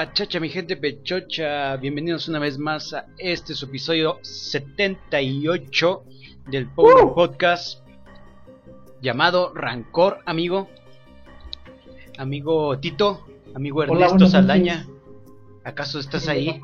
pachacha, 0.00 0.40
mi 0.40 0.48
gente 0.48 0.78
pechocha? 0.78 1.76
Bienvenidos 1.76 2.26
una 2.26 2.38
vez 2.38 2.56
más 2.58 2.94
a 2.94 3.04
este 3.18 3.52
su 3.52 3.66
episodio 3.66 4.18
78 4.22 6.04
del 6.50 6.68
Power 6.68 7.12
Podcast 7.14 7.86
llamado 9.02 9.52
Rancor, 9.54 10.20
amigo. 10.24 10.70
Amigo 12.16 12.78
Tito, 12.78 13.26
amigo 13.54 13.82
Ernesto 13.82 14.26
Saldaña. 14.26 14.86
¿Acaso 15.64 15.98
estás 15.98 16.28
ahí? 16.28 16.62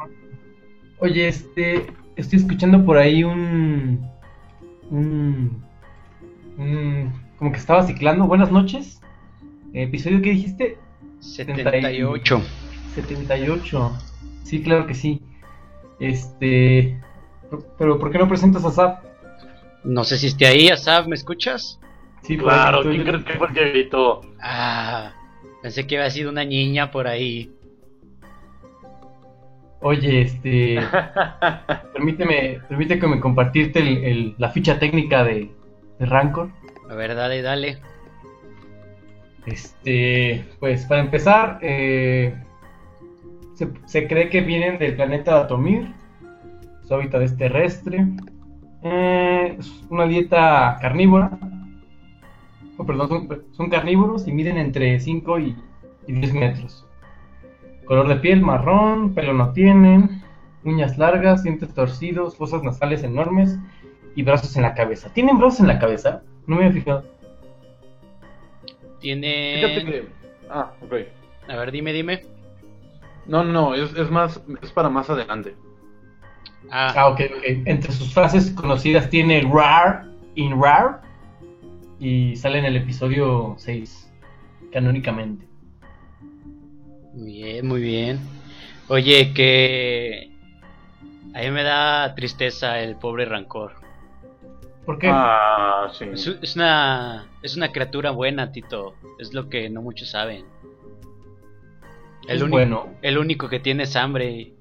Oye, 1.00 1.28
este, 1.28 1.92
estoy 2.16 2.38
escuchando 2.38 2.86
por 2.86 2.96
ahí 2.96 3.22
un, 3.22 4.08
un, 4.90 5.62
un- 6.56 7.12
como 7.36 7.52
que 7.52 7.58
estaba 7.58 7.86
ciclando. 7.86 8.26
Buenas 8.26 8.50
noches. 8.50 9.02
Episodio 9.74 10.22
que 10.22 10.30
dijiste 10.30 10.78
78. 11.20 12.38
78. 12.40 12.65
Sí, 14.44 14.62
claro 14.62 14.86
que 14.86 14.94
sí. 14.94 15.20
Este, 15.98 17.00
pero 17.78 17.98
¿por 17.98 18.10
qué 18.10 18.18
no 18.18 18.28
presentas 18.28 18.64
a 18.64 18.70
Zap? 18.70 19.04
No 19.84 20.04
sé 20.04 20.18
si 20.18 20.26
esté 20.28 20.46
ahí, 20.46 20.68
Asaf, 20.68 21.06
¿me 21.06 21.14
escuchas? 21.14 21.80
Sí, 22.22 22.36
Claro, 22.36 22.82
¿quién 22.82 23.02
crees 23.04 23.24
que 23.24 23.34
fue 23.34 23.46
el 23.48 23.54
que 23.54 23.68
gritó? 23.70 24.20
Ah, 24.42 25.12
pensé 25.62 25.86
que 25.86 25.96
había 25.96 26.10
sido 26.10 26.30
una 26.30 26.44
niña 26.44 26.90
por 26.90 27.06
ahí. 27.06 27.50
Oye, 29.80 30.22
este, 30.22 30.80
permíteme, 31.92 32.60
permíteme 32.68 33.20
compartirte 33.20 33.78
el- 33.78 34.04
el- 34.04 34.34
la 34.38 34.50
ficha 34.50 34.78
técnica 34.78 35.22
de, 35.22 35.50
de 35.98 36.06
Rancor. 36.06 36.50
A 36.90 36.94
ver, 36.94 37.14
dale, 37.14 37.42
dale. 37.42 37.78
Este, 39.46 40.44
pues 40.58 40.84
para 40.86 41.00
empezar, 41.02 41.58
eh, 41.62 42.34
se, 43.56 43.70
se 43.86 44.06
cree 44.06 44.28
que 44.28 44.42
vienen 44.42 44.78
del 44.78 44.94
planeta 44.94 45.40
Atomir. 45.40 45.92
Su 46.82 46.94
hábitat 46.94 47.22
es 47.22 47.36
terrestre. 47.36 48.06
Eh, 48.82 49.56
es 49.58 49.84
una 49.88 50.06
dieta 50.06 50.78
carnívora. 50.80 51.38
Oh, 52.76 52.84
perdón, 52.84 53.08
son, 53.08 53.44
son 53.52 53.70
carnívoros 53.70 54.28
y 54.28 54.32
miden 54.32 54.58
entre 54.58 55.00
5 55.00 55.38
y, 55.40 55.56
y 56.06 56.12
10 56.12 56.34
metros. 56.34 56.86
Color 57.86 58.08
de 58.08 58.16
piel 58.16 58.42
marrón, 58.42 59.14
pelo 59.14 59.32
no 59.32 59.52
tienen, 59.52 60.22
uñas 60.64 60.98
largas, 60.98 61.42
dientes 61.42 61.72
torcidos, 61.72 62.36
fosas 62.36 62.62
nasales 62.62 63.02
enormes 63.02 63.58
y 64.14 64.22
brazos 64.22 64.54
en 64.56 64.62
la 64.62 64.74
cabeza. 64.74 65.12
¿Tienen 65.14 65.38
brazos 65.38 65.60
en 65.60 65.68
la 65.68 65.78
cabeza? 65.78 66.22
No 66.46 66.56
me 66.56 66.66
había 66.66 66.80
fijado. 66.80 67.04
Tiene... 69.00 69.62
Fíjate 69.62 69.84
que. 69.84 70.08
Ah, 70.50 70.72
ok. 70.82 70.94
A 71.48 71.56
ver, 71.56 71.72
dime, 71.72 71.92
dime. 71.92 72.35
No, 73.28 73.44
no, 73.44 73.74
es, 73.74 73.92
es 73.94 74.10
más. 74.10 74.40
Es 74.62 74.70
para 74.70 74.88
más 74.88 75.10
adelante. 75.10 75.56
Ah, 76.70 76.92
Ah, 76.96 77.08
ok, 77.08 77.20
ok. 77.36 77.42
Entre 77.64 77.92
sus 77.92 78.12
frases 78.12 78.50
conocidas 78.50 79.08
tiene 79.10 79.40
RAR, 79.42 80.06
in 80.34 80.60
RAR, 80.60 81.02
y 81.98 82.36
sale 82.36 82.58
en 82.58 82.64
el 82.64 82.76
episodio 82.76 83.54
6, 83.58 84.12
canónicamente. 84.72 85.46
Muy 87.14 87.32
bien, 87.32 87.66
muy 87.66 87.80
bien. 87.80 88.20
Oye, 88.88 89.32
que 89.32 90.30
a 91.34 91.40
mí 91.40 91.50
me 91.50 91.62
da 91.62 92.14
tristeza 92.14 92.80
el 92.80 92.96
pobre 92.96 93.24
Rancor. 93.24 93.74
¿Por 94.84 94.98
qué? 94.98 95.08
Ah, 95.10 95.88
sí. 95.92 96.04
Es, 96.12 96.26
es 96.26 96.54
una 96.56 97.26
es 97.42 97.56
una 97.56 97.72
criatura 97.72 98.10
buena, 98.10 98.52
Tito. 98.52 98.94
Es 99.18 99.34
lo 99.34 99.48
que 99.48 99.68
no 99.68 99.82
muchos 99.82 100.10
saben. 100.10 100.44
Es 102.28 102.42
único, 102.42 102.56
bueno. 102.56 102.86
el 103.02 103.18
único 103.18 103.48
que 103.48 103.60
tiene 103.60 103.84
es 103.84 103.96
hambre. 103.96 104.30
y, 104.30 104.54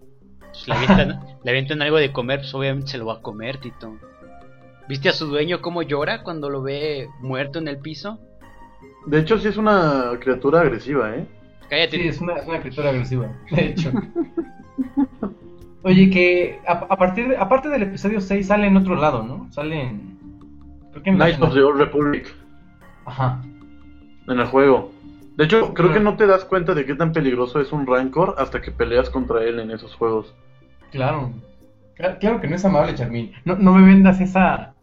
pues, 0.51 0.67
le, 0.67 0.73
avientan, 0.75 1.19
le 1.43 1.51
avientan 1.51 1.81
algo 1.81 1.97
de 1.97 2.11
comer, 2.11 2.39
pues 2.39 2.53
obviamente 2.53 2.91
se 2.91 2.97
lo 2.97 3.05
va 3.07 3.15
a 3.15 3.21
comer, 3.21 3.57
Tito. 3.57 3.97
¿Viste 4.87 5.09
a 5.09 5.13
su 5.13 5.25
dueño 5.27 5.61
cómo 5.61 5.81
llora 5.81 6.21
cuando 6.23 6.49
lo 6.49 6.61
ve 6.61 7.07
muerto 7.19 7.57
en 7.59 7.67
el 7.67 7.79
piso? 7.79 8.19
De 9.07 9.19
hecho, 9.19 9.37
sí 9.39 9.47
es 9.47 9.57
una 9.57 10.11
criatura 10.19 10.61
agresiva, 10.61 11.15
¿eh? 11.15 11.27
Cállate. 11.69 11.97
Sí, 11.97 12.07
es 12.07 12.21
una, 12.21 12.33
es 12.35 12.47
una 12.47 12.59
criatura 12.59 12.89
agresiva, 12.91 13.31
de 13.51 13.65
hecho. 13.69 13.91
Oye, 15.83 16.09
que 16.09 16.59
a, 16.67 16.73
a 16.73 16.97
partir 16.97 17.27
de- 17.29 17.37
aparte 17.37 17.69
del 17.69 17.83
episodio 17.83 18.19
6 18.21 18.47
sale 18.47 18.67
en 18.67 18.77
otro 18.77 18.95
lado, 18.95 19.23
¿no? 19.23 19.51
Sale 19.51 19.81
en... 19.81 20.15
Knights 21.03 21.41
of 21.41 21.53
the 21.53 21.61
Old 21.61 21.77
Republic. 21.79 22.33
Ajá. 23.05 23.41
En 24.27 24.39
el 24.39 24.45
juego. 24.47 24.91
De 25.37 25.43
hecho, 25.45 25.73
creo 25.73 25.91
que 25.91 25.99
no 25.99 26.15
te 26.15 26.27
das 26.27 26.45
cuenta 26.45 26.73
de 26.73 26.85
qué 26.85 26.95
tan 26.95 27.11
peligroso 27.11 27.59
es 27.59 27.71
un 27.73 27.85
Rancor 27.85 28.35
hasta 28.37 28.61
que 28.61 28.71
peleas 28.71 29.09
contra 29.09 29.43
él 29.43 29.59
en 29.59 29.71
esos 29.71 29.93
juegos. 29.95 30.33
Claro. 30.91 31.33
Cla- 31.97 32.17
Claro 32.19 32.39
que 32.41 32.47
no 32.47 32.55
es 32.55 32.63
amable, 32.65 32.95
Charmin. 32.95 33.33
No, 33.43 33.55
no 33.57 33.73
me 33.73 33.85
vendas 33.85 34.21
esa, 34.21 34.75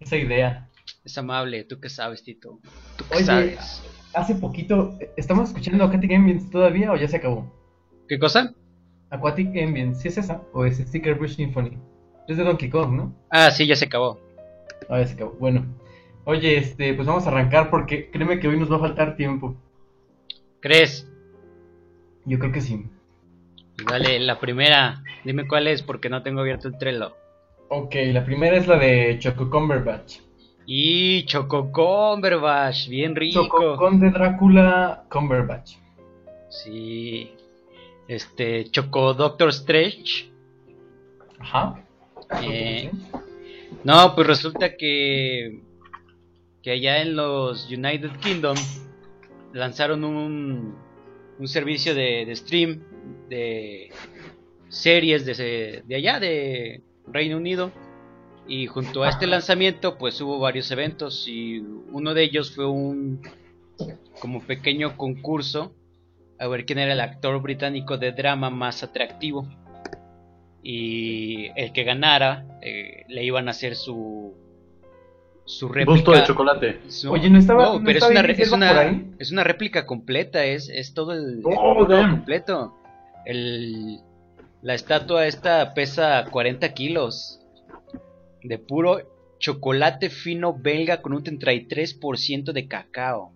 esa 0.00 0.16
idea. 0.16 0.68
Es 1.04 1.16
amable, 1.18 1.64
tú 1.64 1.80
qué 1.80 1.88
sabes, 1.88 2.22
Tito. 2.24 2.58
Tú 2.96 3.04
qué 3.10 3.16
Oye, 3.16 3.24
sabes. 3.24 3.82
hace 4.14 4.34
poquito, 4.34 4.98
¿estamos 5.16 5.50
escuchando 5.50 5.84
Aquatic 5.84 6.12
Ambience 6.12 6.50
todavía 6.50 6.90
o 6.92 6.96
ya 6.96 7.06
se 7.08 7.16
acabó? 7.18 7.52
¿Qué 8.08 8.18
cosa? 8.18 8.52
Aquatic 9.10 9.48
Ambience, 9.62 10.00
¿sí 10.02 10.08
es 10.08 10.18
esa? 10.18 10.42
¿O 10.52 10.64
es 10.64 10.78
Sticker 10.78 11.14
Bridge 11.14 11.36
Symphony? 11.36 11.78
Es 12.26 12.36
de 12.36 12.44
Donkey 12.44 12.68
Kong, 12.68 12.92
¿no? 12.94 13.14
Ah, 13.30 13.50
sí, 13.50 13.66
ya 13.66 13.76
se 13.76 13.84
acabó. 13.86 14.18
Ah, 14.88 14.98
ya 15.00 15.06
se 15.06 15.14
acabó. 15.14 15.32
Bueno. 15.38 15.64
Oye, 16.24 16.58
este, 16.58 16.92
pues 16.94 17.06
vamos 17.06 17.26
a 17.26 17.30
arrancar 17.30 17.70
porque 17.70 18.10
créeme 18.10 18.38
que 18.38 18.48
hoy 18.48 18.58
nos 18.58 18.70
va 18.70 18.76
a 18.76 18.80
faltar 18.80 19.16
tiempo. 19.16 19.56
¿Crees? 20.60 21.08
Yo 22.24 22.38
creo 22.38 22.52
que 22.52 22.60
sí. 22.60 22.86
Dale, 23.86 24.18
la 24.20 24.40
primera. 24.40 25.02
Dime 25.24 25.46
cuál 25.46 25.66
es 25.68 25.82
porque 25.82 26.08
no 26.08 26.22
tengo 26.22 26.40
abierto 26.40 26.68
el 26.68 26.78
Trello. 26.78 27.16
Ok, 27.68 27.94
la 28.12 28.24
primera 28.24 28.56
es 28.56 28.66
la 28.66 28.78
de 28.78 29.18
Choco 29.18 29.50
Cumberbatch. 29.50 30.18
Y 30.66 31.24
Choco 31.24 31.70
Cumberbatch, 31.72 32.88
bien 32.88 33.14
rico. 33.14 33.44
Choco 33.44 33.76
Conde 33.76 34.10
Drácula 34.10 35.04
Cumberbatch. 35.10 35.76
Sí. 36.50 37.32
Este, 38.08 38.64
Choco 38.70 39.14
Doctor 39.14 39.50
Strange. 39.50 40.30
Ajá. 41.38 41.84
Eh, 42.42 42.90
no, 43.84 44.14
pues 44.14 44.26
resulta 44.26 44.76
que 44.76 45.62
que 46.62 46.72
allá 46.72 47.02
en 47.02 47.16
los 47.16 47.70
United 47.70 48.10
Kingdom 48.20 48.56
lanzaron 49.52 50.04
un, 50.04 50.76
un 51.38 51.48
servicio 51.48 51.94
de, 51.94 52.24
de 52.26 52.36
stream 52.36 52.82
de 53.28 53.90
series 54.68 55.24
de, 55.24 55.82
de 55.86 55.94
allá 55.94 56.20
de 56.20 56.82
Reino 57.06 57.36
Unido. 57.36 57.72
Y 58.46 58.66
junto 58.66 59.02
a 59.02 59.10
este 59.10 59.26
lanzamiento, 59.26 59.98
pues 59.98 60.20
hubo 60.20 60.38
varios 60.38 60.70
eventos. 60.70 61.26
Y 61.28 61.58
uno 61.58 62.14
de 62.14 62.22
ellos 62.22 62.54
fue 62.54 62.66
un 62.66 63.20
como 64.20 64.40
pequeño 64.40 64.96
concurso 64.96 65.74
a 66.40 66.48
ver 66.48 66.64
quién 66.64 66.78
era 66.78 66.92
el 66.92 67.00
actor 67.00 67.40
británico 67.42 67.98
de 67.98 68.12
drama 68.12 68.50
más 68.50 68.82
atractivo. 68.82 69.48
Y 70.62 71.50
el 71.56 71.72
que 71.72 71.84
ganara 71.84 72.46
eh, 72.62 73.04
le 73.08 73.24
iban 73.24 73.48
a 73.48 73.52
hacer 73.52 73.76
su 73.76 74.34
su 75.48 75.66
réplica. 75.68 75.90
Busto 75.90 76.12
de 76.12 76.22
chocolate. 76.24 76.80
su- 76.88 77.10
Oye, 77.10 77.30
¿no 77.30 77.38
estaba- 77.38 77.64
no 77.74 77.78
pero 77.78 77.90
es 77.90 77.96
estaba 78.04 78.10
una, 78.20 78.32
es, 78.32 78.52
una, 78.52 78.68
por 78.68 78.78
ahí? 78.78 79.10
es 79.18 79.32
una 79.32 79.44
réplica 79.44 79.86
completa, 79.86 80.44
es, 80.44 80.68
es 80.68 80.92
todo 80.94 81.12
el, 81.12 81.40
Oh, 81.44 81.86
todo 81.86 82.00
completo. 82.10 82.74
El, 83.24 83.98
la 84.62 84.74
estatua 84.74 85.26
esta 85.26 85.72
pesa 85.74 86.26
40 86.30 86.72
kilos 86.74 87.40
de 88.42 88.58
puro 88.58 89.00
chocolate 89.38 90.10
fino 90.10 90.52
belga 90.54 91.00
con 91.00 91.12
un 91.14 91.22
33% 91.22 92.52
de 92.52 92.66
cacao. 92.68 93.32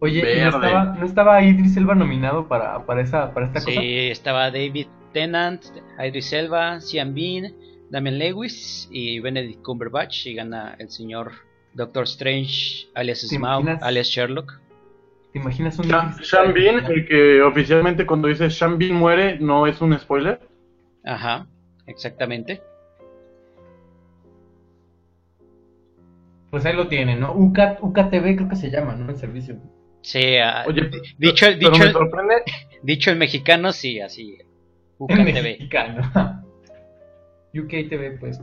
Oye, 0.00 0.18
¿y 0.18 0.22
Verde. 0.22 0.40
¿no 0.44 0.48
estaba, 0.66 0.84
¿no 0.94 1.04
estaba 1.06 1.42
Idris 1.42 1.76
Elba 1.76 1.94
nominado 1.94 2.46
para, 2.48 2.86
para, 2.86 3.02
esa, 3.02 3.34
para 3.34 3.46
esta 3.46 3.60
Sí, 3.60 3.66
cosa? 3.74 3.80
estaba 3.82 4.50
David 4.50 4.86
Tennant, 5.12 5.64
Idris 5.98 6.32
Elba, 6.32 6.80
Cian 6.80 7.14
Bean, 7.14 7.52
Damian 7.90 8.18
Lewis 8.18 8.88
y 8.90 9.20
Benedict 9.20 9.62
Cumberbatch 9.62 10.26
y 10.26 10.34
gana 10.34 10.76
el 10.78 10.90
señor 10.90 11.32
Doctor 11.74 12.04
Strange 12.04 12.88
alias 12.94 13.20
¿Te 13.20 13.36
Smaug 13.36 13.66
alias 13.82 14.08
Sherlock. 14.08 14.60
¿Te 15.32 15.38
imaginas 15.38 15.78
un 15.78 15.86
Sha- 15.86 16.16
Sean? 16.22 16.52
Bean, 16.54 16.84
el 16.86 17.06
que 17.06 17.42
oficialmente 17.42 18.06
cuando 18.06 18.28
dice 18.28 18.50
Sean 18.50 18.78
Bean 18.78 18.94
muere, 18.94 19.38
no 19.38 19.66
es 19.66 19.80
un 19.80 19.98
spoiler. 19.98 20.40
Ajá, 21.04 21.46
exactamente. 21.86 22.62
Pues 26.50 26.64
ahí 26.64 26.74
lo 26.74 26.88
tienen, 26.88 27.20
¿no? 27.20 27.34
UCAT, 27.34 27.78
UCATV 27.82 28.36
creo 28.36 28.48
que 28.48 28.56
se 28.56 28.70
llama, 28.70 28.94
¿no? 28.96 29.10
El 29.10 29.16
servicio. 29.16 29.56
Sí, 30.00 30.36
ah, 30.36 30.64
Oye, 30.66 30.90
dicho, 31.18 31.46
pero 31.46 31.70
dicho, 31.70 31.84
me 31.84 31.92
sorprende. 31.92 32.34
dicho 32.82 33.10
en 33.10 33.18
mexicano, 33.18 33.72
sí, 33.72 34.00
así. 34.00 34.38
UKTV. 34.98 35.42
mexicano. 35.42 36.10
UKTV, 37.54 38.18
pues. 38.20 38.40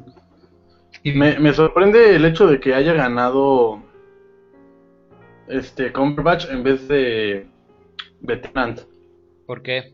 Y- 1.03 1.13
Me, 1.13 1.39
me 1.39 1.53
sorprende 1.53 2.15
el 2.15 2.25
hecho 2.25 2.47
de 2.47 2.59
que 2.59 2.73
haya 2.73 2.93
ganado 2.93 3.81
este 5.47 5.91
Cumberbatch 5.93 6.49
en 6.49 6.63
vez 6.63 6.87
de, 6.87 7.47
de 8.21 8.37
Tennant. 8.37 8.81
¿Por 9.45 9.61
qué? 9.61 9.93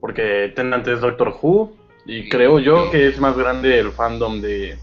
Porque 0.00 0.52
Tennant 0.54 0.86
es 0.88 1.00
Doctor 1.00 1.34
Who 1.40 1.72
y 2.04 2.28
creo 2.28 2.58
yo 2.58 2.90
que 2.90 3.06
es 3.08 3.18
más 3.20 3.36
grande 3.36 3.78
el 3.78 3.92
fandom 3.92 4.40
de, 4.40 4.76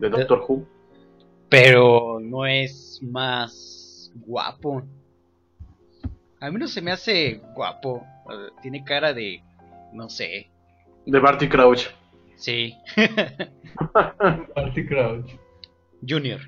de 0.00 0.08
Doctor 0.08 0.44
Who. 0.48 0.66
Pero 1.48 2.18
no 2.20 2.46
es 2.46 2.98
más 3.02 4.10
guapo. 4.26 4.82
A 6.40 6.50
mí 6.50 6.58
no 6.58 6.66
se 6.66 6.80
me 6.80 6.90
hace 6.90 7.40
guapo. 7.54 8.02
eh, 8.30 8.50
Tiene 8.62 8.82
cara 8.84 9.12
de. 9.12 9.42
No 9.92 10.08
sé. 10.08 10.50
De 11.06 11.20
Barty 11.20 11.48
Crouch. 11.48 11.88
Sí. 12.42 12.76
Barty 14.54 14.86
Crouch. 14.86 15.30
Junior. 16.06 16.40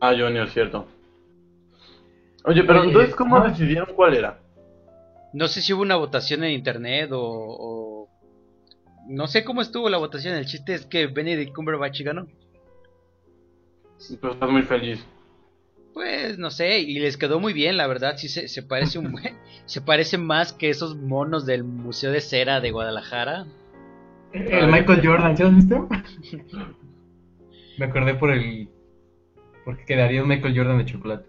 Ah, 0.00 0.10
Junior, 0.12 0.48
cierto. 0.50 0.86
Oye, 2.44 2.64
pero 2.64 2.80
Oye, 2.80 2.88
entonces, 2.88 3.14
¿cómo 3.14 3.40
decidieron 3.40 3.94
cuál 3.94 4.14
era? 4.14 4.40
No 5.32 5.46
sé 5.46 5.62
si 5.62 5.72
hubo 5.72 5.82
una 5.82 5.94
votación 5.96 6.42
en 6.42 6.50
internet 6.50 7.10
o, 7.12 7.20
o- 7.22 8.08
No 9.08 9.28
sé 9.28 9.44
cómo 9.44 9.62
estuvo 9.62 9.88
la 9.88 9.98
votación. 9.98 10.34
El 10.34 10.46
chiste 10.46 10.74
es 10.74 10.84
que 10.84 11.06
Benedict 11.06 11.54
Cumberbatch 11.54 12.00
ganó. 12.02 12.26
Pues 13.96 14.10
estás 14.10 14.50
muy 14.50 14.62
feliz. 14.62 15.04
Pues 15.94 16.38
no 16.38 16.50
sé, 16.50 16.80
y 16.80 16.98
les 16.98 17.16
quedó 17.16 17.38
muy 17.40 17.52
bien, 17.54 17.76
la 17.78 17.86
verdad, 17.86 18.16
sí 18.18 18.28
se, 18.28 18.48
se 18.48 18.62
parece 18.62 18.98
un 18.98 19.14
se 19.64 19.80
parece 19.80 20.18
más 20.18 20.52
que 20.52 20.68
esos 20.70 20.96
monos 20.96 21.46
del 21.46 21.62
Museo 21.64 22.10
de 22.10 22.20
Cera 22.20 22.60
de 22.60 22.70
Guadalajara. 22.72 23.46
El 24.32 24.70
Michael 24.70 25.00
Jordan, 25.04 25.36
¿sí 25.36 25.42
lo 25.42 25.48
has 25.48 25.56
visto? 25.56 25.88
Me 27.78 27.86
acordé 27.86 28.14
por 28.14 28.30
el. 28.30 28.68
Porque 29.64 29.84
quedaría 29.84 30.22
un 30.22 30.28
Michael 30.28 30.56
Jordan 30.56 30.78
de 30.78 30.86
chocolate. 30.86 31.26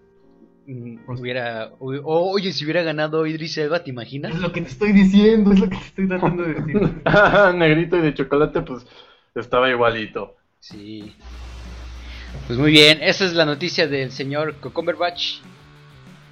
Mm, 0.68 0.98
Hubiera, 1.08 1.72
oh, 1.80 2.32
oye, 2.32 2.52
si 2.52 2.66
hubiera 2.66 2.84
ganado 2.84 3.26
Idris 3.26 3.58
Elba, 3.58 3.84
¿te 3.84 3.90
imaginas? 3.90 4.36
Es 4.36 4.42
lo 4.42 4.52
que 4.52 4.62
te 4.62 4.68
estoy 4.68 4.92
diciendo, 4.92 5.54
es 5.54 5.60
lo 5.60 5.70
que 5.70 5.78
te 5.78 5.84
estoy 5.84 6.08
tratando 6.08 6.44
de 6.44 6.54
decir. 6.56 6.82
Negrito 7.56 7.98
y 7.98 8.02
de 8.02 8.14
chocolate, 8.14 8.62
pues 8.62 8.86
estaba 9.34 9.70
igualito. 9.70 10.36
Sí. 10.60 11.16
Pues 12.48 12.60
muy 12.60 12.72
bien, 12.72 13.00
esa 13.02 13.26
es 13.26 13.34
la 13.34 13.46
noticia 13.46 13.88
del 13.88 14.12
señor 14.12 14.56
Cumberbatch. 14.56 15.40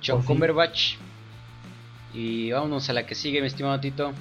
John 0.06 0.23
Oh, 0.27 0.65
sí. 0.73 0.97
Y 2.13 2.51
vámonos 2.51 2.89
a 2.89 2.94
la 2.94 3.06
que 3.06 3.15
sigue, 3.15 3.41
mi 3.41 3.47
estimado 3.47 3.79
Tito. 3.79 4.13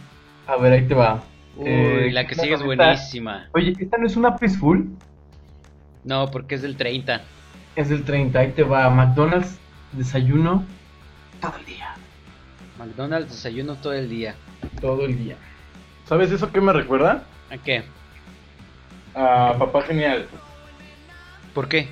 A 0.47 0.57
ver, 0.57 0.73
ahí 0.73 0.87
te 0.87 0.95
va. 0.95 1.25
Uy, 1.57 1.69
Eh, 1.69 2.11
la 2.13 2.27
que 2.27 2.35
¿qué 2.35 2.41
sigue 2.43 2.55
es 2.55 2.63
buenísima. 2.63 3.49
Oye, 3.53 3.75
¿esta 3.79 3.97
no 3.99 4.07
es 4.07 4.17
una 4.17 4.37
Peaceful? 4.37 4.89
No, 6.05 6.31
porque 6.31 6.57
es 6.57 6.63
del 6.63 6.77
30. 6.77 7.23
Es 7.77 7.89
del 7.89 8.05
30, 8.05 8.39
ahí 8.39 8.53
te 8.53 8.63
va. 8.63 8.89
McDonald's, 8.91 9.59
desayuno, 9.93 10.65
todo 11.41 11.55
el 11.59 11.67
día. 11.67 11.95
McDonald's 12.79 13.31
desayuno 13.31 13.77
todo 13.77 13.93
el 13.93 14.09
día. 14.09 14.35
Todo 14.81 15.05
el 15.07 15.17
día. 15.17 15.37
¿Sabes 16.07 16.31
eso 16.31 16.51
qué 16.53 16.61
me 16.61 16.73
recuerda? 16.73 17.25
¿A 17.51 17.57
qué? 17.59 17.85
A 19.15 19.55
Papá 19.59 19.83
Genial. 19.83 20.27
¿Por 21.55 21.69
qué? 21.69 21.89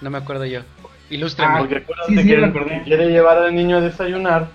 No 0.00 0.10
me 0.10 0.18
acuerdo 0.18 0.44
yo. 0.46 0.60
Ilústrame. 1.08 1.58
Porque 1.58 1.76
acuérdate 1.78 2.12
sí, 2.12 2.22
sí, 2.22 2.28
que 2.28 2.44
acordé. 2.44 2.82
quiere 2.84 3.08
llevar 3.10 3.38
al 3.38 3.54
niño 3.54 3.78
a 3.78 3.80
desayunar 3.80 4.48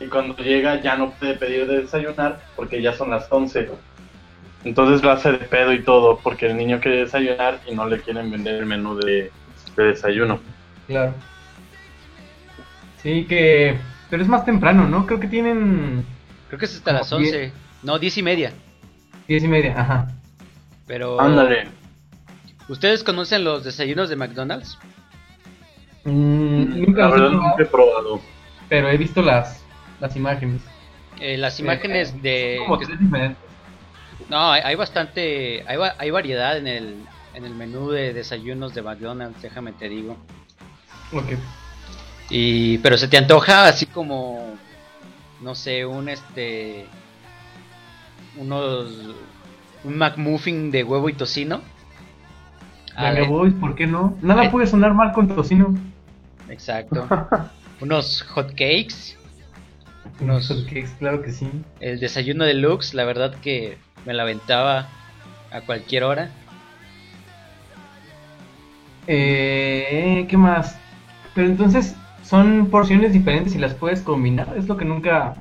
y 0.00 0.06
cuando 0.06 0.36
llega 0.36 0.80
ya 0.80 0.96
no 0.96 1.10
puede 1.10 1.34
pedir 1.34 1.66
de 1.66 1.82
desayunar 1.82 2.40
porque 2.56 2.80
ya 2.80 2.92
son 2.94 3.10
las 3.10 3.30
11. 3.30 3.68
Entonces 4.64 5.02
lo 5.02 5.10
hace 5.12 5.32
de 5.32 5.38
pedo 5.38 5.72
y 5.72 5.82
todo 5.82 6.18
porque 6.18 6.46
el 6.46 6.56
niño 6.56 6.80
quiere 6.80 6.98
desayunar 6.98 7.60
y 7.66 7.74
no 7.74 7.86
le 7.86 8.00
quieren 8.00 8.30
vender 8.30 8.56
el 8.56 8.66
menú 8.66 8.96
de, 8.96 9.30
de 9.76 9.82
desayuno. 9.84 10.40
Claro. 10.86 11.14
Sí, 13.02 13.24
que. 13.28 13.78
Pero 14.10 14.22
es 14.22 14.28
más 14.28 14.44
temprano, 14.44 14.88
¿no? 14.88 15.06
Creo 15.06 15.20
que 15.20 15.28
tienen 15.28 16.04
Creo 16.48 16.58
que 16.58 16.64
es 16.64 16.74
hasta 16.76 16.90
como 16.92 16.98
las 17.00 17.12
11. 17.12 17.52
No, 17.82 17.98
10 17.98 18.18
y 18.18 18.22
media. 18.22 18.52
diez 19.28 19.44
y 19.44 19.48
media, 19.48 19.74
ajá. 19.80 20.08
Pero. 20.86 21.20
Ándale. 21.20 21.68
¿Ustedes 22.68 23.04
conocen 23.04 23.44
los 23.44 23.64
desayunos 23.64 24.08
de 24.08 24.16
McDonald's? 24.16 24.78
Mm, 26.04 26.80
nunca 26.80 27.02
La 27.02 27.08
los 27.08 27.16
he 27.16 27.20
verdad 27.20 27.30
probado, 27.30 27.30
nunca 27.50 27.62
he 27.62 27.66
probado. 27.66 28.20
pero 28.68 28.88
he 28.90 28.96
visto 28.96 29.22
las, 29.22 29.64
las 30.00 30.16
imágenes. 30.16 30.62
Eh, 31.20 31.36
las 31.36 31.58
imágenes 31.60 32.20
de. 32.22 32.56
Como 32.64 32.78
que- 32.78 32.86
tres 32.86 32.98
diferentes. 33.00 33.38
No, 34.28 34.50
hay, 34.52 34.62
hay 34.64 34.74
bastante. 34.74 35.64
Hay, 35.66 35.78
hay 35.98 36.10
variedad 36.10 36.56
en 36.56 36.66
el, 36.66 36.96
en 37.34 37.44
el 37.44 37.54
menú 37.54 37.90
de 37.90 38.12
desayunos 38.12 38.74
de 38.74 38.82
McDonald's, 38.82 39.40
déjame 39.42 39.72
te 39.72 39.88
digo. 39.88 40.16
Ok. 41.12 41.32
Y, 42.30 42.78
pero 42.78 42.98
se 42.98 43.08
te 43.08 43.16
antoja 43.18 43.66
así 43.66 43.86
como. 43.86 44.56
No 45.40 45.54
sé, 45.54 45.86
un 45.86 46.08
este. 46.08 46.86
Unos. 48.36 48.90
Un 49.84 49.96
McMuffin 49.96 50.70
de 50.70 50.82
huevo 50.84 51.08
y 51.08 51.12
tocino. 51.14 51.60
Venga, 52.96 53.08
Ale- 53.10 53.28
boys, 53.28 53.54
¿por 53.54 53.76
qué 53.76 53.86
no? 53.86 54.18
Nada 54.20 54.42
Ay. 54.42 54.48
puede 54.48 54.66
sonar 54.66 54.92
mal 54.92 55.12
con 55.12 55.28
tocino. 55.34 55.74
Exacto. 56.48 57.06
Unos 57.80 58.22
hot 58.22 58.48
cakes. 58.50 59.16
Unos- 60.20 60.50
Unos 60.50 60.64
cakes, 60.64 60.90
claro 60.98 61.22
que 61.22 61.30
sí. 61.30 61.48
El 61.78 62.00
desayuno 62.00 62.44
deluxe, 62.44 62.94
la 62.94 63.04
verdad 63.04 63.36
que 63.36 63.78
me 64.06 64.14
la 64.14 64.22
aventaba 64.22 64.88
a 65.50 65.60
cualquier 65.62 66.04
hora. 66.04 66.30
Eh, 69.06 70.26
¿Qué 70.28 70.36
más? 70.36 70.78
Pero 71.34 71.48
entonces, 71.48 71.94
¿son 72.22 72.68
porciones 72.70 73.12
diferentes 73.12 73.54
y 73.54 73.58
las 73.58 73.74
puedes 73.74 74.00
combinar? 74.02 74.54
Es 74.56 74.68
lo 74.68 74.76
que 74.76 74.84
nunca, 74.84 75.34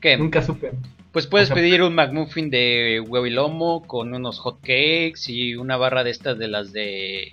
¿Qué? 0.00 0.16
nunca 0.16 0.42
supe. 0.42 0.72
Pues 1.12 1.26
puedes 1.26 1.46
o 1.46 1.54
sea, 1.54 1.56
pedir 1.56 1.82
un 1.82 1.94
McMuffin 1.94 2.50
de 2.50 3.02
huevo 3.06 3.26
y 3.26 3.30
lomo 3.30 3.82
con 3.86 4.14
unos 4.14 4.38
hot 4.38 4.60
cakes 4.60 5.22
y 5.28 5.56
una 5.56 5.76
barra 5.76 6.04
de 6.04 6.10
estas 6.10 6.38
de 6.38 6.48
las 6.48 6.72
de 6.72 7.32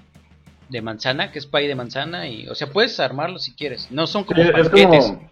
de 0.70 0.82
manzana, 0.82 1.32
que 1.32 1.40
es 1.40 1.46
pay 1.46 1.66
de 1.68 1.76
manzana 1.76 2.28
y 2.28 2.48
o 2.50 2.56
sea, 2.56 2.68
puedes 2.68 3.00
armarlo 3.00 3.40
si 3.40 3.54
quieres. 3.54 3.90
No 3.92 4.06
son 4.08 4.24
como 4.26 4.42
Sí, 4.42 4.50
es 4.54 4.68
paquetes. 4.70 5.06
como, 5.06 5.30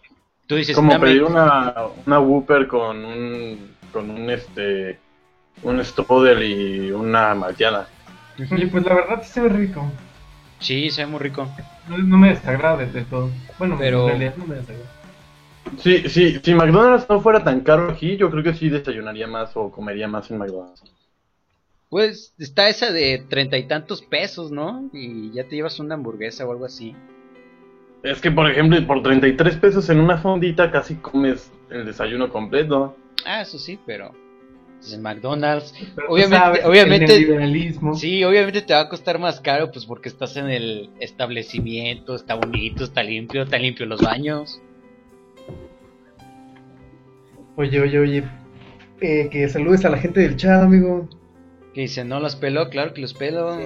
Tú 0.47 0.55
dices, 0.55 0.75
como 0.75 0.91
"Dame-". 0.91 1.07
pedir 1.07 1.23
una, 1.23 1.73
una 2.05 2.19
Whopper 2.19 2.67
con 2.67 3.03
un 3.03 3.71
con 3.91 4.09
un 4.11 4.29
este 4.29 4.99
un 5.63 5.83
strudel 5.83 6.43
y 6.43 6.91
una 6.91 7.33
malteada. 7.35 7.87
Oye, 8.51 8.67
pues 8.67 8.83
la 8.85 8.93
verdad 8.93 9.21
sí 9.23 9.31
se 9.33 9.41
ve 9.41 9.49
rico. 9.49 9.91
Sí, 10.59 10.89
se 10.89 11.03
ve 11.05 11.11
muy 11.11 11.19
rico. 11.19 11.47
No, 11.87 11.97
no 11.97 12.17
me 12.17 12.29
desagrada 12.29 12.77
de, 12.77 12.87
de 12.87 13.03
todo. 13.03 13.29
Bueno, 13.59 13.75
Pero- 13.79 14.03
en 14.03 14.07
realidad 14.09 14.35
no 14.37 14.45
me 14.45 14.55
desagrada. 14.55 14.91
Sí, 15.79 16.07
sí, 16.09 16.39
si 16.43 16.53
McDonald's 16.53 17.07
no 17.09 17.19
fuera 17.21 17.43
tan 17.43 17.61
caro 17.61 17.89
aquí, 17.89 18.17
yo 18.17 18.29
creo 18.29 18.43
que 18.43 18.53
sí 18.53 18.69
desayunaría 18.69 19.25
más 19.27 19.51
o 19.57 19.71
comería 19.71 20.07
más 20.07 20.29
en 20.29 20.37
McDonald's. 20.37 20.83
Pues 21.89 22.33
está 22.37 22.67
esa 22.69 22.91
de 22.91 23.25
treinta 23.29 23.57
y 23.57 23.67
tantos 23.67 24.01
pesos, 24.01 24.51
¿no? 24.51 24.89
Y 24.93 25.31
ya 25.31 25.43
te 25.47 25.55
llevas 25.55 25.79
una 25.79 25.95
hamburguesa 25.95 26.45
o 26.45 26.51
algo 26.51 26.65
así. 26.65 26.95
Es 28.03 28.21
que, 28.21 28.29
por 28.31 28.49
ejemplo, 28.49 28.77
por 28.85 29.01
33 29.01 29.55
pesos 29.57 29.89
en 29.89 29.99
una 29.99 30.17
fondita 30.19 30.69
casi 30.71 30.95
comes 30.95 31.51
el 31.69 31.85
desayuno 31.85 32.29
completo. 32.29 32.95
Ah, 33.25 33.41
eso 33.41 33.57
sí, 33.57 33.79
pero 33.85 34.13
en 34.93 35.01
McDonald's. 35.01 35.73
Pero 35.95 36.09
Obviamente, 36.09 36.37
sabes, 36.37 36.65
obviamente, 36.65 37.75
sí, 37.95 38.23
obviamente 38.23 38.61
te 38.61 38.73
va 38.73 38.81
a 38.81 38.89
costar 38.89 39.19
más 39.19 39.39
caro, 39.41 39.71
pues 39.71 39.85
porque 39.85 40.09
estás 40.09 40.37
en 40.37 40.49
el 40.49 40.89
establecimiento, 40.99 42.15
está 42.15 42.35
bonito, 42.35 42.83
está 42.83 43.03
limpio, 43.03 43.43
está 43.43 43.57
limpio 43.57 43.85
los 43.85 44.01
baños. 44.01 44.61
Oye, 47.55 47.79
oye, 47.79 47.99
oye. 47.99 48.23
Eh, 49.01 49.29
que 49.29 49.47
saludes 49.49 49.85
a 49.85 49.89
la 49.89 49.97
gente 49.97 50.21
del 50.21 50.35
chat, 50.35 50.61
amigo. 50.61 51.07
Que 51.73 51.81
dice, 51.81 52.05
no 52.05 52.19
los 52.19 52.35
pelo, 52.35 52.69
claro 52.69 52.93
que 52.93 53.01
los 53.01 53.13
pelo. 53.13 53.57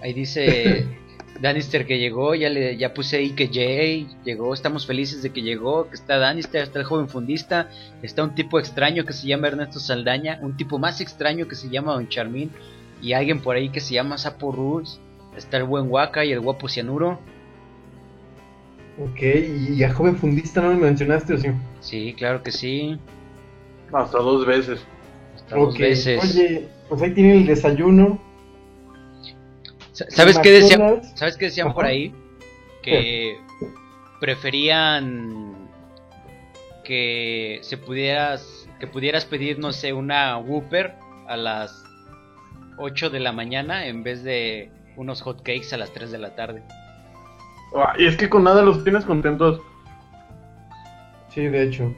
Ahí 0.00 0.12
dice 0.12 0.86
Danister 1.40 1.86
que 1.86 1.98
llegó, 1.98 2.34
ya 2.34 2.48
le 2.48 2.76
ya 2.76 2.94
puse 2.94 3.16
ahí 3.16 3.30
que 3.30 3.48
Jay 3.48 4.06
llegó, 4.24 4.54
estamos 4.54 4.86
felices 4.86 5.22
de 5.22 5.30
que 5.32 5.42
llegó, 5.42 5.88
que 5.88 5.94
está 5.96 6.18
Danister, 6.18 6.62
está 6.62 6.78
el 6.78 6.84
joven 6.84 7.08
fundista, 7.08 7.68
está 8.02 8.22
un 8.22 8.34
tipo 8.34 8.58
extraño 8.60 9.04
que 9.04 9.12
se 9.12 9.26
llama 9.26 9.48
Ernesto 9.48 9.80
Saldaña, 9.80 10.38
un 10.42 10.56
tipo 10.56 10.78
más 10.78 11.00
extraño 11.00 11.48
que 11.48 11.56
se 11.56 11.68
llama 11.68 11.94
Don 11.94 12.08
Charmín 12.08 12.50
y 13.00 13.14
alguien 13.14 13.40
por 13.42 13.56
ahí 13.56 13.70
que 13.70 13.80
se 13.80 13.94
llama 13.94 14.18
Sapo 14.18 14.52
Rules, 14.52 15.00
está 15.36 15.56
el 15.56 15.64
buen 15.64 15.90
Waka 15.90 16.24
y 16.24 16.32
el 16.32 16.40
guapo 16.40 16.68
Cianuro. 16.68 17.18
Ok, 18.96 19.20
y 19.22 19.82
a 19.84 19.92
joven 19.92 20.16
fundista 20.16 20.60
no 20.60 20.68
me 20.70 20.76
mencionaste, 20.76 21.34
¿o 21.34 21.38
sí? 21.38 21.48
Sí, 21.80 22.14
claro 22.16 22.42
que 22.42 22.52
sí. 22.52 23.00
Hasta 23.92 24.18
dos 24.18 24.46
veces. 24.46 24.86
Hasta 25.34 25.56
dos 25.56 25.74
Ok, 25.74 25.78
veces. 25.78 26.22
Oye, 26.22 26.68
pues 26.88 27.02
ahí 27.02 27.14
tienen 27.14 27.38
el 27.38 27.46
desayuno. 27.46 28.20
Sa- 29.92 30.06
¿Sabes 30.10 30.38
qué 30.38 30.50
decían? 30.50 31.02
¿Sabes 31.14 31.36
qué 31.36 31.46
decían 31.46 31.72
por 31.72 31.84
ahí? 31.84 32.14
Que 32.82 33.38
preferían 34.20 35.68
que 36.84 37.58
se 37.62 37.76
pudieras 37.76 38.68
que 38.80 38.86
pudieras 38.86 39.24
pedir 39.24 39.58
no 39.58 39.72
sé 39.72 39.92
una 39.92 40.36
Whopper 40.38 40.94
a 41.28 41.36
las 41.36 41.84
8 42.78 43.10
de 43.10 43.20
la 43.20 43.32
mañana 43.32 43.86
en 43.86 44.02
vez 44.02 44.24
de 44.24 44.70
unos 44.96 45.22
hot 45.22 45.38
cakes 45.42 45.72
a 45.72 45.76
las 45.76 45.92
3 45.92 46.10
de 46.10 46.18
la 46.18 46.34
tarde. 46.34 46.62
Ah, 47.76 47.94
Y 47.98 48.06
es 48.06 48.16
que 48.16 48.28
con 48.28 48.42
nada 48.44 48.62
los 48.62 48.82
tienes 48.82 49.04
contentos. 49.04 49.60
Sí, 51.28 51.42
de 51.46 51.62
hecho. 51.62 51.94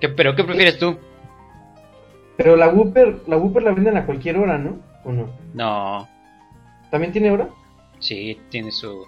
¿Qué, 0.00 0.08
pero 0.08 0.34
qué 0.34 0.44
prefieres 0.44 0.78
tú? 0.78 0.96
Pero 2.36 2.56
la 2.56 2.68
Whopper, 2.68 3.20
la 3.26 3.36
Whopper 3.36 3.62
la 3.62 3.72
venden 3.72 3.96
a 3.96 4.06
cualquier 4.06 4.38
hora, 4.38 4.56
¿no? 4.58 4.78
¿O 5.04 5.12
no? 5.12 5.28
No, 5.54 6.08
¿También 6.90 7.12
tiene 7.12 7.30
hora? 7.30 7.48
sí, 7.98 8.38
tiene 8.50 8.70
su 8.70 9.06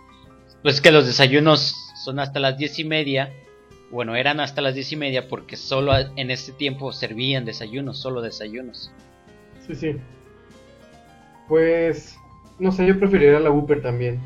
pues 0.62 0.76
es 0.76 0.80
que 0.80 0.90
los 0.90 1.06
desayunos 1.06 1.74
son 1.94 2.18
hasta 2.18 2.40
las 2.40 2.58
10 2.58 2.80
y 2.80 2.84
media. 2.84 3.32
Bueno, 3.90 4.16
eran 4.16 4.40
hasta 4.40 4.60
las 4.60 4.74
10 4.74 4.92
y 4.92 4.96
media 4.96 5.28
porque 5.28 5.56
solo 5.56 5.92
en 5.96 6.30
ese 6.30 6.52
tiempo 6.52 6.92
servían 6.92 7.44
desayunos, 7.44 7.98
solo 7.98 8.20
desayunos. 8.20 8.90
Sí, 9.66 9.74
sí. 9.74 9.96
Pues, 11.46 12.18
no 12.58 12.72
sé, 12.72 12.86
yo 12.86 12.98
preferiría 12.98 13.38
la 13.38 13.50
Whopper 13.50 13.80
también. 13.80 14.20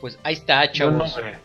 Pues 0.00 0.18
ahí 0.22 0.34
está, 0.34 0.70
Yo 0.72 0.90
no 0.90 1.04
chavos. 1.04 1.38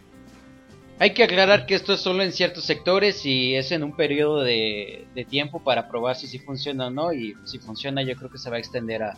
Hay 1.03 1.13
que 1.13 1.23
aclarar 1.25 1.65
que 1.65 1.75
esto 1.75 1.91
es 1.91 1.99
solo 1.99 2.23
en 2.23 2.31
ciertos 2.31 2.63
sectores 2.63 3.25
y 3.25 3.55
es 3.55 3.73
en 3.73 3.83
un 3.83 3.91
periodo 3.93 4.41
de, 4.41 5.05
de 5.13 5.25
tiempo 5.25 5.61
para 5.61 5.89
probar 5.89 6.15
si 6.15 6.27
sí 6.27 6.39
funciona 6.39 6.87
o 6.87 6.89
no. 6.91 7.11
Y 7.11 7.33
si 7.43 7.59
funciona, 7.59 8.01
yo 8.03 8.15
creo 8.15 8.29
que 8.31 8.37
se 8.37 8.49
va 8.49 8.55
a 8.55 8.59
extender 8.59 9.03
a 9.03 9.17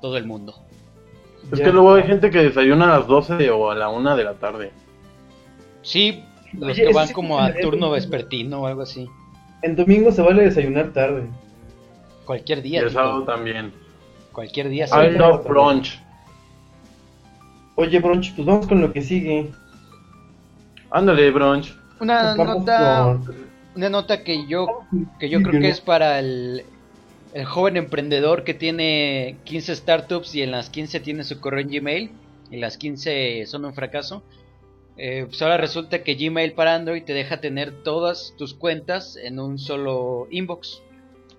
todo 0.00 0.16
el 0.16 0.24
mundo. 0.24 0.54
Es 1.52 1.58
Ya. 1.58 1.66
que 1.66 1.72
luego 1.72 1.92
hay 1.92 2.04
gente 2.04 2.30
que 2.30 2.38
desayuna 2.38 2.86
a 2.86 2.98
las 3.00 3.06
12 3.06 3.50
o 3.50 3.70
a 3.70 3.74
la 3.74 3.90
1 3.90 4.16
de 4.16 4.24
la 4.24 4.32
tarde. 4.32 4.70
Sí, 5.82 6.24
los 6.54 6.70
Oye, 6.70 6.86
que 6.86 6.92
van 6.94 7.08
sí 7.08 7.12
como 7.12 7.38
a 7.38 7.52
turno 7.52 7.78
miedo. 7.88 7.90
vespertino 7.90 8.62
o 8.62 8.66
algo 8.66 8.80
así. 8.80 9.06
En 9.60 9.76
domingo 9.76 10.10
se 10.12 10.22
vale 10.22 10.44
desayunar 10.44 10.90
tarde. 10.94 11.24
Cualquier 12.24 12.60
Y 12.60 12.62
día, 12.62 12.80
el 12.80 12.90
sábado 12.92 13.24
también. 13.24 13.74
Cualquier 14.32 14.70
día. 14.70 14.86
I 14.86 15.10
love 15.18 15.46
brunch. 15.46 16.00
Oye, 17.74 17.98
Bronch, 17.98 18.34
pues 18.34 18.46
vamos 18.46 18.66
con 18.66 18.80
lo 18.80 18.90
que 18.90 19.02
sigue. 19.02 19.50
Ándale, 20.90 21.30
brunch. 21.30 21.76
Una 22.00 22.34
nota, 22.34 23.18
una 23.76 23.88
nota 23.88 24.24
que 24.24 24.46
yo, 24.46 24.66
que 25.18 25.28
yo 25.28 25.42
creo 25.42 25.60
que 25.60 25.68
es 25.68 25.80
para 25.80 26.18
el, 26.18 26.64
el 27.34 27.44
joven 27.44 27.76
emprendedor 27.76 28.42
que 28.42 28.54
tiene 28.54 29.36
15 29.44 29.76
startups 29.76 30.34
y 30.34 30.42
en 30.42 30.50
las 30.50 30.70
15 30.70 31.00
tiene 31.00 31.24
su 31.24 31.40
correo 31.40 31.60
en 31.60 31.68
Gmail 31.68 32.10
y 32.50 32.56
las 32.56 32.76
15 32.76 33.44
son 33.46 33.64
un 33.64 33.74
fracaso. 33.74 34.22
Eh, 34.96 35.24
pues 35.26 35.40
ahora 35.40 35.56
resulta 35.56 36.02
que 36.02 36.14
Gmail 36.14 36.52
para 36.52 36.74
Android 36.74 37.02
te 37.04 37.14
deja 37.14 37.40
tener 37.40 37.72
todas 37.82 38.34
tus 38.36 38.54
cuentas 38.54 39.16
en 39.16 39.38
un 39.38 39.58
solo 39.58 40.26
inbox. 40.30 40.82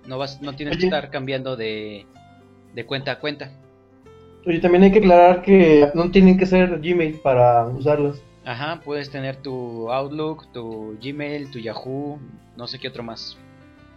No 0.07 0.17
vas, 0.17 0.41
no 0.41 0.53
tienes 0.53 0.77
que 0.77 0.85
estar 0.85 1.11
cambiando 1.11 1.55
de, 1.55 2.05
de 2.73 2.85
cuenta 2.85 3.11
a 3.13 3.19
cuenta. 3.19 3.51
Oye, 4.47 4.59
también 4.59 4.83
hay 4.83 4.91
que 4.91 4.99
aclarar 4.99 5.43
que 5.43 5.89
no 5.93 6.09
tienen 6.09 6.37
que 6.37 6.45
ser 6.45 6.79
Gmail 6.79 7.19
para 7.19 7.67
usarlas. 7.67 8.21
Ajá, 8.45 8.81
puedes 8.83 9.11
tener 9.11 9.37
tu 9.37 9.91
Outlook, 9.91 10.51
tu 10.51 10.97
Gmail, 11.01 11.51
tu 11.51 11.59
Yahoo, 11.59 12.19
no 12.57 12.67
sé 12.67 12.79
qué 12.79 12.87
otro 12.87 13.03
más. 13.03 13.37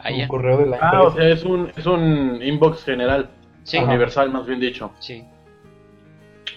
Un 0.06 0.26
correo 0.28 0.58
de 0.58 0.66
la 0.66 0.78
Ah, 0.82 1.02
o 1.02 1.14
sea, 1.14 1.26
es 1.30 1.44
un, 1.44 1.72
es 1.74 1.86
un 1.86 2.42
inbox 2.42 2.84
general. 2.84 3.30
Sí, 3.62 3.78
Ajá. 3.78 3.86
Universal, 3.86 4.30
más 4.30 4.46
bien 4.46 4.60
dicho. 4.60 4.90
sí. 5.00 5.24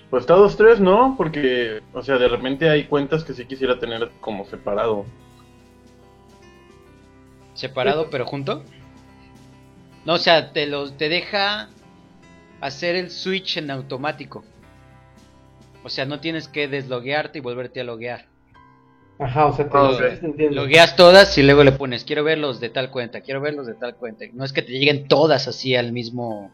Pues 0.10 0.22
está 0.22 0.36
dos, 0.36 0.56
tres, 0.56 0.80
¿no? 0.80 1.16
Porque, 1.18 1.82
o 1.94 2.02
sea, 2.02 2.18
de 2.18 2.30
repente 2.30 2.70
hay 2.70 2.86
cuentas 2.86 3.26
que 3.26 3.34
sí 3.34 3.46
quisiera 3.46 3.78
tener 3.78 4.10
como 4.22 4.46
separado. 4.46 5.06
separado 7.54 8.10
pero 8.10 8.26
junto. 8.26 8.64
No, 10.06 10.14
o 10.14 10.18
sea, 10.18 10.54
te 10.54 10.66
los 10.66 10.96
te 10.96 11.10
deja 11.10 11.68
hacer 12.62 12.96
el 12.96 13.12
switch 13.12 13.58
en 13.58 13.70
automático. 13.70 14.46
O 15.84 15.90
sea, 15.90 16.06
no 16.06 16.20
tienes 16.20 16.48
que 16.48 16.68
desloguearte 16.68 17.38
y 17.40 17.42
volverte 17.42 17.82
a 17.82 17.84
loguear. 17.84 18.26
Ajá, 19.20 19.48
o 19.48 19.54
sea, 19.54 19.68
te, 19.70 19.78
Ah, 19.78 20.20
entiendo. 20.22 20.56
Logueas 20.62 20.96
todas 20.96 21.36
y 21.38 21.44
luego 21.44 21.64
le 21.64 21.72
pones, 21.72 22.04
quiero 22.04 22.24
verlos 22.24 22.60
de 22.60 22.70
tal 22.70 22.92
cuenta, 22.92 23.22
quiero 23.22 23.42
verlos 23.42 23.66
de 23.66 23.74
tal 23.74 23.96
cuenta. 23.96 24.26
No 24.34 24.44
es 24.44 24.54
que 24.54 24.62
te 24.62 24.72
lleguen 24.74 25.08
todas 25.08 25.48
así 25.48 25.76
al 25.76 25.92
mismo 25.92 26.52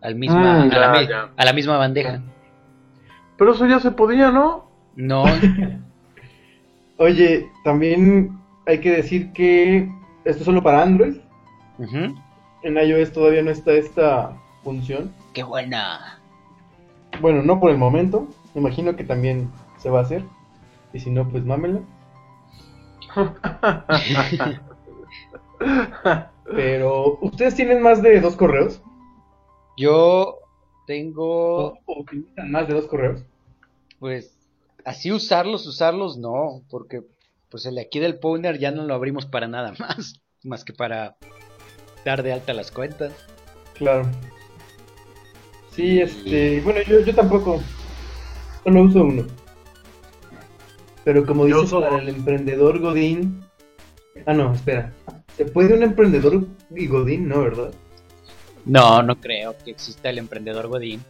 al 0.00 0.14
misma 0.14 0.64
Mm, 0.64 0.72
a, 0.72 0.78
la 0.78 0.94
ya, 0.94 1.00
mi- 1.00 1.08
ya. 1.08 1.30
a 1.36 1.44
la 1.44 1.52
misma 1.52 1.76
bandeja. 1.76 2.22
Pero 3.36 3.52
eso 3.52 3.66
ya 3.66 3.78
se 3.80 3.90
podía, 3.90 4.30
¿no? 4.30 4.70
No, 4.96 5.24
Oye, 6.96 7.48
también 7.64 8.38
hay 8.66 8.78
que 8.80 8.90
decir 8.90 9.32
que 9.32 9.88
esto 10.24 10.40
es 10.40 10.44
solo 10.44 10.62
para 10.62 10.82
Android. 10.82 11.16
Ujú. 11.78 12.14
En 12.62 12.76
iOS 12.76 13.12
todavía 13.12 13.42
no 13.42 13.50
está 13.50 13.72
esta 13.72 14.36
función. 14.62 15.10
qué 15.32 15.42
buena. 15.42 16.18
Bueno, 17.20 17.42
no 17.42 17.58
por 17.58 17.70
el 17.70 17.78
momento. 17.78 18.28
Me 18.54 18.60
imagino 18.60 18.96
que 18.96 19.04
también 19.04 19.50
se 19.78 19.90
va 19.90 20.00
a 20.00 20.02
hacer. 20.02 20.24
Y 20.92 21.00
si 21.00 21.10
no, 21.10 21.28
pues 21.28 21.44
mámela. 21.44 21.80
Pero, 26.44 27.18
¿ustedes 27.20 27.54
tienen 27.54 27.82
más 27.82 28.02
de 28.02 28.20
dos 28.20 28.36
correos? 28.36 28.82
Yo 29.76 30.38
tengo 30.86 31.74
¿O, 31.86 32.00
utilizan 32.00 32.50
más 32.50 32.66
de 32.68 32.74
dos 32.74 32.86
correos? 32.86 33.22
Pues 33.98 34.36
así 34.84 35.12
usarlos, 35.12 35.66
usarlos 35.66 36.18
no, 36.18 36.62
porque 36.70 37.02
pues 37.50 37.66
el 37.66 37.76
de 37.76 37.82
aquí 37.82 37.98
del 37.98 38.18
Powner 38.18 38.58
ya 38.58 38.70
no 38.70 38.84
lo 38.84 38.94
abrimos 38.94 39.26
para 39.26 39.46
nada 39.46 39.74
más, 39.78 40.20
más 40.42 40.64
que 40.64 40.72
para 40.72 41.16
dar 42.04 42.22
de 42.22 42.32
alta 42.32 42.54
las 42.54 42.70
cuentas. 42.70 43.12
Claro. 43.74 44.08
Sí, 45.70 46.00
este, 46.00 46.60
bueno, 46.62 46.80
yo, 46.82 47.00
yo 47.00 47.14
tampoco. 47.14 47.60
Solo 48.64 48.82
uso 48.82 49.04
uno. 49.04 49.24
Pero 51.04 51.24
como 51.26 51.46
Yo 51.48 51.56
dices, 51.62 51.72
uso 51.72 51.80
para 51.80 51.98
el 52.02 52.08
emprendedor 52.08 52.78
Godín. 52.78 53.42
Ah, 54.26 54.34
no, 54.34 54.52
espera. 54.52 54.92
¿Se 55.36 55.46
puede 55.46 55.74
un 55.74 55.82
emprendedor 55.82 56.46
y 56.74 56.86
Godín? 56.86 57.28
No, 57.28 57.40
¿verdad? 57.40 57.72
No, 58.66 59.02
no 59.02 59.18
creo 59.18 59.56
que 59.64 59.70
exista 59.70 60.10
el 60.10 60.18
emprendedor 60.18 60.68
Godín. 60.68 61.02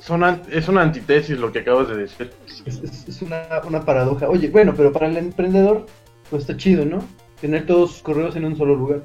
Son 0.00 0.22
es 0.52 0.68
una 0.68 0.82
antítesis 0.82 1.38
lo 1.38 1.50
que 1.50 1.60
acabas 1.60 1.88
de 1.88 1.96
decir. 1.96 2.30
Es, 2.66 2.78
es- 2.82 3.08
es 3.08 3.22
una, 3.22 3.46
una 3.66 3.82
paradoja. 3.84 4.28
Oye, 4.28 4.48
bueno, 4.50 4.74
pero 4.76 4.92
para 4.92 5.06
el 5.08 5.16
emprendedor, 5.16 5.86
pues 6.28 6.42
está 6.42 6.56
chido, 6.58 6.84
¿no? 6.84 7.02
Tener 7.40 7.66
todos 7.66 7.92
sus 7.92 8.02
correos 8.02 8.36
en 8.36 8.44
un 8.44 8.56
solo 8.56 8.74
lugar. 8.76 9.02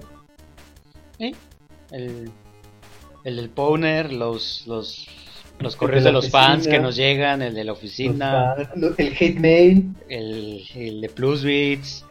¿Sí? 1.17 1.33
El, 1.91 2.29
el 3.23 3.35
del 3.37 3.49
Powner, 3.49 4.11
los, 4.11 4.67
los, 4.67 5.07
los 5.59 5.73
El 5.73 5.79
correos 5.79 6.03
de 6.03 6.09
de 6.09 6.13
los 6.13 6.29
fans 6.29 6.53
oficina. 6.59 6.75
que 6.75 6.81
nos 6.81 6.95
llegan, 6.95 7.41
el 7.41 7.53
de 7.53 7.63
la 7.63 7.71
oficina, 7.73 8.55
Los 8.75 8.95
fan- 8.95 8.95
El 8.97 9.13
hate 9.19 9.39
mail 9.39 9.93
el, 10.09 10.63
el 10.75 11.01
de 11.01 11.09
Plusbits. 11.09 12.05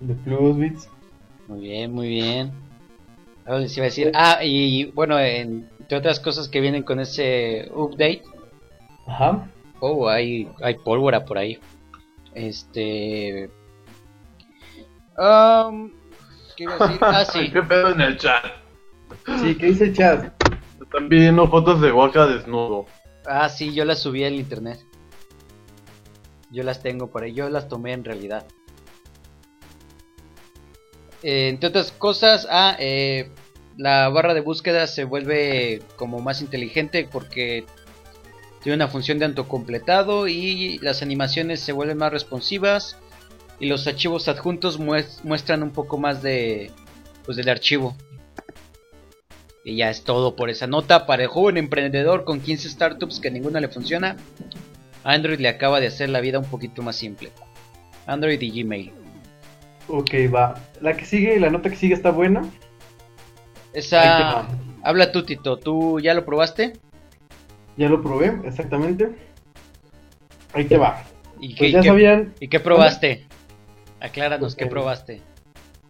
de 0.00 0.14
Plusbits. 0.14 0.88
Muy 1.48 1.60
bien, 1.60 1.92
muy 1.92 2.08
bien. 2.08 2.52
Les 3.48 3.76
iba 3.76 3.84
a 3.84 3.88
decir. 3.88 4.12
Ah, 4.14 4.38
y 4.42 4.84
bueno, 4.92 5.18
entre 5.18 5.96
otras 5.96 6.20
cosas 6.20 6.48
que 6.48 6.60
vienen 6.60 6.82
con 6.84 7.00
ese 7.00 7.68
update. 7.74 8.22
Ajá. 9.06 9.48
Oh, 9.80 10.08
hay, 10.08 10.48
hay 10.62 10.74
pólvora 10.76 11.24
por 11.24 11.38
ahí. 11.38 11.58
Este. 12.34 13.50
Um, 15.18 15.90
¿Qué 16.56 16.64
iba 16.64 16.74
a 16.76 16.86
decir? 16.86 16.98
Ah, 17.02 17.24
sí. 17.24 17.50
¿Qué 17.50 17.62
pedo 17.62 17.90
en 17.92 18.00
el 18.00 18.16
chat? 18.16 18.44
Sí, 19.40 19.54
¿qué 19.56 19.66
dice 19.66 19.84
el 19.84 19.96
chat? 19.96 20.41
Están 20.92 21.08
pidiendo 21.08 21.48
fotos 21.48 21.80
de 21.80 21.90
Waka 21.90 22.26
desnudo. 22.26 22.84
Ah, 23.26 23.48
sí, 23.48 23.72
yo 23.72 23.84
las 23.84 24.00
subí 24.00 24.24
al 24.24 24.34
internet. 24.34 24.78
Yo 26.50 26.62
las 26.64 26.82
tengo 26.82 27.10
por 27.10 27.22
ahí, 27.22 27.32
yo 27.32 27.48
las 27.48 27.66
tomé 27.68 27.92
en 27.92 28.04
realidad. 28.04 28.46
Eh, 31.22 31.48
entre 31.48 31.68
otras 31.70 31.92
cosas, 31.92 32.46
ah, 32.50 32.76
eh, 32.78 33.30
la 33.78 34.08
barra 34.10 34.34
de 34.34 34.42
búsqueda 34.42 34.86
se 34.86 35.04
vuelve 35.04 35.80
como 35.96 36.18
más 36.20 36.42
inteligente 36.42 37.08
porque 37.10 37.64
tiene 38.62 38.76
una 38.76 38.88
función 38.88 39.18
de 39.18 39.24
autocompletado 39.26 40.28
y 40.28 40.78
las 40.78 41.00
animaciones 41.00 41.60
se 41.60 41.72
vuelven 41.72 41.96
más 41.96 42.12
responsivas 42.12 42.98
y 43.58 43.66
los 43.66 43.86
archivos 43.86 44.28
adjuntos 44.28 44.78
mues- 44.78 45.22
muestran 45.24 45.62
un 45.62 45.70
poco 45.70 45.96
más 45.96 46.22
de 46.22 46.70
pues 47.24 47.36
del 47.38 47.48
archivo. 47.48 47.96
Y 49.64 49.76
ya 49.76 49.90
es 49.90 50.02
todo 50.02 50.34
por 50.34 50.50
esa 50.50 50.66
nota 50.66 51.06
para 51.06 51.22
el 51.22 51.28
joven 51.28 51.56
emprendedor 51.56 52.24
con 52.24 52.40
15 52.40 52.68
startups 52.68 53.20
que 53.20 53.30
ninguna 53.30 53.60
le 53.60 53.68
funciona. 53.68 54.16
Android 55.04 55.38
le 55.38 55.48
acaba 55.48 55.80
de 55.80 55.86
hacer 55.86 56.08
la 56.08 56.20
vida 56.20 56.38
un 56.38 56.44
poquito 56.46 56.82
más 56.82 56.96
simple. 56.96 57.30
Android 58.06 58.40
y 58.40 58.62
Gmail. 58.62 58.92
Ok, 59.88 60.10
va. 60.34 60.54
La 60.80 60.96
que 60.96 61.04
sigue, 61.04 61.38
la 61.38 61.50
nota 61.50 61.70
que 61.70 61.76
sigue 61.76 61.94
está 61.94 62.10
buena. 62.10 62.44
Esa 63.72 64.46
habla 64.82 65.12
tú 65.12 65.22
Tito, 65.24 65.58
¿tú 65.58 66.00
ya 66.00 66.14
lo 66.14 66.24
probaste? 66.24 66.74
Ya 67.76 67.88
lo 67.88 68.02
probé, 68.02 68.38
exactamente. 68.44 69.10
Ahí 70.52 70.64
te 70.66 70.76
va. 70.76 71.02
¿Y 71.40 71.54
qué, 71.54 71.58
Pues 71.58 71.72
ya 71.72 71.80
qué- 71.80 71.88
sabían. 71.88 72.34
¿y 72.38 72.48
qué 72.48 72.60
probaste? 72.60 73.26
Acláranos 74.00 74.54
qué 74.56 74.66
probaste. 74.66 75.22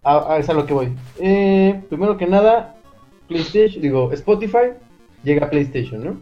Ah, 0.04 0.24
ah, 0.28 0.38
es 0.38 0.48
a 0.48 0.52
lo 0.52 0.66
que 0.66 0.74
voy. 0.74 0.92
Eh, 1.20 1.82
primero 1.88 2.16
que 2.16 2.26
nada, 2.26 2.76
PlayStation, 3.28 3.82
digo, 3.82 4.12
Spotify 4.12 4.72
llega 5.22 5.46
a 5.46 5.50
PlayStation, 5.50 6.04
¿no? 6.04 6.20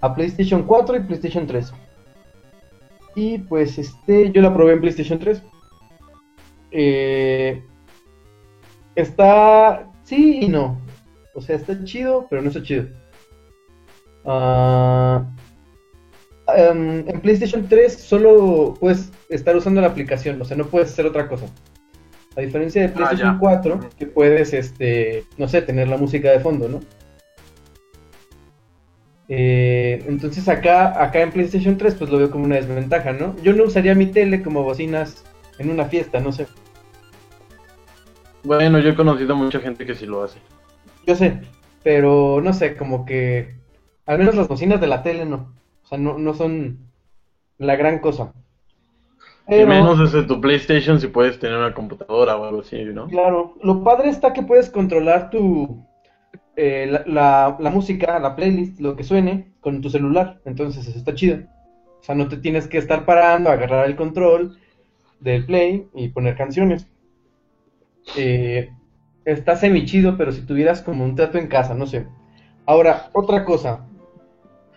A 0.00 0.14
PlayStation 0.14 0.62
4 0.62 0.96
y 0.96 1.00
PlayStation 1.00 1.46
3. 1.46 1.72
Y 3.14 3.38
pues 3.38 3.78
este, 3.78 4.30
yo 4.30 4.42
la 4.42 4.54
probé 4.54 4.74
en 4.74 4.80
PlayStation 4.80 5.18
3. 5.18 5.42
Eh, 6.70 7.62
está, 8.94 9.90
sí 10.04 10.40
y 10.42 10.48
no. 10.48 10.80
O 11.34 11.40
sea, 11.40 11.56
está 11.56 11.82
chido, 11.84 12.26
pero 12.28 12.42
no 12.42 12.48
está 12.48 12.62
chido. 12.62 12.86
Ah, 14.24 15.24
em, 16.56 17.08
en 17.08 17.20
PlayStation 17.20 17.66
3 17.68 17.92
solo 17.92 18.74
puedes 18.78 19.10
estar 19.28 19.56
usando 19.56 19.80
la 19.80 19.86
aplicación, 19.88 20.40
o 20.40 20.44
sea, 20.44 20.56
no 20.56 20.66
puedes 20.66 20.90
hacer 20.90 21.06
otra 21.06 21.28
cosa. 21.28 21.46
A 22.36 22.40
diferencia 22.40 22.82
de 22.82 22.88
PlayStation 22.90 23.34
ya. 23.34 23.38
4, 23.38 23.80
que 23.98 24.06
puedes, 24.06 24.52
este, 24.52 25.24
no 25.36 25.48
sé, 25.48 25.62
tener 25.62 25.88
la 25.88 25.96
música 25.96 26.30
de 26.30 26.40
fondo, 26.40 26.68
¿no? 26.68 26.80
Eh, 29.28 30.04
entonces 30.06 30.48
acá, 30.48 31.02
acá 31.02 31.20
en 31.20 31.32
PlayStation 31.32 31.76
3 31.76 31.96
pues 31.96 32.10
lo 32.10 32.18
veo 32.18 32.30
como 32.30 32.44
una 32.44 32.56
desventaja, 32.56 33.12
¿no? 33.12 33.36
Yo 33.42 33.52
no 33.52 33.64
usaría 33.64 33.94
mi 33.94 34.06
tele 34.06 34.42
como 34.42 34.62
bocinas 34.62 35.24
en 35.58 35.70
una 35.70 35.84
fiesta, 35.84 36.20
no 36.20 36.32
sé. 36.32 36.46
Bueno, 38.42 38.78
yo 38.78 38.90
he 38.90 38.94
conocido 38.94 39.36
mucha 39.36 39.60
gente 39.60 39.84
que 39.84 39.94
sí 39.94 40.06
lo 40.06 40.22
hace. 40.22 40.38
Yo 41.06 41.14
sé, 41.14 41.40
pero 41.82 42.40
no 42.42 42.52
sé, 42.52 42.76
como 42.76 43.04
que 43.04 43.56
al 44.06 44.18
menos 44.18 44.34
las 44.34 44.48
bocinas 44.48 44.80
de 44.80 44.86
la 44.86 45.02
tele 45.02 45.26
no. 45.26 45.54
O 45.84 45.86
sea, 45.86 45.98
no, 45.98 46.16
no 46.16 46.32
son 46.32 46.78
la 47.58 47.76
gran 47.76 47.98
cosa. 47.98 48.32
Y 49.50 49.64
menos 49.64 49.98
desde 49.98 50.22
tu 50.24 50.40
PlayStation 50.40 51.00
si 51.00 51.08
puedes 51.08 51.38
tener 51.38 51.56
una 51.58 51.72
computadora 51.74 52.36
o 52.36 52.44
algo 52.44 52.60
así, 52.60 52.84
¿no? 52.84 53.06
claro, 53.08 53.54
lo 53.62 53.82
padre 53.82 54.10
está 54.10 54.32
que 54.32 54.42
puedes 54.42 54.68
controlar 54.70 55.30
tu 55.30 55.84
eh, 56.56 56.86
la, 56.90 57.02
la- 57.06 57.56
la 57.60 57.70
música, 57.70 58.18
la 58.18 58.34
playlist, 58.36 58.80
lo 58.80 58.96
que 58.96 59.04
suene 59.04 59.52
con 59.60 59.80
tu 59.80 59.90
celular. 59.90 60.40
Entonces 60.44 60.86
eso 60.86 60.98
está 60.98 61.14
chido. 61.14 61.38
O 62.00 62.02
sea, 62.02 62.14
no 62.14 62.28
te 62.28 62.36
tienes 62.36 62.66
que 62.68 62.78
estar 62.78 63.04
parando, 63.04 63.50
agarrar 63.50 63.86
el 63.86 63.96
control 63.96 64.58
del 65.20 65.46
play 65.46 65.86
y 65.94 66.08
poner 66.08 66.36
canciones. 66.36 66.86
Eh, 68.16 68.70
está 69.24 69.56
semi 69.56 69.84
chido, 69.84 70.16
pero 70.16 70.32
si 70.32 70.42
tuvieras 70.42 70.82
como 70.82 71.04
un 71.04 71.14
trato 71.14 71.38
en 71.38 71.48
casa, 71.48 71.74
no 71.74 71.86
sé. 71.86 72.06
Ahora, 72.66 73.08
otra 73.12 73.44
cosa. 73.44 73.86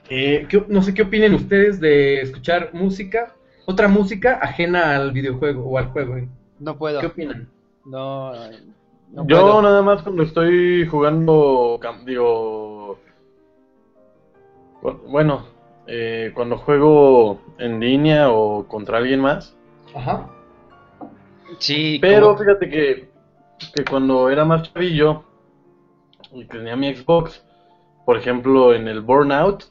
Eh, 0.10 0.46
¿qué- 0.50 0.66
no 0.68 0.82
sé 0.82 0.94
qué 0.94 1.04
opinen 1.04 1.34
ustedes 1.34 1.80
de 1.80 2.22
escuchar 2.22 2.72
música, 2.74 3.34
otra 3.66 3.88
música 3.88 4.40
ajena 4.42 4.96
al 4.96 5.12
videojuego 5.12 5.64
o 5.66 5.78
al 5.78 5.88
juego. 5.92 6.18
¿eh? 6.18 6.28
No 6.60 6.78
puedo. 6.78 7.00
¿Qué 7.00 7.08
opinan? 7.08 7.50
No, 7.86 8.34
no 9.12 9.28
Yo 9.28 9.42
puedo. 9.42 9.62
nada 9.62 9.82
más 9.82 10.02
cuando 10.04 10.24
estoy 10.24 10.86
jugando, 10.88 11.80
digo, 12.06 12.98
bu- 14.82 15.00
bueno, 15.10 15.46
eh, 15.88 16.32
cuando 16.36 16.58
juego 16.58 17.40
en 17.58 17.80
línea 17.80 18.32
o 18.32 18.68
contra 18.68 18.98
alguien 18.98 19.20
más. 19.22 19.56
Ajá. 19.96 20.30
Sí, 21.60 21.98
Pero 22.02 22.38
fíjate 22.38 22.70
que, 22.70 23.10
que 23.76 23.84
cuando 23.86 24.30
era 24.30 24.46
más 24.46 24.72
chavillo 24.72 25.24
y 26.32 26.46
tenía 26.46 26.76
mi 26.76 26.94
Xbox, 26.96 27.44
por 28.06 28.18
ejemplo 28.18 28.74
en 28.74 28.88
el 28.88 29.02
Burnout, 29.02 29.66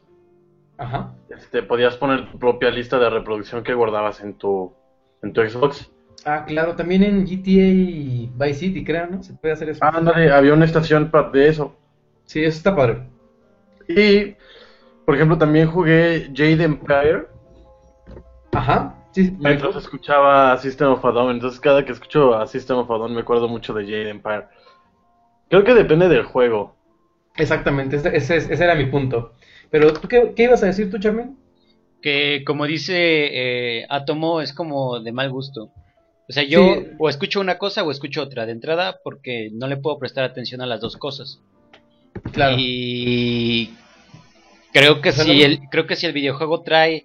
Ajá. 0.81 1.15
este, 1.29 1.63
podías 1.63 1.97
poner 1.97 2.31
tu 2.31 2.39
propia 2.39 2.71
lista 2.71 2.99
de 2.99 3.11
reproducción 3.11 3.63
que 3.63 3.75
guardabas 3.75 4.21
en 4.23 4.35
tu, 4.35 4.73
en 5.23 5.33
tu 5.33 5.43
Xbox. 5.43 5.91
Ah, 6.25 6.45
claro, 6.47 6.75
también 6.75 7.03
en 7.03 7.25
GTA 7.27 8.47
Vice 8.47 8.61
City, 8.61 8.85
creo, 8.85 9.07
¿no? 9.07 9.23
Se 9.23 9.35
puede 9.35 9.53
hacer 9.55 9.69
eso. 9.71 9.81
Ah, 9.83 9.93
ándale, 9.95 10.33
había 10.33 10.55
una 10.55 10.65
estación 10.65 11.11
de 11.33 11.49
eso. 11.49 11.77
Sí, 12.25 12.43
eso 12.45 12.57
está 12.59 12.75
padre. 12.75 13.03
Y, 13.89 14.35
por 15.05 15.15
ejemplo, 15.15 15.37
también 15.37 15.71
jugué 15.71 16.31
Jade 16.35 16.65
Empire. 16.65 17.27
Ajá. 18.53 18.95
Sí, 19.13 19.35
Mientras 19.39 19.77
escuchaba 19.77 20.57
System 20.59 20.89
of 20.93 21.05
a 21.05 21.11
Down, 21.11 21.33
entonces 21.33 21.59
cada 21.61 21.85
que 21.85 21.93
escucho 21.93 22.35
a 22.35 22.47
System 22.47 22.79
of 22.79 22.91
a 22.91 22.95
Down 22.99 23.15
me 23.15 23.21
acuerdo 23.23 23.49
mucho 23.49 23.75
de 23.75 23.85
Jade 23.85 24.11
Empire. 24.11 24.45
Creo 25.49 25.65
que 25.65 25.75
depende 25.75 26.09
del 26.09 26.25
juego. 26.25 26.77
exactamente, 27.37 27.97
ese, 27.97 28.17
ese, 28.17 28.37
es- 28.37 28.51
ese 28.51 28.65
era 28.65 28.75
mi 28.75 28.87
punto. 28.87 29.33
Pero, 29.71 29.93
¿tú 29.93 30.09
qué, 30.09 30.33
qué 30.37 30.45
ibas 30.45 30.63
a 30.63 30.67
decir 30.67 30.91
tú, 30.91 30.99
Charmin? 30.99 31.37
que 32.03 32.45
como 32.47 32.65
dice 32.67 32.95
eh, 33.81 33.87
Atomo 33.91 34.41
es 34.41 34.55
como 34.55 35.01
de 35.01 35.13
mal 35.13 35.31
gusto. 35.31 35.71
O 36.31 36.33
sea, 36.33 36.45
yo 36.45 36.61
Sí. 36.77 36.87
o 36.99 37.09
escucho 37.11 37.41
una 37.41 37.59
cosa 37.59 37.83
o 37.85 37.91
escucho 37.91 38.23
otra 38.23 38.47
de 38.47 38.53
entrada 38.53 38.99
porque 39.05 39.51
no 39.53 39.67
le 39.67 39.77
puedo 39.77 39.99
prestar 39.99 40.25
atención 40.25 40.63
a 40.63 40.67
las 40.67 40.81
dos 40.81 40.97
cosas. 40.97 41.41
Claro. 42.33 42.57
Y 42.59 43.75
creo 44.73 45.03
que 45.03 45.13
si 45.13 45.43
el 45.43 45.61
creo 45.71 45.87
que 45.87 45.95
si 45.97 46.07
el 46.07 46.15
videojuego 46.15 46.63
trae 46.63 47.05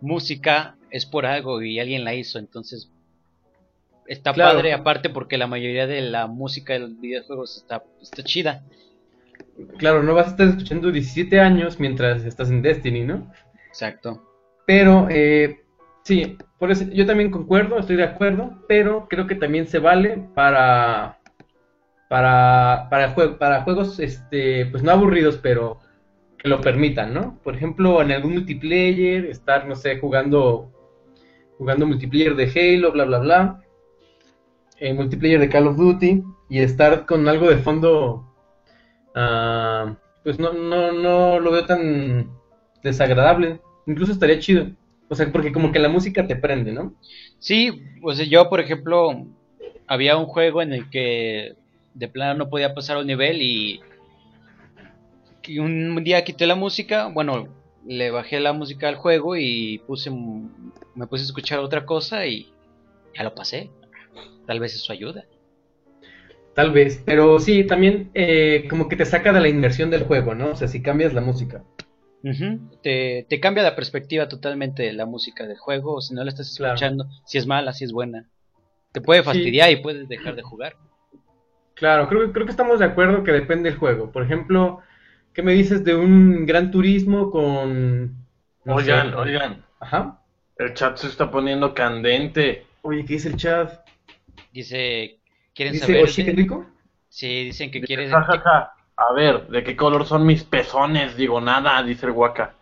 música 0.00 0.76
es 0.90 1.06
por 1.06 1.26
algo 1.26 1.62
y 1.62 1.78
alguien 1.78 2.02
la 2.02 2.14
hizo, 2.16 2.40
entonces 2.40 2.90
está 4.08 4.32
Claro. 4.32 4.56
padre 4.56 4.72
aparte 4.72 5.10
porque 5.10 5.38
la 5.38 5.46
mayoría 5.46 5.86
de 5.86 6.00
la 6.00 6.26
música 6.26 6.72
de 6.72 6.80
los 6.80 7.00
videojuegos 7.00 7.56
está 7.56 7.84
está 8.02 8.24
chida. 8.24 8.64
Claro, 9.78 10.02
no 10.02 10.14
vas 10.14 10.26
a 10.26 10.30
estar 10.30 10.48
escuchando 10.48 10.90
17 10.90 11.40
años 11.40 11.78
mientras 11.80 12.24
estás 12.24 12.50
en 12.50 12.62
Destiny, 12.62 13.04
¿no? 13.04 13.30
Exacto. 13.68 14.22
Pero, 14.66 15.08
eh, 15.10 15.64
sí, 16.04 16.36
por 16.58 16.70
eso 16.70 16.84
yo 16.92 17.06
también 17.06 17.30
concuerdo, 17.30 17.78
estoy 17.78 17.96
de 17.96 18.04
acuerdo, 18.04 18.58
pero 18.68 19.06
creo 19.08 19.26
que 19.26 19.34
también 19.34 19.66
se 19.66 19.78
vale 19.78 20.28
para 20.34 21.18
para 22.08 22.88
para, 22.90 23.14
jue- 23.14 23.38
para 23.38 23.62
juegos 23.62 24.00
este 24.00 24.66
pues 24.66 24.82
no 24.82 24.92
aburridos, 24.92 25.38
pero 25.38 25.80
que 26.38 26.48
lo 26.48 26.60
permitan, 26.60 27.14
¿no? 27.14 27.40
Por 27.44 27.56
ejemplo, 27.56 28.02
en 28.02 28.12
algún 28.12 28.34
multiplayer, 28.34 29.26
estar 29.26 29.66
no 29.66 29.76
sé, 29.76 29.98
jugando 30.00 30.72
jugando 31.58 31.86
multiplayer 31.86 32.36
de 32.36 32.50
Halo, 32.76 32.92
bla 32.92 33.04
bla 33.06 33.18
bla. 33.20 33.60
eh, 34.78 34.92
multiplayer 34.94 35.40
de 35.40 35.48
Call 35.48 35.66
of 35.68 35.76
Duty 35.76 36.22
y 36.48 36.58
estar 36.60 37.06
con 37.06 37.28
algo 37.28 37.48
de 37.48 37.58
fondo 37.58 38.33
ah, 39.14 39.96
pues 40.22 40.38
no 40.38 40.52
no 40.52 40.92
no 40.92 41.40
lo 41.40 41.50
veo 41.50 41.66
tan 41.66 42.30
desagradable. 42.82 43.60
Incluso 43.86 44.12
estaría 44.12 44.38
chido. 44.38 44.68
O 45.08 45.14
sea, 45.14 45.30
porque 45.30 45.52
como 45.52 45.70
que 45.72 45.78
la 45.78 45.88
música 45.88 46.26
te 46.26 46.36
prende, 46.36 46.72
¿no? 46.72 46.94
Sí, 47.38 47.82
pues 48.00 48.18
yo, 48.28 48.48
por 48.48 48.60
ejemplo, 48.60 49.26
había 49.86 50.16
un 50.16 50.26
juego 50.26 50.62
en 50.62 50.72
el 50.72 50.88
que 50.90 51.56
de 51.94 52.08
plano 52.08 52.34
no 52.38 52.50
podía 52.50 52.74
pasar 52.74 52.96
un 52.96 53.06
nivel 53.06 53.42
y, 53.42 53.80
un 55.58 56.02
día 56.02 56.24
quité 56.24 56.46
la 56.46 56.54
música, 56.54 57.08
bueno, 57.08 57.48
le 57.86 58.10
bajé 58.10 58.40
la 58.40 58.54
música 58.54 58.88
al 58.88 58.96
juego 58.96 59.36
y 59.36 59.78
puse 59.86 60.10
me 60.10 61.06
puse 61.06 61.22
a 61.22 61.26
escuchar 61.26 61.58
otra 61.58 61.84
cosa 61.84 62.26
y 62.26 62.50
ya 63.14 63.24
lo 63.24 63.34
pasé. 63.34 63.70
Tal 64.46 64.58
vez 64.60 64.74
eso 64.74 64.92
ayuda. 64.92 65.24
Tal 66.54 66.70
vez, 66.72 67.02
pero 67.04 67.40
sí, 67.40 67.64
también 67.64 68.10
eh, 68.14 68.66
como 68.70 68.88
que 68.88 68.96
te 68.96 69.04
saca 69.04 69.32
de 69.32 69.40
la 69.40 69.48
inmersión 69.48 69.90
del 69.90 70.04
juego, 70.04 70.34
¿no? 70.34 70.50
O 70.50 70.56
sea, 70.56 70.68
si 70.68 70.82
cambias 70.82 71.12
la 71.12 71.20
música. 71.20 71.62
Te, 72.82 73.26
te 73.28 73.40
cambia 73.40 73.62
la 73.62 73.74
perspectiva 73.76 74.28
totalmente 74.28 74.82
de 74.84 74.92
la 74.92 75.04
música 75.06 75.46
del 75.46 75.58
juego, 75.58 75.94
o 75.96 76.00
si 76.00 76.14
no 76.14 76.22
la 76.22 76.30
estás 76.30 76.56
Claro. 76.56 76.74
escuchando, 76.74 77.06
si 77.26 77.38
es 77.38 77.46
mala, 77.46 77.72
si 77.72 77.84
es 77.84 77.92
buena. 77.92 78.28
Te 78.92 79.00
puede 79.00 79.22
fastidiar 79.22 79.70
y 79.70 79.76
puedes 79.82 80.08
dejar 80.08 80.36
de 80.36 80.42
jugar. 80.42 80.76
Claro, 81.74 82.08
creo, 82.08 82.26
que- 82.26 82.32
creo 82.32 82.46
que 82.46 82.52
estamos 82.52 82.78
de 82.78 82.84
acuerdo 82.84 83.24
que 83.24 83.32
depende 83.32 83.70
del 83.70 83.78
juego. 83.78 84.12
Por 84.12 84.22
ejemplo, 84.22 84.80
¿qué 85.32 85.42
me 85.42 85.52
dices 85.52 85.84
de 85.84 85.94
un 85.96 86.46
Gran 86.46 86.70
Turismo 86.70 87.30
con... 87.30 88.14
no 88.64 88.74
Oigan, 88.76 89.10
sé, 89.10 89.16
oigan. 89.16 89.64
Ajá. 89.80 90.20
El 90.56 90.72
chat 90.74 90.96
se 90.96 91.08
está 91.08 91.30
poniendo 91.30 91.74
candente. 91.74 92.64
Oye, 92.82 93.04
¿qué 93.04 93.14
dice 93.14 93.28
el 93.28 93.36
chat? 93.36 93.80
Dice, 94.52 95.18
¿quieren 95.54 95.72
¿Dice 95.72 95.86
saber? 95.86 96.12
De- 96.26 96.32
Rico? 96.32 96.66
Sí, 97.08 97.44
dicen 97.44 97.70
que 97.70 97.80
quieren... 97.80 98.10
Ja, 98.10 98.22
ja, 98.22 98.40
ja. 98.40 98.72
A 98.96 99.12
ver, 99.12 99.48
¿de 99.48 99.64
qué 99.64 99.76
color 99.76 100.06
son 100.06 100.26
mis 100.26 100.44
pezones? 100.44 101.16
Digo, 101.16 101.40
nada, 101.40 101.82
dice 101.82 102.06
el 102.06 102.12
Waka. 102.12 102.54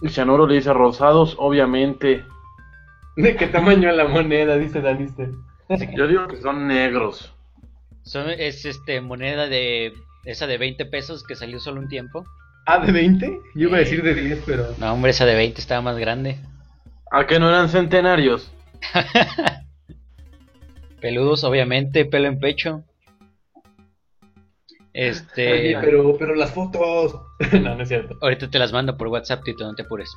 Y 0.00 0.08
Cianuro 0.08 0.46
le 0.46 0.54
dice 0.54 0.72
rosados, 0.72 1.36
obviamente. 1.38 2.24
¿De 3.16 3.36
qué 3.36 3.46
tamaño 3.48 3.90
es 3.90 3.96
la 3.96 4.08
moneda? 4.08 4.56
Dice 4.56 4.80
Danister. 4.80 5.30
Yo 5.94 6.06
digo 6.06 6.26
que 6.26 6.36
son 6.40 6.66
negros. 6.66 7.34
Son, 8.02 8.30
es 8.30 8.64
este 8.64 9.00
moneda 9.00 9.46
de 9.46 9.92
esa 10.24 10.46
de 10.46 10.56
20 10.58 10.86
pesos 10.86 11.22
que 11.22 11.36
salió 11.36 11.60
solo 11.60 11.80
un 11.80 11.88
tiempo. 11.88 12.24
Ah, 12.66 12.78
¿de 12.78 12.92
20? 12.92 13.40
Yo 13.54 13.68
iba 13.68 13.76
a 13.76 13.80
decir 13.80 14.02
de 14.02 14.14
10, 14.14 14.42
pero... 14.46 14.74
No, 14.78 14.92
hombre, 14.92 15.10
esa 15.10 15.26
de 15.26 15.34
20 15.34 15.60
estaba 15.60 15.82
más 15.82 15.98
grande. 15.98 16.38
¿A 17.10 17.26
que 17.26 17.38
no 17.38 17.48
eran 17.48 17.68
centenarios? 17.68 18.50
Peludos, 21.00 21.44
obviamente, 21.44 22.04
pelo 22.04 22.28
en 22.28 22.38
pecho. 22.38 22.84
Este, 24.92 25.52
Oye, 25.52 25.78
pero, 25.80 26.16
pero 26.18 26.34
las 26.34 26.50
fotos... 26.52 27.14
no, 27.60 27.74
no 27.76 27.82
es 27.82 27.88
cierto. 27.88 28.16
ahorita 28.20 28.50
te 28.50 28.58
las 28.58 28.72
mando 28.72 28.96
por 28.96 29.08
WhatsApp, 29.08 29.44
Tito, 29.44 29.64
no 29.64 29.74
te 29.74 29.82
apures. 29.82 30.10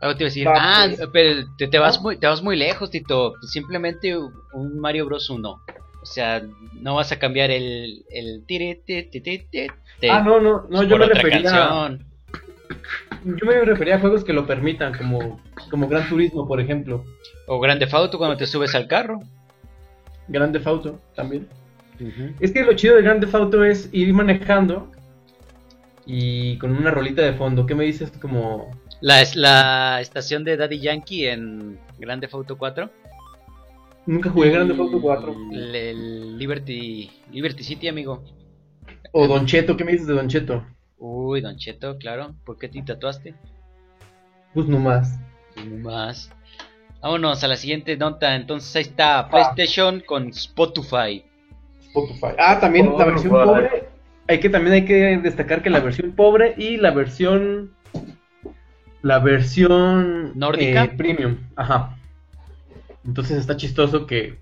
Algo 0.00 0.16
te 0.16 0.24
iba 0.24 0.26
a 0.26 0.30
decir, 0.30 0.46
Va, 0.48 0.52
ah, 0.56 0.86
pues. 0.88 1.08
pero 1.12 1.44
te, 1.58 1.68
te 1.68 1.78
vas 1.78 1.98
Ah. 1.98 2.00
muy, 2.00 2.16
te 2.16 2.26
vas 2.26 2.42
muy 2.42 2.56
lejos, 2.56 2.90
Tito. 2.90 3.34
Simplemente 3.42 4.16
un 4.16 4.78
Mario 4.80 5.06
Bros 5.06 5.30
1. 5.30 5.48
O 5.50 6.06
sea, 6.06 6.42
no 6.80 6.96
vas 6.96 7.12
a 7.12 7.18
cambiar 7.18 7.50
el, 7.52 8.02
el 8.10 8.44
tiri, 8.46 8.80
ti, 8.84 9.04
ti, 9.04 9.20
ti, 9.20 9.38
ti, 9.38 9.66
ti 10.00 10.08
Ah, 10.08 10.20
no, 10.20 10.40
no, 10.40 10.66
no, 10.68 10.82
yo 10.82 10.96
me 10.96 11.06
refería... 11.06 11.42
canción. 11.42 12.04
Yo 13.24 13.46
me 13.46 13.60
refería 13.64 13.96
a 13.96 14.00
juegos 14.00 14.24
que 14.24 14.32
lo 14.32 14.44
permitan, 14.46 14.94
como, 14.98 15.40
como 15.70 15.86
Gran 15.86 16.08
Turismo, 16.08 16.48
por 16.48 16.60
ejemplo. 16.60 17.04
O 17.46 17.60
Grande 17.60 17.86
Auto 17.92 18.18
cuando 18.18 18.36
te 18.36 18.46
subes 18.48 18.74
al 18.74 18.88
carro. 18.88 19.20
Grande 20.32 20.60
Auto 20.64 20.98
también. 21.14 21.48
Es 22.40 22.50
que 22.50 22.64
lo 22.64 22.72
chido 22.72 22.96
de 22.96 23.02
Grande 23.02 23.28
Auto 23.32 23.64
es 23.64 23.88
ir 23.92 24.12
manejando 24.12 24.90
y 26.04 26.58
con 26.58 26.72
una 26.76 26.90
rolita 26.90 27.22
de 27.22 27.34
fondo. 27.34 27.66
¿Qué 27.66 27.74
me 27.74 27.84
dices 27.84 28.10
como 28.20 28.70
La, 29.00 29.20
es 29.20 29.36
la 29.36 30.00
estación 30.00 30.42
de 30.42 30.56
Daddy 30.56 30.80
Yankee 30.80 31.26
en 31.26 31.78
Grande 31.98 32.28
Auto 32.32 32.58
4. 32.58 32.90
nunca 34.06 34.30
jugué 34.30 34.50
Grande 34.50 34.74
Auto 34.74 35.00
4? 35.00 35.36
El, 35.52 35.74
el 35.76 36.38
Liberty, 36.38 37.10
Liberty 37.30 37.62
City, 37.62 37.88
amigo. 37.88 38.24
O 39.12 39.28
Don 39.28 39.46
Cheto, 39.46 39.76
¿qué 39.76 39.84
me 39.84 39.92
dices 39.92 40.06
de 40.06 40.14
Don 40.14 40.28
Cheto? 40.28 40.64
Uy, 40.98 41.40
Don 41.40 41.56
Cheto, 41.56 41.98
claro. 41.98 42.34
¿Por 42.44 42.58
qué 42.58 42.68
te 42.68 42.82
tatuaste? 42.82 43.34
Pues 44.54 44.66
nomás. 44.66 45.18
Más. 45.82 46.30
Vámonos 47.02 47.42
a 47.42 47.48
la 47.48 47.56
siguiente 47.56 47.96
nota. 47.96 48.34
Entonces 48.36 48.74
ahí 48.76 48.82
está 48.82 49.28
PlayStation 49.28 50.00
con 50.00 50.28
Spotify. 50.28 51.24
Spotify. 51.80 52.34
Ah, 52.38 52.58
también 52.60 52.96
la 52.96 53.04
versión 53.04 53.30
pobre. 53.32 53.88
Hay 54.28 54.38
que 54.40 54.48
también 54.48 54.74
hay 54.74 54.84
que 54.84 55.18
destacar 55.18 55.62
que 55.62 55.70
la 55.70 55.80
versión 55.80 56.12
pobre 56.12 56.54
y 56.56 56.76
la 56.76 56.92
versión 56.92 57.72
la 59.02 59.18
versión 59.18 60.32
¿Nórdica? 60.38 60.84
eh, 60.84 60.88
premium. 60.96 61.38
Ajá. 61.56 61.96
Entonces 63.04 63.38
está 63.38 63.56
chistoso 63.56 64.06
que 64.06 64.38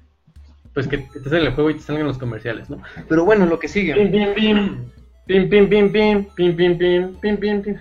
pues 0.74 0.86
que 0.86 0.96
estés 0.96 1.32
en 1.32 1.38
el 1.38 1.52
juego 1.52 1.70
y 1.70 1.74
te 1.74 1.80
salgan 1.80 2.06
los 2.06 2.18
comerciales, 2.18 2.68
¿no? 2.70 2.80
Pero 3.08 3.24
bueno, 3.24 3.46
lo 3.46 3.58
que 3.58 3.68
sigue. 3.68 3.94
Pim, 3.94 4.10
pim, 4.10 4.34
pim. 4.34 4.90
Pim, 5.26 5.48
pim, 5.48 5.68
pim, 5.68 5.92
pim. 5.92 6.24
Pim, 6.36 6.56
pim, 6.56 6.78
pim. 6.78 7.14
Pim, 7.20 7.36
pim, 7.38 7.62
pim. 7.62 7.76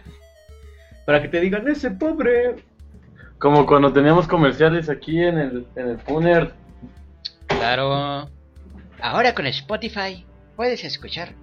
Para 1.05 1.21
que 1.21 1.27
te 1.27 1.39
digan, 1.39 1.67
ese 1.67 1.91
pobre. 1.91 2.55
Como 3.39 3.65
cuando 3.65 3.93
teníamos 3.93 4.27
comerciales 4.27 4.89
aquí 4.89 5.21
en 5.21 5.37
el, 5.37 5.67
en 5.75 5.89
el 5.89 5.97
Puner. 5.97 6.51
Claro. 7.47 8.29
Ahora 9.01 9.33
con 9.33 9.47
Spotify 9.47 10.25
puedes 10.55 10.83
escuchar. 10.83 11.33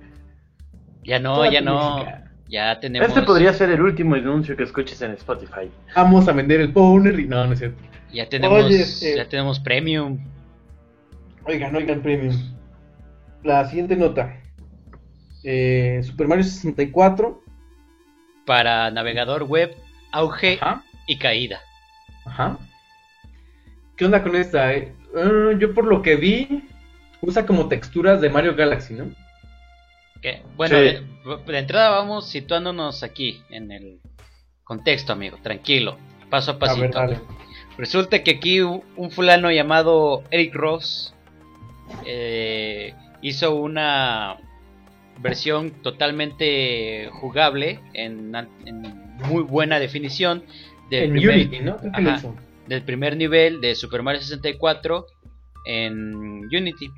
Ya 1.03 1.19
no, 1.19 1.37
Toda 1.37 1.51
ya 1.51 1.61
no. 1.61 1.99
música. 1.99 2.23
Ya 2.49 2.79
tenemos. 2.79 3.09
Este 3.09 3.23
podría 3.23 3.53
ser 3.55 3.71
el 3.71 3.81
último 3.81 4.15
anuncio 4.15 4.57
que 4.57 4.63
escuches 4.65 5.01
en 5.03 5.13
Spotify. 5.13 5.71
Vamos 5.95 6.29
a 6.29 6.33
vender 6.33 6.61
el 6.61 6.73
Powner 6.73 7.19
y. 7.19 7.27
No, 7.27 7.45
no 7.47 7.53
es 7.55 7.59
cierto. 7.61 7.83
Ya 8.13 8.29
tenemos. 8.29 8.65
Oye, 8.65 8.83
eh. 8.83 9.15
Ya 9.17 9.29
tenemos 9.29 9.59
premium. 9.59 10.19
Oigan, 11.45 11.75
oigan, 11.75 12.03
premium. 12.03 12.37
La 13.43 13.65
siguiente 13.69 13.97
nota. 13.97 14.37
Eh, 15.45 16.01
Super 16.05 16.29
Mario 16.29 16.45
64. 16.45 17.43
Para 18.45 18.91
navegador 18.91 19.45
web, 19.45 19.75
auge 20.13 20.59
Ajá. 20.61 20.85
y 21.07 21.19
caída. 21.19 21.61
Ajá. 22.27 22.59
¿Qué 23.97 24.05
onda 24.05 24.23
con 24.23 24.37
esta? 24.37 24.73
eh? 24.75 24.93
Ah, 25.17 25.53
yo 25.59 25.73
por 25.73 25.87
lo 25.87 26.03
que 26.03 26.17
vi, 26.17 26.65
usa 27.23 27.47
como 27.47 27.69
texturas 27.69 28.21
de 28.21 28.29
Mario 28.31 28.55
Galaxy, 28.55 28.95
¿no? 28.95 29.07
¿Qué? 30.21 30.43
Bueno, 30.57 30.77
Sí. 30.77 30.83
de, 30.85 31.53
de 31.53 31.59
entrada 31.59 31.91
vamos 31.91 32.29
situándonos 32.29 33.03
aquí 33.03 33.43
en 33.51 33.71
el 33.73 34.01
contexto, 34.65 35.13
amigo. 35.13 35.39
Tranquilo, 35.43 35.97
paso 36.31 36.53
a 36.53 36.55
A 36.55 36.59
pasito. 36.59 37.01
ver. 37.07 37.21
Resulta 37.79 38.23
que 38.23 38.33
aquí 38.33 38.61
un 38.61 38.83
un 38.97 39.11
fulano 39.11 39.51
llamado 39.51 40.25
Eric 40.31 40.55
Ross 40.55 41.15
eh, 42.05 42.95
hizo 43.23 43.55
una 43.55 44.37
versión 45.19 45.71
totalmente 45.83 47.09
jugable 47.13 47.81
en 47.95 48.33
muy 49.29 49.43
buena 49.43 49.79
definición 49.79 50.43
del 50.91 51.05
En 51.05 51.13
primer, 51.13 51.35
Unity, 51.35 51.59
¿no? 51.61 51.77
Ajá. 51.93 52.35
del 52.67 52.83
primer 52.83 53.17
nivel 53.17 53.61
de 53.61 53.75
Super 53.75 54.03
Mario 54.03 54.21
64 54.21 55.07
en 55.67 56.47
Unity. 56.47 56.91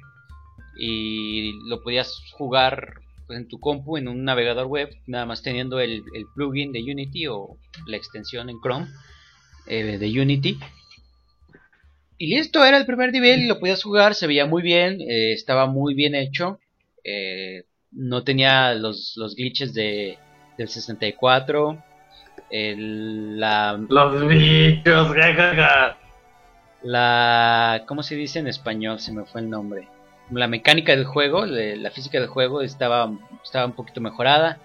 Y 0.79 1.53
lo 1.69 1.83
podías 1.83 2.15
jugar 2.33 3.01
pues, 3.27 3.39
en 3.39 3.49
tu 3.49 3.59
compu 3.59 3.97
en 3.97 4.09
un 4.09 4.25
navegador 4.25 4.67
web 4.67 4.91
nada 5.07 5.27
más 5.27 5.43
teniendo 5.43 5.81
el, 5.81 6.03
el 6.15 6.27
plugin 6.35 6.73
de 6.73 6.83
Unity 6.83 7.27
o 7.27 7.59
la 7.87 7.97
extensión 7.97 8.49
en 8.49 8.61
Chrome 8.61 8.87
eh, 9.67 9.99
de 9.99 10.21
Unity. 10.21 10.59
Y 12.17 12.35
listo 12.35 12.65
era 12.65 12.79
el 12.79 12.87
primer 12.87 13.13
nivel 13.13 13.43
y 13.43 13.47
lo 13.47 13.61
podías 13.61 13.83
jugar 13.83 14.15
se 14.15 14.27
veía 14.27 14.47
muy 14.47 14.63
bien 14.63 15.01
eh, 15.01 15.33
estaba 15.33 15.67
muy 15.67 15.95
bien 15.95 16.15
hecho. 16.15 16.59
Eh, 17.05 17.65
no 17.91 18.23
tenía 18.23 18.75
los, 18.75 19.15
los 19.17 19.35
glitches 19.35 19.73
de, 19.73 20.19
del 20.57 20.69
64 20.69 21.85
el- 22.51 23.39
la, 23.39 23.79
Los 23.89 24.27
bichos, 24.27 25.09
jajaja. 25.15 25.97
la 26.83 27.83
¿cómo 27.87 28.03
se 28.03 28.15
dice 28.15 28.39
en 28.39 28.47
español? 28.49 29.01
Se 29.01 29.13
me 29.13 29.25
fue 29.25 29.41
el 29.41 29.51
nombre. 29.51 29.89
La 30.31 30.47
mecánica 30.47 30.95
del 30.95 31.05
juego, 31.07 31.47
la 31.47 31.91
física 31.91 32.19
del 32.21 32.29
juego 32.29 32.61
estaba 32.63 33.11
estaba 33.45 33.65
un 33.67 33.73
poquito 33.73 34.01
mejorada. 34.01 34.59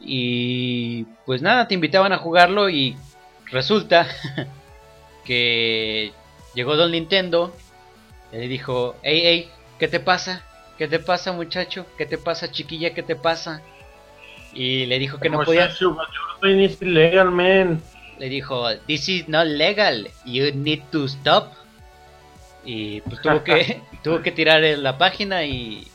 Y 0.00 1.04
pues 1.26 1.42
nada, 1.42 1.68
te 1.68 1.74
invitaban 1.74 2.12
a 2.12 2.18
jugarlo 2.18 2.68
y 2.68 2.96
resulta 3.50 4.06
que 5.24 6.12
llegó 6.54 6.76
Don 6.76 6.90
Nintendo 6.92 7.54
y 8.32 8.36
le 8.36 8.48
dijo, 8.48 8.96
"Hey, 9.02 9.20
hey, 9.24 9.50
¿qué 9.78 9.88
te 9.88 10.00
pasa? 10.00 10.42
¿Qué 10.78 10.88
te 10.88 10.98
pasa, 10.98 11.32
muchacho? 11.32 11.86
¿Qué 11.96 12.06
te 12.06 12.18
pasa, 12.18 12.50
chiquilla? 12.50 12.94
¿Qué 12.94 13.02
te 13.02 13.16
pasa?" 13.16 13.62
Y 14.54 14.86
le 14.86 14.98
dijo 14.98 15.18
que 15.18 15.30
no 15.30 15.42
podía 15.44 15.70
illegal, 16.80 17.30
man. 17.30 17.80
le 18.18 18.28
dijo, 18.28 18.64
this 18.86 19.08
is 19.08 19.28
not 19.28 19.46
legal, 19.46 20.08
you 20.24 20.52
need 20.54 20.82
to 20.90 21.06
stop. 21.06 21.52
Y 22.64 23.00
pues 23.02 23.20
tuvo 23.22 23.42
que, 23.42 23.80
tuvo 24.04 24.20
que 24.22 24.30
tirar 24.30 24.60
la 24.62 24.98
página 24.98 25.44
y 25.44 25.86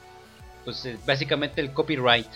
pues 0.65 0.85
eh, 0.85 0.97
básicamente 1.05 1.61
el 1.61 1.71
copyright. 1.71 2.27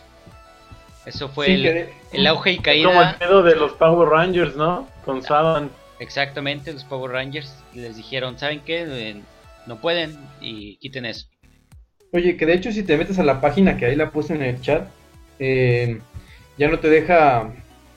Eso 1.05 1.29
fue 1.29 1.47
Sí, 1.47 1.53
el, 1.53 1.61
que- 1.63 1.93
el 2.13 2.27
auge 2.27 2.51
y 2.51 2.57
Como 2.57 2.69
el 2.69 2.83
caída. 2.83 3.15
pedo 3.17 3.41
de 3.43 3.55
los 3.55 3.73
Power 3.73 4.07
Rangers, 4.09 4.55
¿no? 4.55 4.87
Con 5.03 5.21
Saban. 5.23 5.71
Exactamente, 5.99 6.71
los 6.73 6.83
Power 6.83 7.11
Rangers 7.11 7.53
les 7.73 7.95
dijeron, 7.97 8.37
¿saben 8.37 8.61
qué? 8.61 8.85
Eh, 8.87 9.21
no 9.67 9.77
pueden 9.81 10.17
y 10.39 10.77
quiten 10.77 11.05
eso. 11.05 11.27
Oye, 12.13 12.35
que 12.37 12.45
de 12.45 12.53
hecho 12.53 12.71
si 12.71 12.83
te 12.83 12.97
metes 12.97 13.19
a 13.19 13.23
la 13.23 13.39
página 13.41 13.77
que 13.77 13.85
ahí 13.85 13.95
la 13.95 14.11
puse 14.11 14.33
en 14.35 14.41
el 14.43 14.61
chat, 14.61 14.87
eh, 15.39 15.99
ya 16.57 16.69
no 16.69 16.79
te 16.79 16.89
deja 16.89 17.51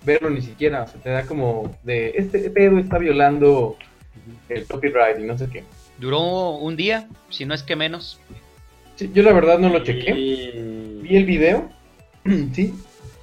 verlo 0.04 0.30
ni 0.30 0.42
siquiera, 0.42 0.82
o 0.82 0.86
sea, 0.86 1.00
te 1.00 1.10
da 1.10 1.26
como 1.26 1.76
de, 1.82 2.12
este 2.16 2.50
pedo 2.50 2.78
está 2.78 2.98
violando 2.98 3.76
el 4.48 4.66
copyright 4.66 5.18
y 5.18 5.24
no 5.24 5.36
sé 5.38 5.48
qué. 5.48 5.64
Duró 5.98 6.50
un 6.56 6.76
día, 6.76 7.08
si 7.30 7.44
no 7.44 7.54
es 7.54 7.62
que 7.62 7.76
menos. 7.76 8.20
Sí, 8.96 9.10
yo 9.12 9.22
la 9.22 9.32
verdad 9.32 9.58
no 9.58 9.68
lo 9.68 9.82
chequé. 9.82 10.12
Vi 11.02 11.16
el 11.16 11.24
video. 11.24 11.70
sí, 12.52 12.74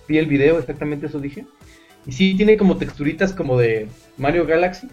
vi 0.07 0.17
el 0.17 0.25
video, 0.25 0.59
exactamente 0.59 1.07
eso 1.07 1.19
dije. 1.19 1.45
Y 2.05 2.11
sí, 2.11 2.35
tiene 2.35 2.57
como 2.57 2.77
texturitas 2.77 3.33
como 3.33 3.57
de 3.57 3.87
Mario 4.17 4.45
Galaxy, 4.45 4.87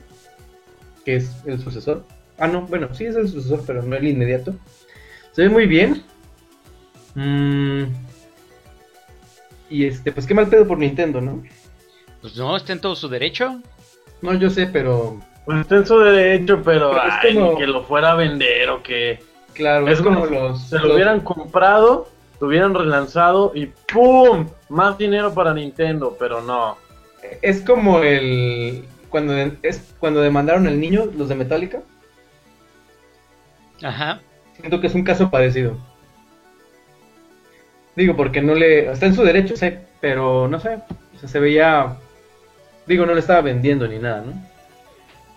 que 1.05 1.17
es 1.17 1.31
el 1.47 1.59
sucesor. 1.61 2.05
Ah, 2.39 2.47
no, 2.47 2.67
bueno, 2.67 2.95
sí 2.95 3.05
es 3.05 3.17
el 3.17 3.29
sucesor, 3.29 3.65
pero 3.67 3.83
no 3.83 3.97
el 3.97 4.07
inmediato. 4.07 4.55
Se 5.33 5.43
ve 5.43 5.49
muy 5.49 5.67
bien. 5.67 6.03
Mm. 7.15 7.85
Y 9.71 9.87
este, 9.87 10.13
pues 10.13 10.27
qué 10.27 10.35
mal 10.35 10.49
pedo 10.49 10.67
por 10.67 10.79
Nintendo, 10.79 11.21
¿no? 11.21 11.43
Pues 12.21 12.37
no, 12.37 12.57
está 12.57 12.73
en 12.73 12.81
todo 12.81 12.97
su 12.97 13.09
derecho. 13.09 13.61
No, 14.23 14.35
yo 14.35 14.51
sé, 14.51 14.67
pero 14.67 15.21
Pues 15.45 15.61
está 15.61 15.77
en 15.77 15.87
su 15.87 15.99
derecho, 15.99 16.61
pero, 16.65 16.91
Pero 16.91 17.05
es 17.07 17.15
ay, 17.23 17.35
como- 17.35 17.53
ni 17.53 17.59
que 17.59 17.67
lo 17.67 17.85
fuera 17.85 18.13
a 18.13 18.15
vender 18.15 18.71
o 18.71 18.83
que 18.83 19.21
claro, 19.55 19.87
Es 19.89 19.99
es 19.99 20.05
como 20.05 20.27
los. 20.27 20.61
se 20.69 20.79
lo 20.79 20.87
los- 20.87 20.95
hubieran 20.95 21.21
comprado, 21.21 22.09
lo 22.41 22.47
hubieran 22.49 22.75
relanzado 22.75 23.53
y 23.55 23.67
¡pum! 23.93 24.49
Más 24.69 24.99
dinero 24.99 25.33
para 25.35 25.55
Nintendo, 25.55 26.17
pero 26.19 26.41
no. 26.43 26.77
Es 27.43 27.61
como 27.63 28.01
el. 28.03 28.85
Cuando, 29.09 29.35
es 29.63 29.95
cuando 29.99 30.21
demandaron 30.21 30.67
al 30.67 30.79
niño, 30.81 31.07
los 31.17 31.29
de 31.29 31.35
Metallica. 31.35 31.81
Ajá. 33.83 34.21
Siento 34.57 34.81
que 34.81 34.89
es 34.89 34.95
un 34.95 35.05
caso 35.05 35.31
parecido. 35.31 35.77
Digo, 37.99 38.15
porque 38.15 38.41
no 38.41 38.55
le. 38.55 38.93
Está 38.93 39.07
en 39.07 39.17
su 39.17 39.25
derecho, 39.25 39.57
sé, 39.57 39.81
pero 40.01 40.47
no 40.47 40.61
sé. 40.61 40.79
O 41.17 41.19
sea, 41.19 41.29
se 41.29 41.41
veía. 41.41 41.97
Digo, 42.87 43.05
no 43.05 43.13
le 43.13 43.19
estaba 43.19 43.41
vendiendo 43.41 43.89
ni 43.89 43.99
nada, 43.99 44.23
¿no? 44.25 44.41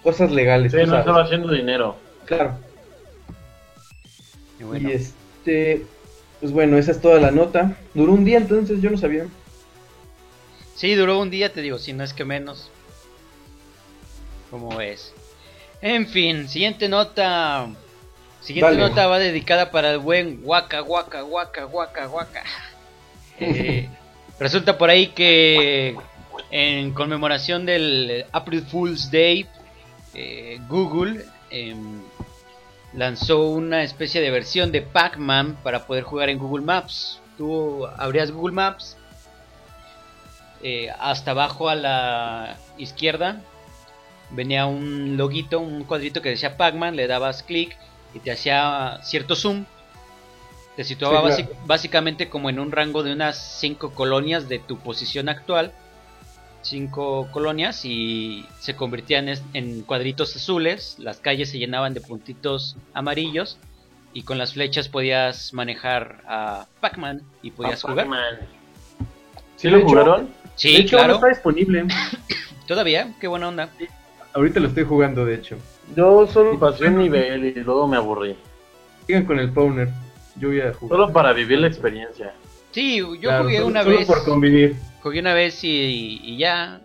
Cosas 0.03 0.31
legales. 0.31 0.71
Sí, 0.71 0.77
no 0.77 0.85
sabes. 0.85 0.99
estaba 0.99 1.23
haciendo 1.23 1.51
dinero. 1.51 1.95
Claro. 2.25 2.53
Y 4.59 4.63
bueno, 4.63 4.89
Y 4.89 4.91
este. 4.91 5.87
Pues 6.39 6.51
bueno, 6.51 6.77
esa 6.77 6.91
es 6.91 7.01
toda 7.01 7.19
la 7.19 7.31
nota. 7.31 7.75
Duró 7.95 8.13
un 8.13 8.25
día, 8.25 8.37
entonces 8.37 8.79
yo 8.79 8.91
no 8.91 8.97
sabía. 8.97 9.25
sí, 10.75 10.93
duró 10.93 11.19
un 11.19 11.31
día, 11.31 11.51
te 11.51 11.61
digo, 11.61 11.79
si 11.79 11.93
no 11.93 12.03
es 12.03 12.13
que 12.13 12.25
menos. 12.25 12.69
¿Cómo 14.51 14.79
es? 14.79 15.15
En 15.81 16.05
fin, 16.05 16.47
siguiente 16.47 16.87
nota. 16.87 17.69
Siguiente 18.41 18.75
Dale. 18.75 18.89
nota 18.89 19.07
va 19.07 19.19
dedicada 19.19 19.71
para 19.71 19.91
el 19.91 19.99
buen 19.99 20.41
Waka 20.43 20.81
Waka 20.81 21.23
Waka 21.23 21.65
Waka 21.65 22.07
Waka. 22.07 22.43
Eh, 23.43 23.89
resulta 24.39 24.77
por 24.77 24.91
ahí 24.91 25.07
que 25.07 25.97
en 26.51 26.93
conmemoración 26.93 27.65
del 27.65 28.23
April 28.31 28.61
Fool's 28.61 29.09
Day, 29.09 29.47
eh, 30.13 30.59
Google 30.69 31.25
em, 31.49 32.03
lanzó 32.93 33.49
una 33.49 33.81
especie 33.81 34.21
de 34.21 34.29
versión 34.29 34.71
de 34.71 34.83
Pac-Man 34.83 35.57
para 35.63 35.87
poder 35.87 36.03
jugar 36.03 36.29
en 36.29 36.37
Google 36.37 36.63
Maps. 36.63 37.19
Tú 37.35 37.87
abrías 37.97 38.29
Google 38.29 38.53
Maps, 38.53 38.95
eh, 40.61 40.91
hasta 40.99 41.31
abajo 41.31 41.67
a 41.67 41.73
la 41.73 42.57
izquierda 42.77 43.41
venía 44.31 44.65
un 44.65 45.17
loguito, 45.17 45.59
un 45.59 45.83
cuadrito 45.83 46.21
que 46.21 46.29
decía 46.29 46.57
Pac-Man, 46.57 46.95
le 46.95 47.07
dabas 47.07 47.43
clic 47.43 47.77
y 48.13 48.19
te 48.19 48.31
hacía 48.31 48.99
cierto 49.03 49.35
zoom. 49.35 49.65
Te 50.75 50.83
situaba 50.83 51.31
Sí, 51.35 51.43
claro. 51.43 51.53
basi- 51.61 51.65
básicamente 51.67 52.29
como 52.29 52.49
en 52.49 52.59
un 52.59 52.71
rango 52.71 53.03
de 53.03 53.11
unas 53.13 53.59
5 53.59 53.91
colonias 53.91 54.47
de 54.49 54.59
tu 54.59 54.77
posición 54.79 55.29
actual. 55.29 55.73
5 56.63 57.29
colonias 57.31 57.85
y 57.85 58.45
se 58.59 58.75
convertían 58.75 59.27
en 59.53 59.81
cuadritos 59.81 60.35
azules. 60.35 60.95
Las 60.99 61.17
calles 61.17 61.49
se 61.51 61.57
llenaban 61.57 61.93
de 61.93 62.01
puntitos 62.01 62.75
amarillos. 62.93 63.57
Y 64.13 64.23
con 64.23 64.37
las 64.37 64.53
flechas 64.53 64.89
podías 64.89 65.53
manejar 65.53 66.21
a 66.27 66.67
Pac-Man 66.81 67.21
y 67.41 67.51
podías 67.51 67.81
jugar. 67.81 67.97
Pac-Man. 68.07 68.39
¿Sí 69.55 69.69
lo 69.69 69.81
jugaron? 69.81 70.29
Sí, 70.55 70.73
de 70.73 70.79
hecho, 70.81 70.97
claro. 70.97 71.13
no 71.13 71.15
está 71.15 71.27
disponible. 71.29 71.85
Todavía, 72.67 73.13
qué 73.21 73.27
buena 73.27 73.47
onda. 73.47 73.69
Ahorita 74.33 74.59
lo 74.59 74.67
estoy 74.67 74.83
jugando, 74.83 75.25
de 75.25 75.35
hecho. 75.35 75.57
Yo 75.95 76.27
solo 76.27 76.57
pasé 76.59 76.85
un 76.87 76.97
nivel 76.97 77.45
y 77.45 77.53
luego 77.55 77.87
me 77.87 77.97
aburrí. 77.97 78.35
Sigan 79.07 79.25
con 79.25 79.39
el 79.39 79.51
Powner. 79.51 79.89
Yo 80.37 80.47
voy 80.49 80.61
a 80.61 80.73
jugar. 80.73 80.97
Solo 80.97 81.13
para 81.13 81.33
vivir 81.33 81.59
la 81.59 81.67
experiencia. 81.67 82.33
Sí, 82.71 82.97
yo 82.97 83.19
Claro, 83.19 83.43
jugué 83.43 83.55
solo- 83.57 83.67
una 83.67 83.83
solo 83.83 83.97
vez. 83.97 84.07
por 84.07 84.23
convivir. 84.23 84.75
Jugué 85.01 85.19
una 85.19 85.33
vez 85.33 85.63
y, 85.63 86.21
y 86.23 86.37
ya. 86.37 86.79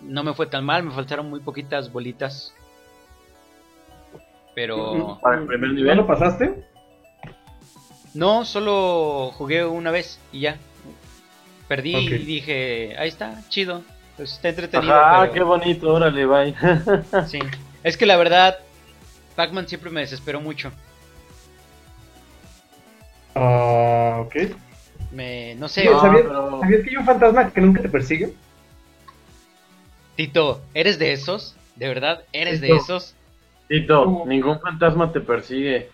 No 0.00 0.22
me 0.22 0.34
fue 0.34 0.46
tan 0.46 0.64
mal, 0.64 0.82
me 0.82 0.90
faltaron 0.92 1.28
muy 1.30 1.40
poquitas 1.40 1.90
bolitas. 1.92 2.54
Pero. 4.54 5.18
Para 5.22 5.38
el 5.40 5.46
primer 5.46 5.70
¿No 5.70 5.74
nivel. 5.74 5.96
lo 5.96 6.06
pasaste? 6.06 6.62
No, 8.14 8.44
solo 8.44 9.32
jugué 9.34 9.64
una 9.64 9.90
vez 9.90 10.20
y 10.30 10.40
ya. 10.40 10.56
Perdí 11.66 11.96
y 11.96 12.18
dije, 12.18 12.94
ahí 12.98 13.08
está, 13.08 13.40
chido. 13.48 13.82
Pues 14.16 14.34
está 14.34 14.50
entretenido. 14.50 14.94
Ajá, 14.94 15.22
pero- 15.22 15.32
qué 15.32 15.42
bonito, 15.42 15.92
órale, 15.92 16.24
bye. 16.26 16.54
Sí. 17.26 17.38
Es 17.84 17.96
que 17.96 18.06
la 18.06 18.16
verdad, 18.16 18.58
Pac-Man 19.36 19.68
siempre 19.68 19.90
me 19.90 20.00
desesperó 20.00 20.40
mucho. 20.40 20.72
Ah, 23.34 24.18
ok. 24.20 24.36
Me, 25.12 25.54
no 25.56 25.68
sé, 25.68 25.84
No, 25.84 26.00
¿sabías, 26.00 26.22
pero- 26.24 26.60
sabías 26.60 26.82
que 26.82 26.90
hay 26.90 26.96
un 26.96 27.04
fantasma 27.04 27.50
que 27.52 27.60
nunca 27.60 27.82
te 27.82 27.88
persigue? 27.88 28.34
Tito, 30.16 30.60
¿eres 30.74 30.98
de 30.98 31.12
esos? 31.12 31.56
¿De 31.76 31.88
verdad? 31.88 32.24
¿Eres 32.32 32.60
de 32.60 32.74
esos? 32.74 33.14
Tito, 33.68 34.04
¿Cómo? 34.04 34.26
ningún 34.26 34.60
fantasma 34.60 35.12
te 35.12 35.20
persigue. 35.20 35.90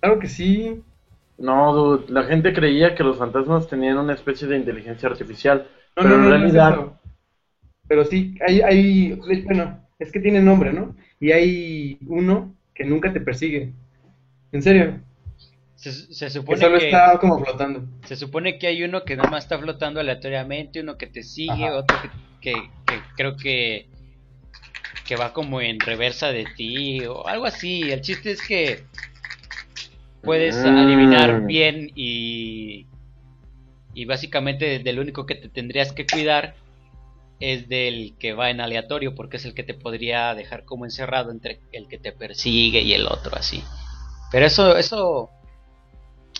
Claro 0.00 0.18
que 0.18 0.28
sí. 0.28 0.82
No, 1.38 1.72
dude, 1.74 2.12
la 2.12 2.24
gente 2.24 2.52
creía 2.52 2.94
que 2.94 3.02
los 3.02 3.18
fantasmas 3.18 3.66
tenían 3.66 3.98
una 3.98 4.12
especie 4.14 4.46
de 4.46 4.58
inteligencia 4.58 5.08
artificial. 5.08 5.66
No, 5.96 6.02
pero 6.02 6.08
no, 6.10 6.14
en 6.14 6.20
no, 6.22 6.28
no 6.28 6.34
es 6.34 6.40
realidad. 6.40 6.78
Pero 7.88 8.04
sí, 8.04 8.36
hay, 8.46 8.60
hay, 8.60 9.12
bueno, 9.44 9.83
es 9.98 10.12
que 10.12 10.20
tiene 10.20 10.40
nombre, 10.40 10.72
¿no? 10.72 10.96
Y 11.20 11.32
hay 11.32 11.98
uno 12.06 12.54
que 12.74 12.84
nunca 12.84 13.12
te 13.12 13.20
persigue. 13.20 13.72
En 14.52 14.62
serio, 14.62 15.00
Se, 15.76 15.92
se 15.92 16.26
que 16.26 16.30
supone 16.30 16.60
solo 16.60 16.78
que, 16.78 16.86
está 16.86 17.18
como 17.18 17.38
flotando. 17.44 17.84
se 18.04 18.16
supone 18.16 18.58
que 18.58 18.66
hay 18.68 18.82
uno 18.84 19.04
que 19.04 19.16
nada 19.16 19.30
más 19.30 19.44
está 19.44 19.58
flotando 19.58 20.00
aleatoriamente, 20.00 20.80
uno 20.80 20.96
que 20.98 21.06
te 21.06 21.22
sigue, 21.22 21.68
Ajá. 21.68 21.76
otro 21.78 21.96
que, 22.00 22.10
que, 22.40 22.52
que 22.86 23.00
creo 23.16 23.36
que 23.36 23.88
que 25.06 25.16
va 25.16 25.32
como 25.34 25.60
en 25.60 25.80
reversa 25.80 26.32
de 26.32 26.46
ti 26.56 27.04
o 27.04 27.26
algo 27.26 27.44
así. 27.46 27.82
El 27.92 28.00
chiste 28.00 28.30
es 28.32 28.40
que 28.46 28.84
puedes 30.22 30.64
Mm. 30.64 30.66
adivinar 30.66 31.46
bien 31.46 31.90
y 31.94 32.86
y 33.96 34.06
básicamente 34.06 34.80
del 34.80 34.98
único 34.98 35.24
que 35.26 35.36
te 35.36 35.48
tendrías 35.48 35.92
que 35.92 36.04
cuidar 36.06 36.54
es 37.40 37.68
del 37.68 38.14
que 38.18 38.32
va 38.32 38.50
en 38.50 38.60
aleatorio 38.60 39.14
porque 39.14 39.36
es 39.38 39.44
el 39.44 39.54
que 39.54 39.64
te 39.64 39.74
podría 39.74 40.34
dejar 40.34 40.64
como 40.64 40.84
encerrado 40.84 41.30
entre 41.30 41.60
el 41.72 41.88
que 41.88 41.98
te 41.98 42.12
persigue 42.12 42.80
y 42.80 42.92
el 42.92 43.06
otro 43.06 43.36
así. 43.36 43.62
Pero 44.30 44.46
eso 44.46 44.76
eso 44.76 45.30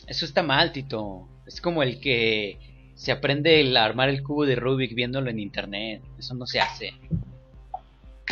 eso 0.06 0.24
está 0.24 0.42
mal, 0.42 0.72
Tito. 0.72 1.28
Es 1.46 1.60
como 1.60 1.82
el 1.82 2.00
que 2.00 2.58
se 2.94 3.12
aprende 3.12 3.60
el 3.60 3.76
armar 3.76 4.08
el 4.08 4.22
cubo 4.22 4.46
de 4.46 4.56
Rubik 4.56 4.94
viéndolo 4.94 5.30
en 5.30 5.38
internet. 5.38 6.02
Eso 6.18 6.34
no 6.34 6.46
se 6.46 6.60
hace. 6.60 6.92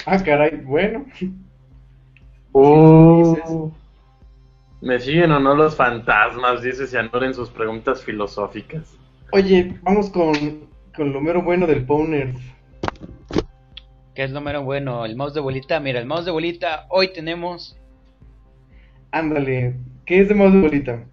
Ah, 0.07 0.23
caray, 0.23 0.57
bueno. 0.65 1.07
Uh, 2.55 3.35
sí. 3.47 3.73
me 4.83 5.01
siguen 5.01 5.33
o 5.33 5.41
no 5.41 5.55
los 5.55 5.75
fantasmas, 5.75 6.61
dice 6.61 6.87
Cianor 6.87 7.25
en 7.25 7.33
sus 7.33 7.49
preguntas 7.49 8.05
filosóficas. 8.05 8.95
Oye, 9.33 9.75
vamos 9.81 10.11
con, 10.11 10.69
con 10.97 11.13
lo 11.13 11.21
mero 11.21 11.43
bueno 11.43 11.67
del 11.67 11.85
Powner. 11.85 12.35
¿Qué 14.15 14.25
es 14.25 14.31
lo 14.31 14.41
mero 14.41 14.63
bueno? 14.63 15.05
El 15.05 15.17
mouse 15.17 15.35
de 15.35 15.41
bolita. 15.41 15.81
Mira, 15.81 15.99
el 15.99 16.07
mouse 16.07 16.27
de 16.27 16.31
bolita. 16.33 16.87
Hoy 16.91 17.13
tenemos. 17.13 17.79
Ándale, 19.11 19.75
¿qué 20.05 20.21
es 20.21 20.29
de 20.29 20.35
mouse 20.35 20.53
de 20.53 20.61
bolita? 20.61 21.05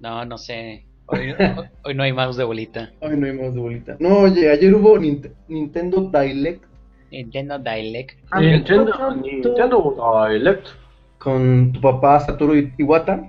No, 0.00 0.24
no 0.24 0.38
sé. 0.38 0.84
Hoy, 1.06 1.34
hoy 1.84 1.94
no 1.94 2.02
hay 2.02 2.12
mouse 2.12 2.36
de 2.36 2.44
bolita. 2.44 2.92
Hoy 3.00 3.16
no 3.16 3.26
hay 3.26 3.32
mouse 3.32 3.54
de 3.54 3.60
bolita. 3.60 3.96
No, 3.98 4.20
oye, 4.20 4.50
ayer 4.50 4.74
hubo 4.74 4.96
Nint- 4.98 5.32
Nintendo 5.48 6.10
Direct 6.12 6.64
Nintendo 7.10 7.58
Direct. 7.58 8.18
Ah, 8.30 8.40
Nintendo, 8.40 9.14
Nintendo 9.16 10.26
Direct. 10.28 10.66
con 11.18 11.72
tu 11.72 11.80
papá 11.80 12.20
Satoru 12.20 12.54
Iwata. 12.78 13.24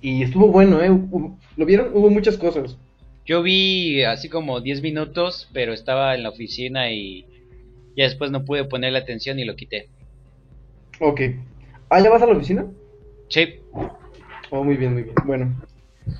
Y 0.00 0.22
estuvo 0.24 0.48
bueno, 0.48 0.80
¿eh? 0.80 0.90
¿Lo 1.56 1.64
vieron? 1.66 1.90
Hubo 1.94 2.10
muchas 2.10 2.36
cosas. 2.36 2.76
Yo 3.24 3.42
vi 3.42 4.02
así 4.02 4.28
como 4.28 4.60
10 4.60 4.82
minutos, 4.82 5.48
pero 5.52 5.72
estaba 5.72 6.14
en 6.14 6.22
la 6.22 6.30
oficina 6.30 6.90
y 6.90 7.26
ya 7.96 8.04
después 8.04 8.30
no 8.30 8.44
pude 8.44 8.64
ponerle 8.64 8.98
atención 8.98 9.38
y 9.38 9.44
lo 9.44 9.54
quité. 9.54 9.88
Ok. 11.00 11.20
Ah, 11.88 12.00
¿ya 12.00 12.10
vas 12.10 12.22
a 12.22 12.26
la 12.26 12.32
oficina? 12.32 12.66
Sí, 13.28 13.60
Oh, 14.54 14.62
muy 14.62 14.76
bien, 14.76 14.92
muy 14.92 15.04
bien. 15.04 15.14
Bueno, 15.24 15.56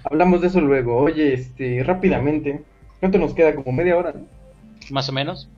hablamos 0.04 0.40
de 0.40 0.46
eso 0.46 0.58
luego. 0.58 0.96
Oye, 0.96 1.34
este, 1.34 1.84
rápidamente. 1.84 2.62
¿Cuánto 2.98 3.18
nos 3.18 3.34
queda? 3.34 3.54
Como 3.54 3.72
media 3.72 3.96
hora, 3.96 4.12
¿no? 4.12 4.26
más 4.90 5.08
o 5.10 5.12
menos. 5.12 5.50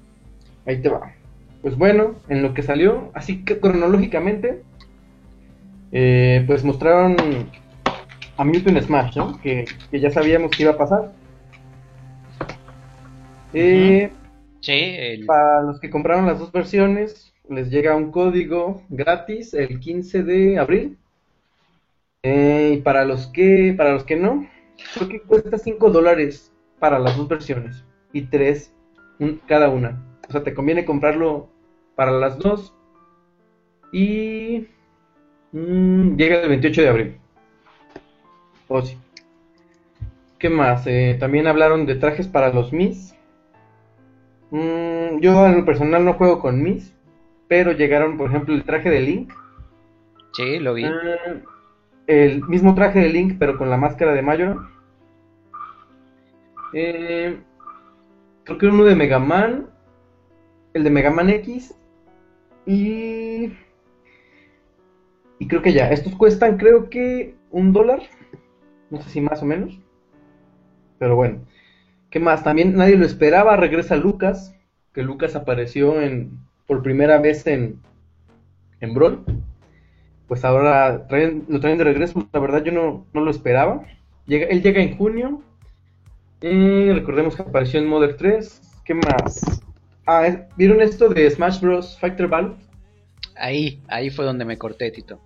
Ahí 0.67 0.79
te 0.83 0.89
va. 0.89 1.13
Pues 1.63 1.79
bueno, 1.79 2.17
en 2.29 2.43
lo 2.43 2.53
que 2.53 2.63
salió, 2.63 3.11
así 3.15 3.45
que 3.45 3.61
cronológicamente, 3.61 4.63
eh, 5.93 6.43
pues 6.49 6.65
mostraron 6.65 7.17
a 8.37 8.45
Mewtwo 8.45 8.71
en 8.71 8.83
Smash, 8.83 9.17
¿no? 9.17 9.41
Que, 9.41 9.67
que 9.91 10.01
ya 10.01 10.11
sabíamos 10.11 10.51
que 10.51 10.65
iba 10.65 10.73
a 10.73 10.77
pasar. 10.77 11.13
Eh, 13.55 14.11
Sí, 14.61 14.73
el- 14.73 15.27
Para 15.27 15.61
los 15.63 15.79
que 15.79 15.91
compraron 15.91 16.27
las 16.27 16.39
dos 16.39 16.51
versiones, 16.51 17.35
les 17.51 17.71
llega 17.71 17.95
un 17.95 18.11
código 18.11 18.83
gratis 18.89 19.53
el 19.53 19.79
15 19.79 20.23
de 20.23 20.59
abril. 20.59 20.97
Eh, 22.23 22.77
y 22.79 22.81
para 22.83 23.05
los 23.05 23.27
que, 23.29 23.75
para 23.77 23.93
los 23.93 24.05
que 24.05 24.17
no, 24.17 24.49
creo 24.95 25.09
que 25.09 25.21
cuesta 25.21 25.59
5 25.59 25.91
dólares 25.91 26.53
para 26.81 26.99
las 26.99 27.17
dos 27.17 27.29
versiones 27.29 27.85
y 28.13 28.23
3 28.23 28.73
cada 29.47 29.69
una. 29.69 30.03
O 30.29 30.33
sea, 30.33 30.43
te 30.43 30.55
conviene 30.55 30.85
comprarlo 30.85 31.49
para 31.95 32.11
las 32.11 32.39
dos 32.39 32.75
y 33.93 34.67
mm, 35.53 36.17
llega 36.17 36.43
el 36.43 36.49
28 36.51 36.83
de 36.83 36.89
abril. 36.89 37.19
Oh, 38.69 38.83
sí. 38.83 38.97
¿Qué 40.39 40.49
más? 40.49 40.87
Eh, 40.87 41.17
también 41.19 41.47
hablaron 41.47 41.87
de 41.87 41.95
trajes 41.97 42.29
para 42.29 42.53
los 42.53 42.73
Mis. 42.73 43.14
Mm, 44.55 45.19
yo 45.19 45.47
en 45.47 45.57
lo 45.57 45.65
personal 45.65 46.05
no 46.05 46.13
juego 46.13 46.39
con 46.39 46.63
Mis, 46.63 46.95
pero 47.49 47.73
llegaron, 47.73 48.17
por 48.17 48.31
ejemplo, 48.31 48.55
el 48.55 48.63
traje 48.63 48.89
de 48.89 49.01
Link. 49.01 49.33
sí, 50.33 50.61
lo 50.61 50.75
vi. 50.75 50.85
Ah, 50.85 51.17
el 52.07 52.41
mismo 52.45 52.73
traje 52.77 53.01
de 53.01 53.09
Link, 53.09 53.35
pero 53.41 53.59
con 53.59 53.69
la 53.69 53.77
máscara 53.77 54.13
de 54.13 54.23
Majora. 54.23 54.71
Eh, 56.73 57.37
creo 58.45 58.59
que 58.59 58.67
uno 58.67 58.85
de 58.85 58.95
Mega 58.95 59.19
Man. 59.19 59.71
El 60.73 60.85
de 60.85 60.91
Mega 60.91 61.11
Man 61.11 61.31
X. 61.31 61.75
Y. 62.65 63.53
Y 65.41 65.49
creo 65.49 65.63
que 65.63 65.73
ya. 65.73 65.91
Estos 65.91 66.15
cuestan, 66.15 66.59
creo 66.59 66.89
que 66.91 67.35
un 67.51 67.73
dólar. 67.73 68.03
No 68.91 69.03
sé 69.03 69.11
si 69.11 69.21
más 69.21 69.43
o 69.43 69.47
menos. 69.47 69.81
Pero 71.01 71.17
bueno. 71.17 71.41
¿Qué 72.15 72.21
más? 72.21 72.45
También 72.45 72.77
nadie 72.77 72.97
lo 72.97 73.05
esperaba. 73.05 73.57
Regresa 73.57 73.97
Lucas. 73.97 74.55
Que 74.93 75.03
Lucas 75.03 75.35
apareció 75.35 76.01
en, 76.01 76.31
por 76.69 76.81
primera 76.81 77.19
vez 77.19 77.45
en, 77.49 77.81
en 78.81 78.95
Brawl 78.95 79.25
pues 80.29 80.45
ahora 80.45 81.09
traen- 81.09 81.43
lo 81.49 81.59
traen 81.59 81.77
de 81.77 81.83
regreso. 81.83 82.29
La 82.33 82.39
verdad 82.39 82.63
yo 82.63 82.71
no, 82.71 83.05
no 83.13 83.21
lo 83.21 83.33
esperaba. 83.33 83.83
Llega, 84.27 84.47
él 84.47 84.63
llega 84.63 84.81
en 84.81 84.97
junio. 84.97 85.43
Eh, 86.41 86.93
recordemos 86.95 87.35
que 87.35 87.43
apareció 87.43 87.81
en 87.81 87.89
Mother 87.89 88.17
3. 88.17 88.61
¿Qué 88.85 88.95
más? 88.95 89.61
Ah, 90.07 90.47
¿vieron 90.57 90.81
esto 90.83 91.09
de 91.09 91.29
Smash 91.29 91.61
Bros. 91.61 91.99
Fighter 91.99 92.29
Battle? 92.29 92.53
Ahí, 93.37 93.83
ahí 93.89 94.09
fue 94.11 94.25
donde 94.25 94.45
me 94.45 94.57
corté, 94.57 94.93
Tito. 94.93 95.19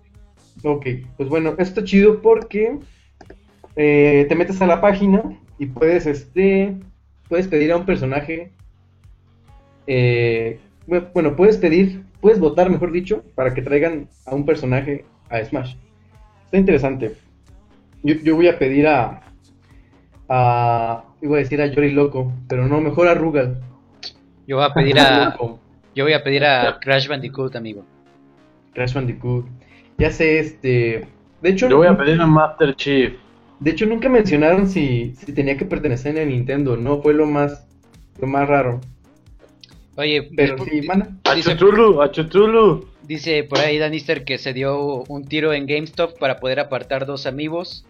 Ok, 0.63 0.87
pues 1.17 1.29
bueno, 1.29 1.53
esto 1.59 1.85
chido 1.85 2.19
porque 2.19 2.79
eh, 3.75 4.25
te 4.27 4.35
metes 4.35 4.59
a 4.63 4.65
la 4.65 4.81
página 4.81 5.21
y 5.59 5.65
puedes, 5.67 6.05
este, 6.07 6.75
puedes 7.27 7.47
pedir 7.47 7.71
a 7.71 7.77
un 7.77 7.85
personaje. 7.85 8.51
eh, 9.87 10.59
bu- 10.87 11.07
bueno, 11.13 11.35
puedes 11.35 11.57
pedir, 11.57 12.03
puedes 12.21 12.39
votar, 12.39 12.69
mejor 12.69 12.91
dicho, 12.91 13.23
para 13.35 13.53
que 13.53 13.61
traigan 13.61 14.07
a 14.25 14.35
un 14.35 14.45
personaje 14.45 15.05
a 15.29 15.43
Smash. 15.43 15.75
Está 16.45 16.57
interesante. 16.57 17.15
Yo, 18.03 18.15
yo 18.23 18.35
voy 18.35 18.47
a 18.47 18.57
pedir 18.57 18.87
a, 18.87 19.21
a, 20.27 21.03
iba 21.21 21.35
a 21.35 21.39
decir 21.39 21.61
a 21.61 21.67
Yori 21.67 21.91
Loco, 21.91 22.31
pero 22.47 22.67
no, 22.67 22.79
mejor 22.81 23.07
a 23.07 23.13
Rugal. 23.13 23.61
Yo 24.47 24.57
voy 24.57 24.65
a 24.65 24.73
pedir 24.73 24.99
a, 24.99 25.35
yo 25.95 26.03
voy 26.03 26.13
a 26.13 26.23
pedir 26.23 26.45
a 26.45 26.79
Crash 26.79 27.07
Bandicoot, 27.07 27.55
amigo. 27.55 27.83
Crash 28.73 28.93
Bandicoot. 28.93 29.45
Ya 29.97 30.11
sé, 30.11 30.39
este, 30.39 31.07
de 31.41 31.49
hecho, 31.49 31.67
Yo 31.69 31.77
voy 31.77 31.87
a 31.87 31.97
pedir 31.97 32.19
a 32.21 32.25
Master 32.27 32.73
Chief. 32.75 33.13
De 33.59 33.71
hecho, 33.71 33.85
nunca 33.85 34.07
mencionaron 34.09 34.69
si, 34.69 35.13
si 35.15 35.33
tenía 35.33 35.57
que 35.57 35.65
pertenecer 35.65 36.17
a 36.19 36.25
Nintendo, 36.25 36.77
no 36.77 37.01
fue 37.01 37.13
lo 37.13 37.25
más 37.25 37.65
lo 38.19 38.27
más 38.27 38.47
raro. 38.47 38.79
Oye, 39.95 40.29
Pero 40.35 40.57
despu- 40.57 40.69
sí, 40.69 40.81
mana. 40.87 41.17
A 41.25 41.35
dice, 41.35 41.51
Chutulu, 41.57 42.01
a 42.01 42.11
Chutulu. 42.11 42.87
dice 43.03 43.43
por 43.43 43.59
ahí 43.59 43.77
Danister 43.77 44.23
que 44.23 44.37
se 44.37 44.53
dio 44.53 45.03
un 45.07 45.25
tiro 45.25 45.53
en 45.53 45.65
GameStop 45.65 46.17
para 46.19 46.39
poder 46.39 46.59
apartar 46.59 47.05
dos 47.05 47.25
amigos. 47.25 47.85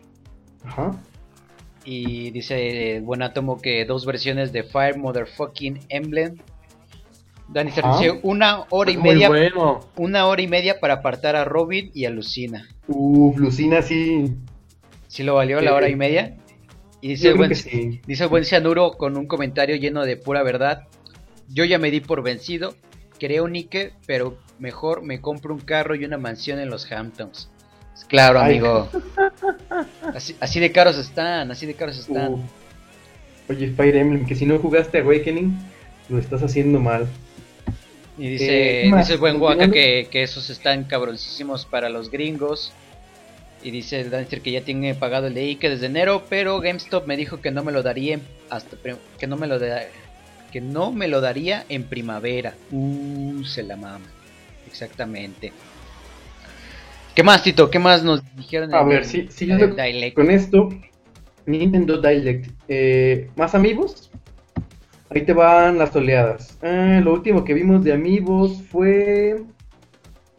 Ajá. 0.64 1.00
Y 1.86 2.32
dice 2.32 2.96
el 2.98 3.02
buen 3.04 3.22
átomo 3.22 3.62
que 3.62 3.86
dos 3.86 4.06
versiones 4.06 4.52
de 4.52 4.64
Fire 4.64 4.98
Motherfucking 4.98 5.80
Emblem. 5.90 6.38
Danister 7.48 7.84
Ajá. 7.86 8.00
dice 8.00 8.20
una 8.24 8.66
hora 8.70 8.92
y 8.92 8.98
Muy 8.98 9.10
media. 9.14 9.30
bueno. 9.30 9.80
Una 9.96 10.28
hora 10.28 10.42
y 10.42 10.48
media 10.48 10.80
para 10.80 10.96
apartar 10.96 11.36
a 11.36 11.46
Robin 11.46 11.90
y 11.94 12.06
a 12.06 12.10
Lucina. 12.12 12.68
Uf, 12.88 13.38
Lucina 13.38 13.82
sí. 13.82 14.36
¿Sí 15.10 15.24
lo 15.24 15.34
valió 15.34 15.60
la 15.60 15.74
hora 15.74 15.90
y 15.90 15.96
media? 15.96 16.38
Y 17.02 17.10
dice 17.10 17.34
buen, 17.34 17.56
sí. 17.56 18.00
dice 18.06 18.26
buen 18.28 18.46
Cianuro 18.46 18.92
con 18.92 19.18
un 19.18 19.26
comentario 19.26 19.76
lleno 19.76 20.06
de 20.06 20.16
pura 20.18 20.44
verdad. 20.44 20.88
Yo 21.50 21.66
ya 21.66 21.80
me 21.80 21.90
di 21.92 22.00
por 22.00 22.22
vencido. 22.22 22.76
Creo 23.20 23.48
Nike, 23.48 23.94
pero 24.06 24.38
mejor 24.60 25.02
me 25.02 25.20
compro 25.20 25.54
un 25.54 25.60
carro 25.62 25.96
y 25.96 26.06
una 26.06 26.18
mansión 26.18 26.60
en 26.60 26.70
los 26.70 26.90
Hamptons. 26.92 27.50
Claro, 28.08 28.40
Ay. 28.40 28.52
amigo. 28.58 28.90
Así, 30.14 30.36
así 30.40 30.60
de 30.60 30.72
caros 30.72 30.98
están, 30.98 31.52
así 31.52 31.66
de 31.66 31.74
caros 31.74 31.98
están. 31.98 32.34
Uf. 32.34 32.40
Oye, 33.50 33.72
Fire 33.72 33.96
Emblem, 33.98 34.26
que 34.26 34.36
si 34.36 34.46
no 34.46 34.58
jugaste 34.60 35.00
Awakening, 35.00 35.58
lo 36.10 36.18
estás 36.20 36.44
haciendo 36.44 36.80
mal. 36.80 37.08
Y 38.18 38.30
dice, 38.32 38.46
Eh, 38.46 38.84
¿qué 38.84 38.90
más? 38.90 39.00
dice 39.02 39.14
el 39.14 39.20
buen 39.20 39.42
Waka 39.42 39.70
que, 39.72 40.08
que 40.12 40.24
esos 40.24 40.50
están 40.50 40.84
cabroncísimos 40.86 41.66
para 41.66 41.90
los 41.90 42.10
gringos. 42.12 42.74
Y 43.62 43.72
dice 43.72 44.00
el 44.00 44.10
Dancer 44.10 44.42
que 44.42 44.52
ya 44.52 44.62
tiene 44.62 44.96
pagado 44.96 45.28
el 45.28 45.34
de 45.34 45.42
Ike 45.44 45.70
desde 45.70 45.88
enero, 45.88 46.24
pero 46.30 46.60
GameStop 46.62 47.06
me 47.08 47.18
dijo 47.18 47.42
que 47.42 47.52
no 47.52 47.64
me 47.64 47.72
lo 47.74 47.84
daría 47.84 48.20
hasta 48.50 48.78
que 49.20 49.28
no 49.28 49.36
me 49.36 49.48
lo 49.48 49.60
da- 49.60 49.84
que 50.52 50.62
no 50.62 50.92
me 50.92 51.08
lo 51.08 51.20
daría 51.22 51.66
en 51.70 51.84
primavera. 51.84 52.54
Uh, 52.72 53.44
se 53.44 53.64
la 53.64 53.76
mama. 53.76 54.06
Exactamente. 54.66 55.52
¿Qué 57.14 57.22
más, 57.24 57.44
Tito? 57.44 57.70
¿Qué 57.70 57.80
más 57.80 58.02
nos 58.04 58.22
dijeron 58.38 58.74
A 58.74 58.82
en 58.82 58.88
ver, 58.90 59.04
el- 59.04 59.76
Direct? 59.76 60.16
con 60.16 60.32
esto, 60.32 60.70
Nintendo 61.46 62.00
Direct. 62.02 62.50
Eh, 62.70 63.30
¿Más 63.36 63.54
amigos? 63.56 64.10
Ahí 65.10 65.24
te 65.24 65.34
van 65.34 65.78
las 65.78 65.94
oleadas. 65.96 66.58
Ah, 66.62 67.02
lo 67.04 67.12
último 67.14 67.44
que 67.44 67.54
vimos 67.54 67.84
de 67.84 67.92
amigos 67.94 68.62
fue 68.72 69.44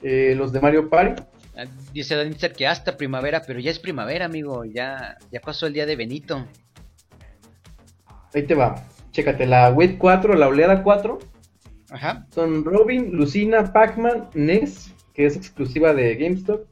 eh, 0.02 0.34
los 0.36 0.52
de 0.52 0.60
Mario 0.60 0.88
Party. 0.88 1.22
Ah, 1.56 1.64
Dice 1.92 2.16
Dancer 2.16 2.52
que 2.52 2.66
hasta 2.66 2.96
primavera, 2.96 3.42
pero 3.46 3.58
ya 3.58 3.70
es 3.70 3.78
primavera, 3.78 4.26
amigo. 4.26 4.64
Ya, 4.64 5.18
ya 5.30 5.40
pasó 5.40 5.66
el 5.66 5.72
día 5.72 5.86
de 5.86 5.96
Benito. 5.96 6.46
Ahí 8.34 8.44
te 8.44 8.54
va. 8.54 8.86
Chécate, 9.10 9.46
la 9.46 9.70
Wave 9.70 9.98
4, 9.98 10.34
la 10.34 10.48
oleada 10.48 10.82
4. 10.82 11.18
Ajá. 11.90 12.26
Son 12.30 12.64
Robin, 12.64 13.10
Lucina, 13.12 13.72
Pac-Man, 13.72 14.30
Ness, 14.34 14.94
que 15.14 15.26
es 15.26 15.36
exclusiva 15.36 15.92
de 15.92 16.14
GameStop, 16.14 16.64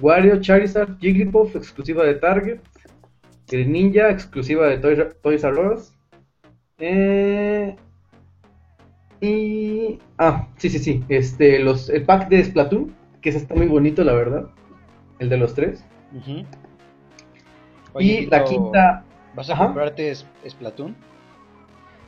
Wario, 0.00 0.40
Charizard, 0.40 0.98
Jigglypuff, 1.00 1.56
exclusiva 1.56 2.04
de 2.04 2.14
Target, 2.14 2.60
Greninja, 3.48 4.10
exclusiva 4.10 4.68
de 4.68 4.78
Toys, 4.78 4.98
Toys 5.22 5.42
R 5.42 5.68
Us, 5.68 5.92
eh, 6.78 7.74
y... 9.20 9.98
Ah, 10.18 10.48
sí, 10.58 10.68
sí, 10.68 10.78
sí, 10.78 11.04
este, 11.08 11.58
los, 11.58 11.88
el 11.88 12.04
pack 12.04 12.28
de 12.28 12.44
Splatoon, 12.44 12.94
que 13.26 13.30
ese 13.30 13.38
está 13.38 13.56
muy 13.56 13.66
bonito, 13.66 14.04
la 14.04 14.12
verdad, 14.12 14.46
el 15.18 15.28
de 15.28 15.36
los 15.36 15.52
tres, 15.52 15.82
y 16.12 16.46
Oye, 17.92 18.28
la 18.30 18.44
quinta... 18.44 19.04
¿Vas 19.34 19.50
a 19.50 19.54
Ajá. 19.54 19.66
comprarte 19.66 20.12
es- 20.12 20.24
Splatoon? 20.48 20.94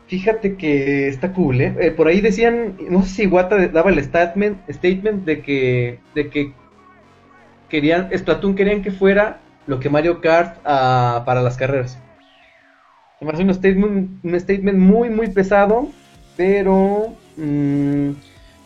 Fíjate 0.07 0.55
que 0.55 1.09
está 1.09 1.33
cool, 1.33 1.61
¿eh? 1.61 1.75
Eh, 1.81 1.91
por 1.91 2.07
ahí 2.07 2.21
decían, 2.21 2.77
no 2.89 3.03
sé 3.03 3.09
si 3.09 3.23
Iwata 3.25 3.67
daba 3.67 3.91
el 3.91 4.01
statement, 4.01 4.59
statement 4.71 5.25
de 5.25 5.43
que, 5.43 5.99
de 6.15 6.31
que 6.31 6.53
querían, 7.69 8.17
Splatoon 8.17 8.55
querían 8.55 8.83
que 8.83 8.93
fuera 8.93 9.41
lo 9.67 9.81
que 9.81 9.91
Mario 9.91 10.21
Kart 10.21 10.61
ah, 10.65 11.25
para 11.27 11.43
las 11.43 11.57
carreras. 11.57 11.99
Se 13.19 13.25
me 13.25 13.33
hace 13.33 13.43
un 13.43 13.53
statement, 13.53 14.25
un 14.25 14.39
statement 14.39 14.79
muy, 14.79 15.11
muy 15.11 15.27
pesado, 15.31 15.89
pero 16.37 17.13
mm, 17.37 18.11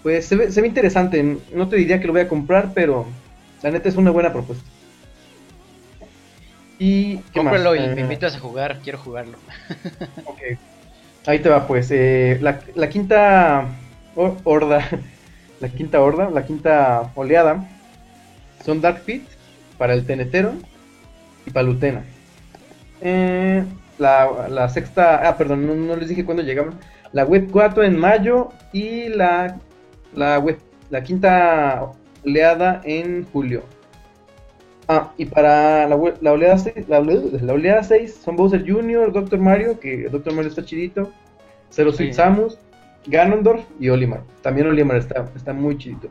pues 0.02 0.26
se 0.26 0.36
ve, 0.36 0.50
se 0.50 0.60
ve 0.60 0.68
interesante. 0.68 1.22
No 1.54 1.68
te 1.68 1.76
diría 1.76 2.00
que 2.00 2.06
lo 2.06 2.12
voy 2.12 2.22
a 2.22 2.28
comprar, 2.28 2.72
pero 2.74 3.06
la 3.62 3.70
neta 3.70 3.88
es 3.88 3.96
una 3.96 4.10
buena 4.10 4.32
propuesta. 4.32 4.64
Y 6.78 7.18
¿qué 7.32 7.40
más? 7.40 7.54
Cómpralo 7.54 7.76
y 7.76 7.78
Eh, 7.84 7.94
me 7.94 8.00
invitas 8.02 8.34
a 8.34 8.40
jugar, 8.40 8.80
quiero 8.82 8.98
jugarlo. 8.98 9.38
Ok. 10.24 10.40
Ahí 11.26 11.38
te 11.40 11.48
va, 11.48 11.66
pues. 11.66 11.90
eh, 11.90 12.38
la, 12.40 12.60
la 12.74 12.88
quinta 12.88 13.66
ho- 14.16 14.40
horda, 14.44 14.88
la 15.60 15.68
quinta 15.68 16.00
horda, 16.00 16.30
la 16.30 16.44
quinta 16.46 17.12
oleada, 17.14 17.64
son 18.64 18.80
Dark 18.80 19.02
Pit 19.04 19.28
para 19.78 19.94
el 19.94 20.06
Tenetero 20.06 20.54
y 21.46 21.50
Palutena. 21.50 22.04
Eh, 23.00 23.64
la, 23.98 24.48
la 24.48 24.68
sexta, 24.68 25.28
ah, 25.28 25.36
perdón, 25.36 25.66
no, 25.66 25.74
no 25.74 25.96
les 25.96 26.08
dije 26.08 26.24
cuándo 26.24 26.42
llegaban. 26.42 26.78
La 27.12 27.24
Web 27.24 27.48
4 27.50 27.84
en 27.84 27.98
mayo 27.98 28.50
y 28.72 29.08
la, 29.08 29.60
la, 30.14 30.38
web, 30.38 30.58
la 30.90 31.02
quinta 31.02 31.90
oleada 32.24 32.80
en 32.84 33.24
julio. 33.32 33.62
Ah, 34.88 35.12
y 35.16 35.26
para 35.26 35.86
la, 35.88 35.96
la 36.20 36.32
oleada 36.32 36.58
6, 36.58 36.88
la, 36.88 36.98
ole- 37.00 37.40
la 37.40 37.52
oleada 37.52 37.82
6 37.82 38.14
son 38.24 38.36
Bowser 38.36 38.64
Jr., 38.68 39.12
Dr. 39.12 39.38
Mario, 39.38 39.78
que 39.78 40.08
Dr. 40.08 40.32
Mario 40.34 40.50
está 40.50 40.64
chidito, 40.64 41.12
Zero 41.70 41.92
Suit 41.92 42.08
Sí. 42.10 42.14
Samus, 42.14 42.58
Ganondorf 43.06 43.64
y 43.80 43.88
Olimar. 43.88 44.22
También 44.42 44.66
Olimar 44.66 44.96
está, 44.98 45.28
está 45.36 45.52
muy 45.52 45.78
chidito. 45.78 46.08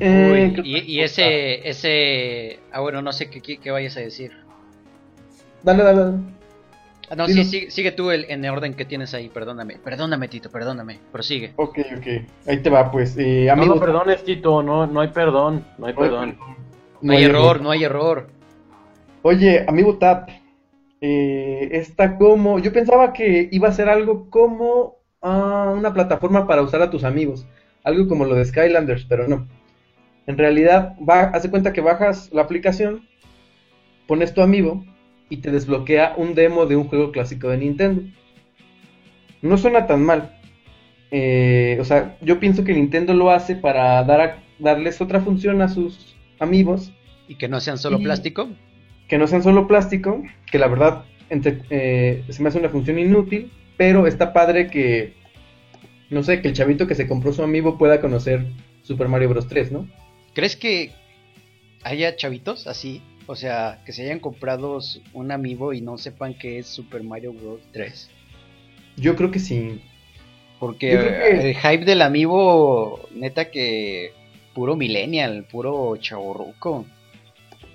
Eh, 0.00 0.52
Uy, 0.54 0.54
¿qué 0.54 0.68
y, 0.68 0.78
y 0.98 1.00
ese, 1.00 1.68
ese... 1.68 2.60
Ah, 2.70 2.80
bueno, 2.80 3.02
no 3.02 3.12
sé 3.12 3.28
qué, 3.30 3.40
qué, 3.40 3.58
qué 3.58 3.70
vayas 3.70 3.96
a 3.96 4.00
decir. 4.00 4.32
Dale, 5.62 5.82
dale, 5.82 6.00
dale. 6.00 6.18
Ah, 7.10 7.16
no, 7.16 7.26
sí, 7.26 7.44
sigue, 7.44 7.70
sigue 7.70 7.92
tú 7.92 8.10
el, 8.10 8.26
en 8.28 8.44
el 8.44 8.50
orden 8.50 8.74
que 8.74 8.84
tienes 8.84 9.14
ahí, 9.14 9.28
perdóname. 9.28 9.78
Perdóname, 9.82 10.28
Tito, 10.28 10.50
perdóname. 10.50 10.98
Prosigue. 11.10 11.52
Ok, 11.56 11.78
ok. 11.96 12.06
Ahí 12.46 12.58
te 12.62 12.68
va, 12.68 12.90
pues. 12.90 13.16
Eh, 13.18 13.50
No 13.56 13.64
lo 13.64 13.80
perdones, 13.80 14.24
Tito, 14.24 14.62
no, 14.62 14.86
no 14.86 15.00
hay 15.00 15.08
perdón, 15.08 15.64
no 15.78 15.86
hay 15.86 15.94
no 15.94 16.02
hay 16.02 16.08
perdón. 16.08 16.38
No 17.00 17.12
hay 17.12 17.24
error, 17.24 17.60
no 17.60 17.70
hay 17.70 17.84
error. 17.84 18.28
Oye, 19.22 19.64
amigo 19.66 19.96
Tap, 19.96 20.28
eh, 21.00 21.68
está 21.72 22.18
como. 22.18 22.58
Yo 22.58 22.72
pensaba 22.72 23.12
que 23.12 23.48
iba 23.50 23.68
a 23.68 23.72
ser 23.72 23.88
algo 23.88 24.28
como 24.28 24.96
ah, 25.22 25.72
una 25.76 25.94
plataforma 25.94 26.46
para 26.46 26.62
usar 26.62 26.82
a 26.82 26.90
tus 26.90 27.04
amigos. 27.04 27.46
Algo 27.84 28.06
como 28.06 28.26
lo 28.26 28.34
de 28.34 28.44
Skylanders, 28.44 29.06
pero 29.08 29.28
no. 29.28 29.48
En 30.26 30.36
realidad, 30.36 30.94
va, 31.08 31.22
hace 31.22 31.48
cuenta 31.48 31.72
que 31.72 31.80
bajas 31.80 32.30
la 32.32 32.42
aplicación, 32.42 33.08
pones 34.06 34.34
tu 34.34 34.42
amigo 34.42 34.84
y 35.30 35.38
te 35.38 35.50
desbloquea 35.50 36.14
un 36.16 36.34
demo 36.34 36.66
de 36.66 36.76
un 36.76 36.84
juego 36.88 37.12
clásico 37.12 37.48
de 37.48 37.58
Nintendo. 37.58 38.02
No 39.42 39.56
suena 39.58 39.86
tan 39.86 40.02
mal. 40.02 40.34
Eh, 41.10 41.78
o 41.80 41.84
sea, 41.84 42.16
yo 42.20 42.38
pienso 42.40 42.64
que 42.64 42.74
Nintendo 42.74 43.14
lo 43.14 43.30
hace 43.30 43.56
para 43.56 44.02
dar 44.04 44.20
a- 44.20 44.42
darles 44.58 45.00
otra 45.00 45.20
función 45.20 45.62
a 45.62 45.68
sus 45.68 46.14
amigos 46.38 46.92
Y 47.28 47.36
que 47.36 47.48
no 47.48 47.60
sean 47.60 47.78
solo 47.78 47.98
plástico. 47.98 48.48
que 49.08 49.16
no 49.18 49.26
sean 49.26 49.42
solo 49.42 49.66
plástico, 49.66 50.22
que 50.50 50.58
la 50.58 50.66
verdad 50.68 51.04
entre- 51.30 51.62
eh, 51.70 52.24
se 52.28 52.42
me 52.42 52.48
hace 52.50 52.58
una 52.58 52.68
función 52.68 52.98
inútil, 52.98 53.50
pero 53.76 54.06
está 54.06 54.32
padre 54.34 54.66
que, 54.68 55.14
no 56.10 56.22
sé, 56.22 56.42
que 56.42 56.48
el 56.48 56.54
chavito 56.54 56.86
que 56.86 56.94
se 56.94 57.06
compró 57.08 57.32
su 57.32 57.42
amiibo 57.42 57.78
pueda 57.78 58.00
conocer 58.00 58.46
Super 58.82 59.08
Mario 59.08 59.28
Bros. 59.30 59.46
3, 59.48 59.72
¿no? 59.72 59.88
¿Crees 60.34 60.56
que 60.56 60.92
haya 61.84 62.16
chavitos 62.16 62.66
así? 62.66 63.00
O 63.30 63.36
sea, 63.36 63.82
que 63.84 63.92
se 63.92 64.02
hayan 64.04 64.20
comprado 64.20 64.78
un 65.12 65.30
amiibo 65.30 65.74
y 65.74 65.82
no 65.82 65.98
sepan 65.98 66.32
que 66.32 66.58
es 66.58 66.66
Super 66.66 67.02
Mario 67.02 67.34
Bros. 67.34 67.60
3. 67.72 68.10
Yo 68.96 69.14
creo 69.16 69.30
que 69.30 69.38
sí. 69.38 69.82
Porque 70.58 70.88
que- 70.88 71.50
el 71.50 71.54
hype 71.54 71.84
del 71.84 72.00
amiibo, 72.00 73.06
neta 73.14 73.50
que 73.50 74.12
puro 74.54 74.76
millennial, 74.76 75.44
puro 75.44 75.94
chavorruco. 75.98 76.86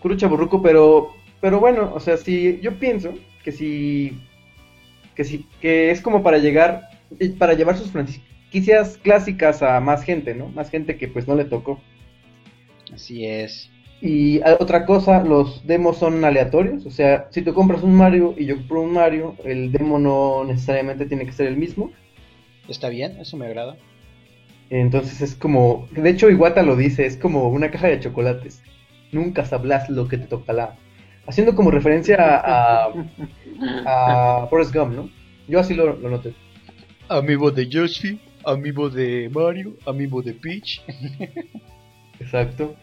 Puro 0.02 0.18
chaburruco, 0.18 0.62
pero, 0.64 1.14
pero 1.40 1.60
bueno, 1.60 1.94
o 1.94 2.00
sea, 2.00 2.18
sí, 2.18 2.60
yo 2.64 2.80
pienso 2.80 3.14
que 3.44 3.52
si, 3.52 4.18
que 5.16 5.24
sí, 5.24 5.46
que 5.62 5.92
es 5.92 6.02
como 6.02 6.24
para 6.24 6.40
llegar, 6.40 6.90
para 7.38 7.54
llevar 7.54 7.78
sus 7.78 7.92
franquicias 7.92 8.98
clásicas 8.98 9.62
a 9.62 9.80
más 9.80 10.04
gente, 10.04 10.34
¿no? 10.34 10.48
Más 10.50 10.72
gente 10.72 10.98
que 10.98 11.08
pues 11.08 11.28
no 11.28 11.36
le 11.36 11.46
tocó. 11.46 11.80
Así 12.92 13.24
es. 13.26 13.70
Y 14.06 14.42
otra 14.60 14.86
cosa, 14.86 15.24
los 15.24 15.66
demos 15.66 15.96
son 15.98 16.26
aleatorios, 16.26 16.86
o 16.86 16.92
sea, 16.92 17.28
si 17.30 17.42
tú 17.42 17.54
compras 17.54 17.84
un 17.84 17.96
Mario 17.96 18.36
y 18.38 18.46
yo 18.46 18.58
compro 18.58 18.82
un 18.82 18.92
Mario, 18.92 19.38
el 19.46 19.72
demo 19.72 19.98
no 19.98 20.44
necesariamente 20.44 21.06
tiene 21.06 21.26
que 21.26 21.32
ser 21.32 21.48
el 21.48 21.56
mismo. 21.56 21.90
Está 22.68 22.90
bien, 22.90 23.16
eso 23.22 23.38
me 23.38 23.46
agrada. 23.46 23.78
Entonces 24.70 25.22
es 25.22 25.36
como, 25.36 25.88
de 25.92 26.10
hecho 26.10 26.30
Iwata 26.30 26.64
lo 26.64 26.76
dice, 26.76 27.06
es 27.06 27.16
como 27.16 27.48
una 27.48 27.72
caja 27.72 27.88
de 27.88 28.02
chocolates. 28.02 28.62
Nunca 29.14 29.46
sabrás 29.46 29.90
lo 29.90 30.10
que 30.10 30.18
te 30.18 30.28
tocará. 30.28 30.76
Haciendo 31.26 31.56
como 31.56 31.72
referencia 31.72 32.18
a, 32.20 32.88
a, 33.86 34.44
a 34.44 34.48
Forrest 34.48 34.76
Gump, 34.76 34.96
¿no? 34.96 35.10
Yo 35.48 35.62
así 35.62 35.74
lo, 35.76 35.96
lo 35.96 36.10
noté. 36.10 36.34
Amiibo 37.08 37.52
de 37.52 37.70
Yoshi, 37.70 38.20
amiibo 38.44 38.90
de 38.90 39.30
Mario, 39.34 39.78
amiibo 39.86 40.22
de 40.22 40.34
Peach. 40.34 40.82
Exacto. 42.20 42.76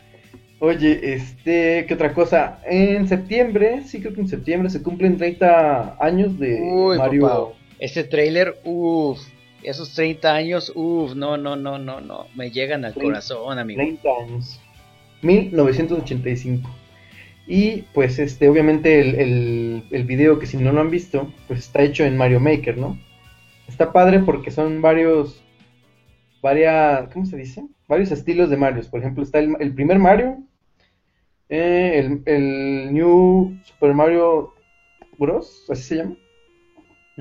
Oye, 0.62 1.14
este, 1.14 1.86
¿qué 1.88 1.94
otra 1.94 2.12
cosa? 2.12 2.60
En 2.66 3.08
septiembre, 3.08 3.82
sí 3.86 4.00
creo 4.00 4.12
que 4.12 4.20
en 4.20 4.28
septiembre 4.28 4.68
se 4.68 4.82
cumplen 4.82 5.16
30 5.16 5.96
años 5.98 6.38
de 6.38 6.60
Uy, 6.60 6.98
Mario. 6.98 7.22
papá. 7.22 7.52
Este 7.78 8.04
trailer, 8.04 8.60
uff, 8.64 9.18
esos 9.62 9.94
30 9.94 10.34
años, 10.34 10.70
uff, 10.74 11.14
no, 11.14 11.38
no, 11.38 11.56
no, 11.56 11.78
no, 11.78 12.02
no, 12.02 12.26
me 12.34 12.50
llegan 12.50 12.84
al 12.84 12.92
30, 12.92 13.10
corazón, 13.10 13.58
amigo. 13.58 13.78
30 13.80 14.08
años. 14.22 14.60
1985. 15.22 16.70
Y 17.46 17.82
pues 17.94 18.18
este, 18.18 18.48
obviamente 18.48 19.00
el, 19.00 19.14
el, 19.14 19.82
el 19.90 20.04
video 20.04 20.38
que 20.38 20.46
si 20.46 20.58
no 20.58 20.72
lo 20.72 20.82
han 20.82 20.90
visto, 20.90 21.32
pues 21.48 21.60
está 21.60 21.82
hecho 21.82 22.04
en 22.04 22.18
Mario 22.18 22.38
Maker, 22.38 22.76
¿no? 22.76 22.98
Está 23.66 23.92
padre 23.92 24.20
porque 24.20 24.50
son 24.50 24.82
varios, 24.82 25.42
varias, 26.42 27.08
¿cómo 27.14 27.24
se 27.24 27.38
dice? 27.38 27.64
Varios 27.88 28.10
estilos 28.12 28.50
de 28.50 28.58
Marios. 28.58 28.88
Por 28.88 29.00
ejemplo, 29.00 29.22
está 29.22 29.38
el, 29.38 29.56
el 29.58 29.74
primer 29.74 29.98
Mario, 29.98 30.38
eh, 31.50 31.98
el, 31.98 32.22
el 32.24 32.94
New 32.94 33.58
Super 33.64 33.92
Mario 33.92 34.54
Bros, 35.18 35.66
así 35.68 35.82
se 35.82 35.96
llama. 35.96 36.16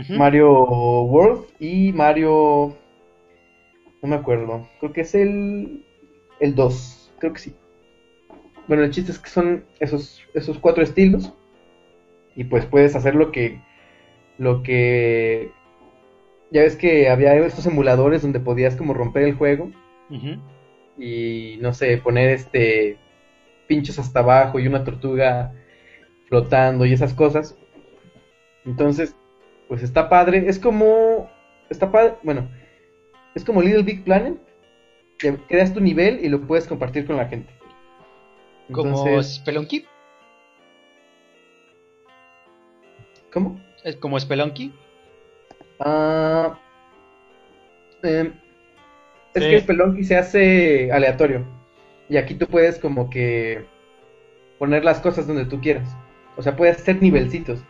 Mario 0.08 0.64
World 1.04 1.46
y 1.60 1.92
Mario... 1.92 2.78
No 4.02 4.10
me 4.10 4.16
acuerdo. 4.16 4.70
Creo 4.80 4.94
que 4.94 5.02
es 5.02 5.14
el... 5.14 5.86
El 6.40 6.56
2. 6.56 7.12
Creo 7.20 7.34
que 7.34 7.40
sí. 7.40 7.56
Bueno, 8.68 8.84
el 8.84 8.92
chiste 8.92 9.12
es 9.12 9.20
que 9.20 9.30
son 9.30 9.66
esos, 9.80 10.22
esos 10.34 10.58
cuatro 10.58 10.84
estilos. 10.84 11.34
Y 12.36 12.46
pues 12.46 12.66
puedes 12.66 12.96
hacer 12.96 13.16
lo 13.16 13.32
que... 13.32 13.60
Lo 14.38 14.64
que... 14.64 15.52
Ya 16.52 16.62
ves 16.62 16.78
que 16.78 17.10
había 17.10 17.36
estos 17.36 17.66
emuladores 17.66 18.22
donde 18.22 18.40
podías 18.40 18.76
como 18.76 18.94
romper 18.94 19.24
el 19.24 19.36
juego. 19.36 19.72
Y 20.98 21.58
no 21.62 21.74
sé, 21.74 21.98
poner 21.98 22.30
este... 22.30 22.98
Pinchos 23.70 23.98
hasta 24.00 24.20
abajo 24.20 24.60
y 24.60 24.68
una 24.68 24.84
tortuga 24.84 25.54
flotando 26.28 26.86
y 26.86 26.92
esas 26.92 27.14
cosas. 27.14 27.58
Entonces, 28.66 29.16
pues 29.70 29.82
está 29.84 30.10
padre. 30.10 30.50
Es 30.50 30.60
como. 30.60 31.30
Está 31.70 31.90
padre. 31.92 32.16
Bueno, 32.24 32.50
es 33.36 33.46
como 33.46 33.62
Little 33.62 33.84
Big 33.84 34.04
Planet. 34.04 34.38
Que 35.18 35.36
creas 35.48 35.74
tu 35.74 35.80
nivel 35.82 36.20
y 36.26 36.30
lo 36.30 36.42
puedes 36.42 36.66
compartir 36.68 37.06
con 37.06 37.16
la 37.18 37.28
gente. 37.28 37.54
Como 38.72 39.22
Spelunky, 39.24 39.86
¿Cómo? 43.32 43.60
es 43.84 43.96
como 43.98 44.20
Spelunky. 44.20 44.74
Ah, 45.80 46.58
em, 48.04 48.34
es 49.34 49.44
Sí. 49.44 49.50
que 49.50 49.56
el 49.56 49.62
Spelunky 49.62 50.04
se 50.04 50.18
hace 50.18 50.92
aleatorio. 50.92 51.46
Y 52.10 52.18
aquí 52.18 52.34
tú 52.36 52.48
puedes 52.48 52.80
como 52.80 53.10
que 53.10 53.66
poner 54.58 54.84
las 54.84 55.00
cosas 55.00 55.28
donde 55.28 55.46
tú 55.46 55.62
quieras. 55.62 55.96
O 56.38 56.42
sea, 56.42 56.56
puedes 56.56 56.78
hacer 56.78 57.02
nivelcitos. 57.02 57.64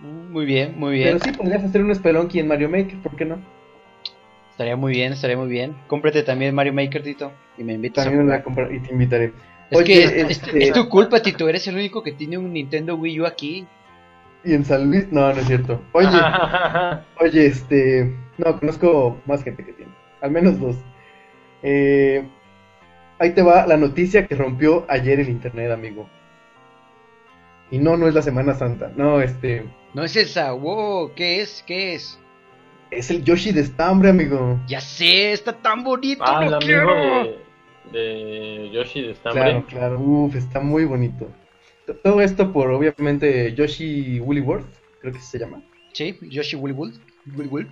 Mm, 0.00 0.32
Muy 0.32 0.44
bien, 0.46 0.78
muy 0.78 0.94
bien. 0.94 1.08
Pero 1.08 1.18
sí 1.24 1.32
podrías 1.32 1.64
hacer 1.64 1.82
un 1.82 1.94
Spelunky 1.94 2.38
en 2.40 2.48
Mario 2.48 2.68
Maker, 2.68 2.98
¿por 3.02 3.16
qué 3.16 3.24
no? 3.24 3.38
Estaría 4.50 4.76
muy 4.76 4.92
bien, 4.92 5.12
estaría 5.14 5.36
muy 5.36 5.48
bien. 5.48 5.74
Cómprate 5.86 6.22
también 6.22 6.54
Mario 6.54 6.74
Maker, 6.74 7.02
Tito, 7.02 7.32
y 7.56 7.64
me 7.64 7.72
invitas 7.74 8.04
También 8.04 8.30
a 8.30 8.42
comprar 8.42 8.72
y 8.74 8.80
te 8.80 8.92
invitaré. 8.92 9.32
Es 9.70 9.78
Oye, 9.78 9.86
que 9.86 10.04
es, 10.04 10.12
es- 10.12 10.30
este- 10.30 10.64
es 10.64 10.72
tu 10.72 10.88
culpa, 10.88 11.20
Tito. 11.22 11.48
Eres 11.48 11.66
el 11.68 11.76
único 11.76 12.02
que 12.02 12.12
tiene 12.12 12.36
un 12.36 12.52
Nintendo 12.52 12.94
Wii 12.96 13.20
U 13.20 13.26
aquí. 13.26 13.66
Y 14.44 14.52
en 14.54 14.64
San 14.64 14.90
Luis, 14.90 15.10
no, 15.12 15.20
no 15.32 15.40
es 15.40 15.46
cierto. 15.46 15.80
Oye, 15.92 16.08
oye, 17.20 17.46
este, 17.46 18.14
no, 18.38 18.58
conozco 18.58 19.18
más 19.26 19.42
gente 19.44 19.64
que 19.64 19.72
tiene, 19.72 19.92
al 20.20 20.30
menos 20.30 20.58
dos. 20.60 20.76
Eh, 21.62 22.26
ahí 23.20 23.30
te 23.30 23.42
va 23.42 23.66
la 23.66 23.76
noticia 23.76 24.26
que 24.26 24.34
rompió 24.34 24.84
ayer 24.88 25.20
el 25.20 25.28
internet, 25.28 25.70
amigo. 25.70 26.08
Y 27.70 27.78
no, 27.78 27.96
no 27.96 28.08
es 28.08 28.14
la 28.14 28.22
Semana 28.22 28.54
Santa, 28.54 28.90
no, 28.96 29.20
este, 29.20 29.64
No 29.94 30.02
es 30.02 30.16
esa, 30.16 30.50
wow, 30.52 31.12
¿qué 31.14 31.40
es? 31.40 31.62
¿Qué 31.64 31.94
es? 31.94 32.18
es 32.90 33.10
el 33.10 33.22
Yoshi 33.22 33.52
de 33.52 33.60
estambre, 33.60 34.10
amigo. 34.10 34.58
Ya 34.66 34.80
sé, 34.80 35.32
está 35.32 35.52
tan 35.52 35.84
bonito, 35.84 36.24
ah, 36.26 36.44
el 36.44 36.50
lo 36.50 36.56
amigo 36.56 36.66
quiero. 36.66 37.22
de, 37.92 37.98
de 37.98 38.70
Yoshi 38.72 39.02
de 39.02 39.10
Estambre. 39.12 39.42
Claro, 39.42 39.66
claro, 39.66 40.00
uff, 40.00 40.34
está 40.34 40.60
muy 40.60 40.84
bonito. 40.84 41.28
Todo 42.02 42.20
esto 42.20 42.52
por, 42.52 42.70
obviamente, 42.70 43.52
Yoshi 43.54 44.20
Woollyworth, 44.20 44.66
creo 45.00 45.12
que 45.12 45.20
se 45.20 45.38
llama. 45.38 45.62
Sí, 45.92 46.16
Yoshi 46.22 46.56
Woolly 46.56 46.74
Wool. 46.74 46.92
Woolly 47.34 47.48
Wool. 47.48 47.68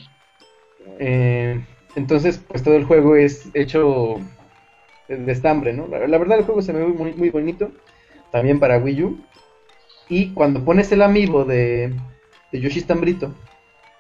Eh, 0.99 1.61
entonces, 1.97 2.39
pues 2.47 2.63
todo 2.63 2.77
el 2.77 2.85
juego 2.85 3.17
es 3.17 3.49
hecho 3.55 4.21
de 5.09 5.33
estambre, 5.33 5.73
¿no? 5.73 5.87
La, 5.87 6.07
la 6.07 6.19
verdad 6.19 6.39
el 6.39 6.45
juego 6.45 6.63
se 6.63 6.73
ve 6.73 6.87
muy, 6.87 7.15
muy 7.15 7.31
bonito, 7.31 7.71
también 8.31 8.61
para 8.61 8.79
Wii 8.79 9.03
U. 9.03 9.21
Y 10.09 10.33
cuando 10.33 10.65
pones 10.65 10.91
el 10.93 11.03
amiibo 11.03 11.45
de, 11.45 11.95
de 12.53 12.61
Yoshi 12.61 12.79
Estambrito, 12.79 13.35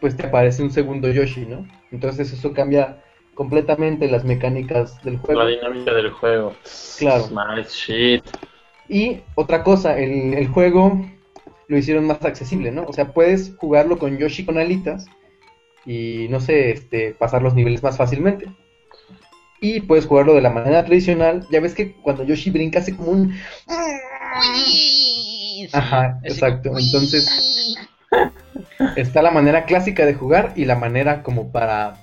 pues 0.01 0.17
te 0.17 0.27
aparece 0.27 0.63
un 0.63 0.71
segundo 0.71 1.11
Yoshi, 1.11 1.47
¿no? 1.47 1.67
Entonces 1.91 2.33
eso 2.33 2.53
cambia 2.53 3.03
completamente 3.35 4.09
las 4.09 4.25
mecánicas 4.25 5.03
del 5.03 5.19
juego. 5.19 5.43
La 5.43 5.49
dinámica 5.49 5.93
del 5.93 6.11
juego. 6.11 6.55
Claro. 6.99 7.29
Nice 7.57 7.71
shit. 7.71 8.25
Y 8.89 9.21
otra 9.35 9.63
cosa, 9.63 9.99
el, 9.99 10.35
el 10.35 10.49
juego 10.49 11.05
lo 11.69 11.77
hicieron 11.77 12.07
más 12.07 12.25
accesible, 12.25 12.73
¿no? 12.73 12.85
O 12.85 12.93
sea, 12.93 13.13
puedes 13.13 13.55
jugarlo 13.57 13.99
con 13.99 14.19
Yoshi 14.19 14.45
con 14.45 14.59
alitas 14.59 15.07
y 15.85 16.27
no 16.31 16.41
sé, 16.41 16.71
este, 16.71 17.13
pasar 17.13 17.43
los 17.43 17.55
niveles 17.55 17.83
más 17.83 17.97
fácilmente. 17.97 18.47
Y 19.61 19.81
puedes 19.81 20.07
jugarlo 20.07 20.35
de 20.35 20.41
la 20.41 20.51
manera 20.51 20.85
tradicional. 20.85 21.47
Ya 21.51 21.61
ves 21.61 21.75
que 21.75 21.93
cuando 21.93 22.25
Yoshi 22.25 22.51
brinca 22.51 22.79
hace 22.79 22.95
como 22.95 23.11
un... 23.11 23.35
Ajá, 25.73 26.21
exacto. 26.23 26.71
Entonces 26.79 27.77
está 28.97 29.23
la 29.23 29.31
manera 29.31 29.65
clásica 29.65 30.07
de 30.07 30.15
jugar 30.15 30.53
y 30.57 30.65
la 30.65 30.77
manera 30.77 31.23
como 31.23 31.51
para 31.51 31.97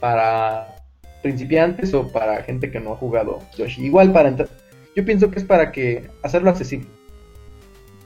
para 0.00 0.76
principiantes 1.22 1.94
o 1.94 2.12
para 2.12 2.42
gente 2.42 2.70
que 2.70 2.80
no 2.80 2.92
ha 2.92 2.96
jugado 2.96 3.40
Yoshi. 3.56 3.84
Igual 3.84 4.12
para 4.12 4.28
entrar. 4.28 4.48
Yo 4.94 5.04
pienso 5.04 5.30
que 5.30 5.38
es 5.38 5.44
para 5.44 5.72
que 5.72 6.08
hacerlo 6.22 6.50
accesible. 6.50 6.88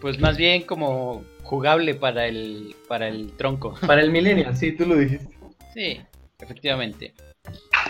Pues 0.00 0.18
más 0.18 0.36
bien 0.36 0.62
como 0.62 1.22
jugable 1.42 1.94
para 1.94 2.26
el 2.26 2.74
para 2.88 3.08
el 3.08 3.32
tronco. 3.32 3.74
Para 3.86 4.00
el 4.02 4.10
millennial, 4.10 4.56
sí, 4.56 4.72
tú 4.72 4.86
lo 4.86 4.96
dijiste. 4.96 5.28
Sí, 5.74 6.00
efectivamente. 6.40 7.12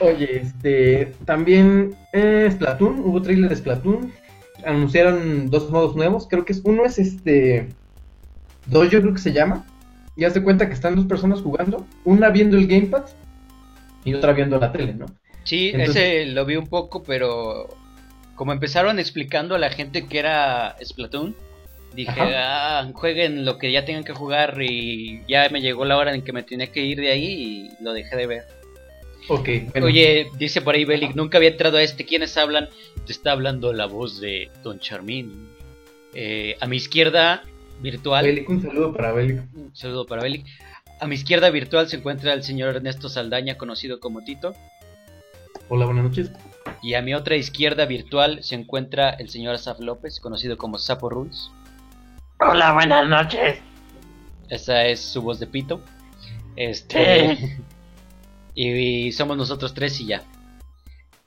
Oye, 0.00 0.40
este, 0.42 1.12
también 1.24 1.94
eh, 2.12 2.48
Splatoon, 2.50 3.00
hubo 3.00 3.20
trailer 3.22 3.50
de 3.50 3.56
Splatoon. 3.56 4.12
Anunciaron 4.64 5.50
dos 5.50 5.70
modos 5.70 5.96
nuevos. 5.96 6.26
Creo 6.28 6.44
que 6.44 6.52
es 6.52 6.60
uno 6.64 6.84
es 6.84 6.98
este 6.98 7.68
Dojo 8.66 8.88
creo 8.88 9.12
que 9.14 9.20
se 9.20 9.32
llama. 9.32 9.66
Y 10.16 10.24
haz 10.24 10.34
de 10.34 10.42
cuenta 10.42 10.66
que 10.66 10.74
están 10.74 10.96
dos 10.96 11.06
personas 11.06 11.40
jugando, 11.40 11.86
una 12.04 12.28
viendo 12.30 12.56
el 12.56 12.66
gamepad 12.66 13.04
y 14.04 14.14
otra 14.14 14.32
viendo 14.32 14.58
la 14.58 14.72
tele, 14.72 14.94
¿no? 14.94 15.06
Sí, 15.44 15.70
Entonces- 15.72 15.96
ese 15.96 16.26
lo 16.26 16.44
vi 16.44 16.56
un 16.56 16.66
poco, 16.66 17.02
pero 17.02 17.68
como 18.34 18.52
empezaron 18.52 18.98
explicando 18.98 19.54
a 19.54 19.58
la 19.58 19.70
gente 19.70 20.06
que 20.06 20.18
era 20.18 20.76
Splatoon, 20.82 21.34
dije, 21.94 22.20
ah, 22.36 22.88
jueguen 22.92 23.44
lo 23.44 23.58
que 23.58 23.72
ya 23.72 23.84
tengan 23.84 24.04
que 24.04 24.12
jugar 24.12 24.60
y 24.60 25.22
ya 25.28 25.48
me 25.50 25.60
llegó 25.60 25.84
la 25.84 25.96
hora 25.96 26.14
en 26.14 26.22
que 26.22 26.32
me 26.32 26.42
tenía 26.42 26.70
que 26.70 26.84
ir 26.84 26.98
de 26.98 27.10
ahí 27.10 27.26
y 27.26 27.82
lo 27.82 27.92
dejé 27.92 28.16
de 28.16 28.26
ver. 28.26 28.59
Ok, 29.32 29.48
bueno. 29.70 29.86
Oye, 29.86 30.28
dice 30.38 30.60
por 30.60 30.74
ahí 30.74 30.84
Belic, 30.84 31.14
nunca 31.14 31.38
había 31.38 31.50
entrado 31.50 31.76
a 31.76 31.82
este. 31.82 32.04
¿Quiénes 32.04 32.36
hablan? 32.36 32.68
Te 33.06 33.12
está 33.12 33.30
hablando 33.30 33.72
la 33.72 33.86
voz 33.86 34.20
de 34.20 34.50
Don 34.64 34.80
Charmín. 34.80 35.48
Eh, 36.14 36.56
a 36.60 36.66
mi 36.66 36.76
izquierda, 36.76 37.44
virtual. 37.80 38.24
Belic, 38.26 38.48
un 38.50 38.60
saludo 38.60 38.92
para 38.92 39.12
Belic. 39.12 39.42
Un 39.54 39.70
saludo 39.72 40.04
para 40.04 40.22
Belic. 40.22 40.46
A 40.98 41.06
mi 41.06 41.14
izquierda 41.14 41.48
virtual 41.50 41.88
se 41.88 41.96
encuentra 41.96 42.32
el 42.32 42.42
señor 42.42 42.74
Ernesto 42.74 43.08
Saldaña, 43.08 43.56
conocido 43.56 44.00
como 44.00 44.24
Tito. 44.24 44.52
Hola, 45.68 45.86
buenas 45.86 46.06
noches. 46.06 46.32
Y 46.82 46.94
a 46.94 47.02
mi 47.02 47.14
otra 47.14 47.36
izquierda 47.36 47.86
virtual 47.86 48.42
se 48.42 48.56
encuentra 48.56 49.10
el 49.10 49.30
señor 49.30 49.54
Asaf 49.54 49.78
López, 49.78 50.18
conocido 50.18 50.58
como 50.58 50.76
Sapo 50.76 51.08
Rules. 51.08 51.52
Hola, 52.40 52.72
buenas 52.72 53.08
noches. 53.08 53.60
Esa 54.48 54.86
es 54.86 54.98
su 54.98 55.22
voz 55.22 55.38
de 55.38 55.46
pito. 55.46 55.80
Este. 56.56 57.60
Y 58.54 59.12
somos 59.12 59.36
nosotros 59.36 59.74
tres 59.74 60.00
y 60.00 60.06
ya. 60.06 60.22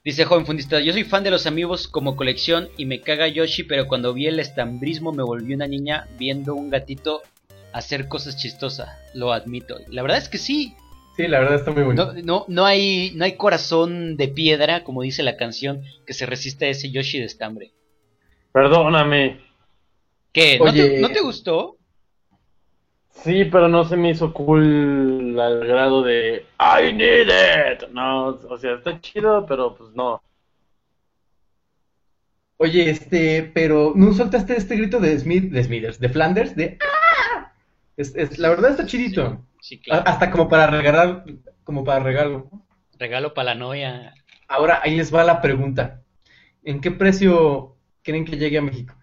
Dice 0.04 0.24
joven 0.26 0.44
fundista, 0.44 0.80
yo 0.80 0.92
soy 0.92 1.04
fan 1.04 1.24
de 1.24 1.30
los 1.30 1.46
amigos 1.46 1.88
como 1.88 2.14
colección 2.14 2.68
y 2.76 2.84
me 2.84 3.00
caga 3.00 3.26
Yoshi, 3.26 3.62
pero 3.62 3.86
cuando 3.86 4.12
vi 4.12 4.26
el 4.26 4.38
estambrismo 4.38 5.12
me 5.12 5.22
volví 5.22 5.54
una 5.54 5.66
niña 5.66 6.06
viendo 6.18 6.54
un 6.54 6.68
gatito 6.68 7.22
hacer 7.72 8.06
cosas 8.08 8.36
chistosas, 8.36 8.90
lo 9.14 9.32
admito. 9.32 9.78
La 9.88 10.02
verdad 10.02 10.18
es 10.18 10.28
que 10.28 10.38
sí, 10.38 10.74
Sí, 11.16 11.28
la 11.28 11.38
verdad 11.38 11.54
está 11.56 11.70
muy 11.70 11.84
bonito. 11.84 12.12
no, 12.12 12.22
no, 12.22 12.44
no 12.48 12.64
hay, 12.66 13.12
no 13.14 13.24
hay 13.24 13.36
corazón 13.36 14.16
de 14.16 14.26
piedra, 14.28 14.82
como 14.82 15.02
dice 15.02 15.22
la 15.22 15.36
canción, 15.36 15.82
que 16.06 16.12
se 16.12 16.26
resista 16.26 16.66
a 16.66 16.70
ese 16.70 16.90
Yoshi 16.90 17.20
de 17.20 17.26
estambre. 17.26 17.72
Perdóname. 18.52 19.40
¿Qué? 20.32 20.58
¿No, 20.58 20.64
Oye. 20.64 20.88
te, 20.88 21.00
¿no 21.00 21.08
te 21.10 21.20
gustó? 21.20 21.73
Sí, 23.14 23.46
pero 23.46 23.68
no 23.68 23.84
se 23.84 23.96
me 23.96 24.10
hizo 24.10 24.32
cool 24.34 25.38
al 25.40 25.66
grado 25.66 26.02
de 26.02 26.44
I 26.60 26.92
need 26.92 27.28
it. 27.28 27.88
No, 27.90 28.26
o 28.28 28.58
sea, 28.58 28.74
está 28.74 29.00
chido, 29.00 29.46
pero 29.46 29.74
pues 29.74 29.90
no. 29.94 30.20
Oye, 32.56 32.90
este, 32.90 33.50
pero 33.54 33.92
¿no 33.96 34.12
soltaste 34.12 34.56
este 34.56 34.76
grito 34.76 35.00
de 35.00 35.18
Smith, 35.18 35.50
de 35.52 35.64
Smithers, 35.64 35.98
de 35.98 36.08
Flanders, 36.08 36.54
de 36.54 36.78
¡Ah! 36.80 37.52
Es, 37.96 38.14
es- 38.16 38.38
la 38.38 38.48
verdad 38.50 38.72
está 38.72 38.86
chidito. 38.86 39.44
Sí, 39.60 39.80
claro. 39.80 40.04
Hasta 40.06 40.30
como 40.30 40.48
para 40.48 40.66
regalar, 40.66 41.24
como 41.64 41.84
para 41.84 42.00
regalo. 42.00 42.50
Regalo 42.98 43.34
para 43.34 43.54
la 43.54 43.54
novia. 43.54 44.14
Ahora 44.48 44.80
ahí 44.82 44.96
les 44.96 45.12
va 45.14 45.24
la 45.24 45.40
pregunta. 45.40 46.02
¿En 46.62 46.80
qué 46.80 46.90
precio 46.90 47.76
creen 48.02 48.24
que 48.24 48.36
llegue 48.36 48.58
a 48.58 48.62
México? 48.62 48.94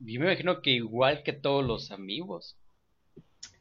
Yo 0.00 0.20
me 0.20 0.26
imagino 0.26 0.62
que 0.62 0.70
igual 0.70 1.22
que 1.22 1.32
todos 1.32 1.64
los 1.64 1.90
amigos. 1.90 2.56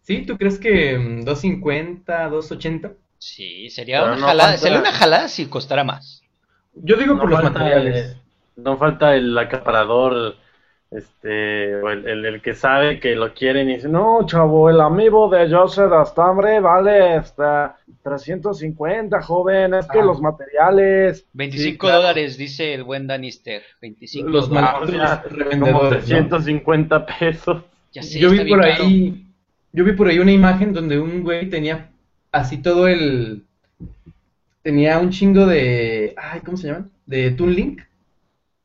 ¿Sí? 0.07 0.25
¿Tú 0.25 0.37
crees 0.37 0.57
que 0.57 0.97
mm, 0.97 1.23
250, 1.25 2.29
280? 2.29 2.91
Sí, 3.19 3.69
sería 3.69 3.99
Pero 4.01 4.13
una 4.13 4.21
no 4.21 4.27
jalada, 4.27 4.49
falta- 4.51 4.61
sería 4.63 4.79
una 4.79 4.91
jalada 4.93 5.27
si 5.27 5.47
costara 5.47 5.83
más. 5.83 6.23
Yo 6.75 6.95
digo 6.95 7.15
No 7.15 7.21
por 7.21 7.29
los 7.31 7.43
materiales. 7.43 8.17
el- 8.55 8.63
no 8.63 8.77
falta 8.77 9.15
el 9.15 9.37
acaparador, 9.37 10.35
este, 10.91 11.75
o 11.75 11.89
el, 11.89 12.07
el, 12.07 12.25
el 12.25 12.41
que 12.41 12.53
sabe 12.53 12.99
que 12.99 13.15
lo 13.15 13.33
quieren 13.33 13.69
y 13.69 13.75
dice, 13.75 13.89
no, 13.89 14.25
chavo, 14.25 14.69
el 14.69 14.79
amigo 14.79 15.29
de 15.29 15.49
Joseph 15.51 15.91
Astambre 15.91 16.59
vale 16.61 17.15
hasta 17.15 17.75
350, 18.03 19.21
joven, 19.21 19.73
es 19.73 19.87
que 19.87 19.99
Ah. 19.99 20.05
los 20.05 20.21
materiales... 20.21 21.25
25 21.33 21.77
claro. 21.87 21.97
dólares, 21.97 22.37
dice 22.37 22.73
el 22.73 22.83
buen 22.83 23.05
Danister. 23.07 23.61
25 23.81 24.29
Los 24.29 24.47
dólares. 24.49 24.69
Ah, 25.01 25.23
sea, 25.29 25.59
como 25.59 25.83
¿no? 25.83 25.89
350 25.89 27.05
pesos. 27.05 27.63
Ya 27.91 28.01
sé, 28.03 28.19
Yo 28.19 28.29
está 28.29 28.43
vi 28.43 28.45
bien 28.45 28.57
por 28.59 28.67
caro. 28.69 28.83
Yo 29.77 29.83
vi 29.83 29.91
por 29.91 30.07
ahí 30.07 30.17
una 30.17 30.31
imagen 30.31 30.73
donde 30.73 30.99
un 30.99 31.21
güey 31.21 31.51
tenía 31.51 31.91
así 32.31 32.57
todo 32.57 32.87
el, 32.87 33.45
tenía 34.63 34.97
un 34.97 35.11
chingo 35.11 35.45
de, 35.45 36.15
ay, 36.17 36.39
¿cómo 36.39 36.57
se 36.57 36.65
llaman? 36.65 36.89
De 37.05 37.29
Toon 37.29 37.53
Link 37.53 37.83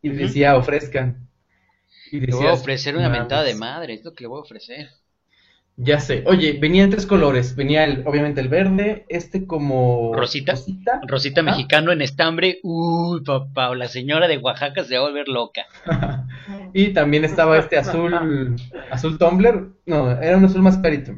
y 0.00 0.08
decía 0.08 0.56
ofrezcan. 0.56 1.28
Y 2.10 2.20
Le 2.20 2.34
voy 2.34 2.46
a 2.46 2.54
ofrecer 2.54 2.96
una 2.96 3.10
mentada 3.10 3.42
de 3.42 3.54
madre, 3.54 3.92
es 3.92 4.04
lo 4.04 4.14
que 4.14 4.24
le 4.24 4.28
voy 4.28 4.38
a 4.38 4.42
ofrecer. 4.42 4.88
Ya 5.76 5.98
sé. 6.00 6.22
Oye, 6.26 6.58
venía 6.60 6.84
en 6.84 6.90
tres 6.90 7.06
colores. 7.06 7.56
Venía 7.56 7.84
el, 7.84 8.06
obviamente 8.06 8.40
el 8.40 8.48
verde, 8.48 9.04
este 9.08 9.46
como 9.46 10.12
¿Rosita? 10.14 10.54
rosita. 11.06 11.42
Mexicano 11.42 11.92
en 11.92 12.02
estambre. 12.02 12.60
Uy, 12.62 13.22
papá, 13.22 13.70
o 13.70 13.74
la 13.74 13.88
señora 13.88 14.28
de 14.28 14.38
Oaxaca 14.38 14.84
se 14.84 14.96
va 14.96 15.04
a 15.06 15.08
volver 15.08 15.28
loca. 15.28 15.62
y 16.74 16.92
también 16.92 17.24
estaba 17.24 17.58
este 17.58 17.78
azul, 17.78 18.14
azul 18.90 19.18
Tumblr. 19.18 19.72
No, 19.86 20.10
era 20.10 20.36
un 20.36 20.44
azul 20.44 20.62
más 20.62 20.76
clarito. 20.78 21.14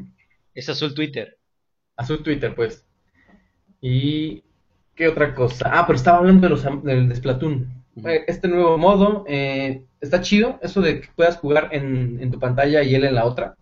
Es 0.53 0.69
azul 0.69 0.93
Twitter. 0.95 1.37
Azul 1.97 2.23
Twitter, 2.23 2.55
pues. 2.55 2.85
Y 3.81 4.43
¿qué 4.95 5.09
otra 5.09 5.35
cosa? 5.35 5.69
Ah, 5.71 5.85
pero 5.85 5.97
estaba 5.97 6.19
hablando 6.19 6.41
de 6.47 6.49
los 6.49 6.63
del 6.83 7.09
de 7.09 7.15
Splatoon. 7.15 7.83
Ujú. 7.97 8.07
Eh, 8.07 8.23
Este 8.27 8.47
nuevo 8.47 8.77
modo 8.77 9.25
eh, 9.27 9.83
está 9.99 10.21
chido, 10.21 10.59
eso 10.61 10.81
de 10.81 11.01
que 11.01 11.09
puedas 11.15 11.37
jugar 11.37 11.69
en, 11.71 12.19
en 12.21 12.31
tu 12.31 12.39
pantalla 12.39 12.83
y 12.83 12.95
él 12.95 13.03
en 13.03 13.15
la 13.15 13.25
otra. 13.25 13.55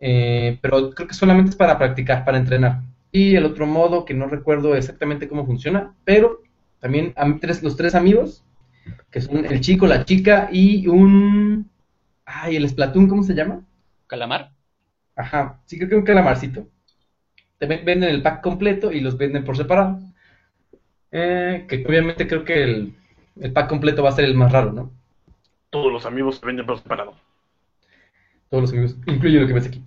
Eh, 0.00 0.58
pero 0.62 0.90
creo 0.92 1.08
que 1.08 1.14
solamente 1.14 1.50
es 1.50 1.56
para 1.56 1.78
practicar, 1.78 2.24
para 2.24 2.38
entrenar. 2.38 2.82
Y 3.12 3.36
el 3.36 3.44
otro 3.46 3.66
modo 3.66 4.04
que 4.04 4.14
no 4.14 4.26
recuerdo 4.28 4.74
exactamente 4.76 5.28
cómo 5.28 5.46
funciona, 5.46 5.94
pero 6.04 6.42
también 6.80 7.12
a 7.16 7.26
mí 7.26 7.38
tres, 7.40 7.62
los 7.62 7.76
tres 7.76 7.94
amigos, 7.94 8.44
que 9.10 9.20
son 9.20 9.44
el 9.46 9.60
chico, 9.60 9.86
la 9.86 10.04
chica 10.04 10.48
y 10.52 10.86
un... 10.88 11.70
Ay, 12.26 12.56
el 12.56 12.68
Splatoon, 12.68 13.08
¿cómo 13.08 13.22
se 13.24 13.34
llama? 13.34 13.64
¿Calamar? 14.06 14.52
Ajá, 15.14 15.60
sí 15.66 15.76
creo 15.78 15.88
que 15.88 15.94
un 15.96 16.02
calamarcito. 16.04 16.66
Te 17.58 17.66
ven- 17.66 17.84
venden 17.84 18.10
el 18.10 18.22
pack 18.22 18.42
completo 18.42 18.92
y 18.92 19.00
los 19.00 19.18
venden 19.18 19.44
por 19.44 19.56
separado. 19.56 20.00
Eh, 21.12 21.66
que 21.68 21.84
obviamente 21.86 22.26
creo 22.26 22.44
que 22.44 22.62
el, 22.64 22.94
el 23.40 23.52
pack 23.52 23.68
completo 23.68 24.02
va 24.02 24.08
a 24.10 24.12
ser 24.12 24.24
el 24.24 24.34
más 24.34 24.50
raro, 24.52 24.72
¿no? 24.72 24.92
Todos 25.70 25.92
los 25.92 26.06
amigos 26.06 26.36
se 26.38 26.46
venden 26.46 26.64
por 26.64 26.78
separado. 26.78 27.16
Todos 28.50 28.62
los 28.62 28.72
amigos. 28.72 28.96
Incluye 29.06 29.40
lo 29.40 29.46
que 29.46 29.52
ves 29.52 29.66
aquí. 29.68 29.82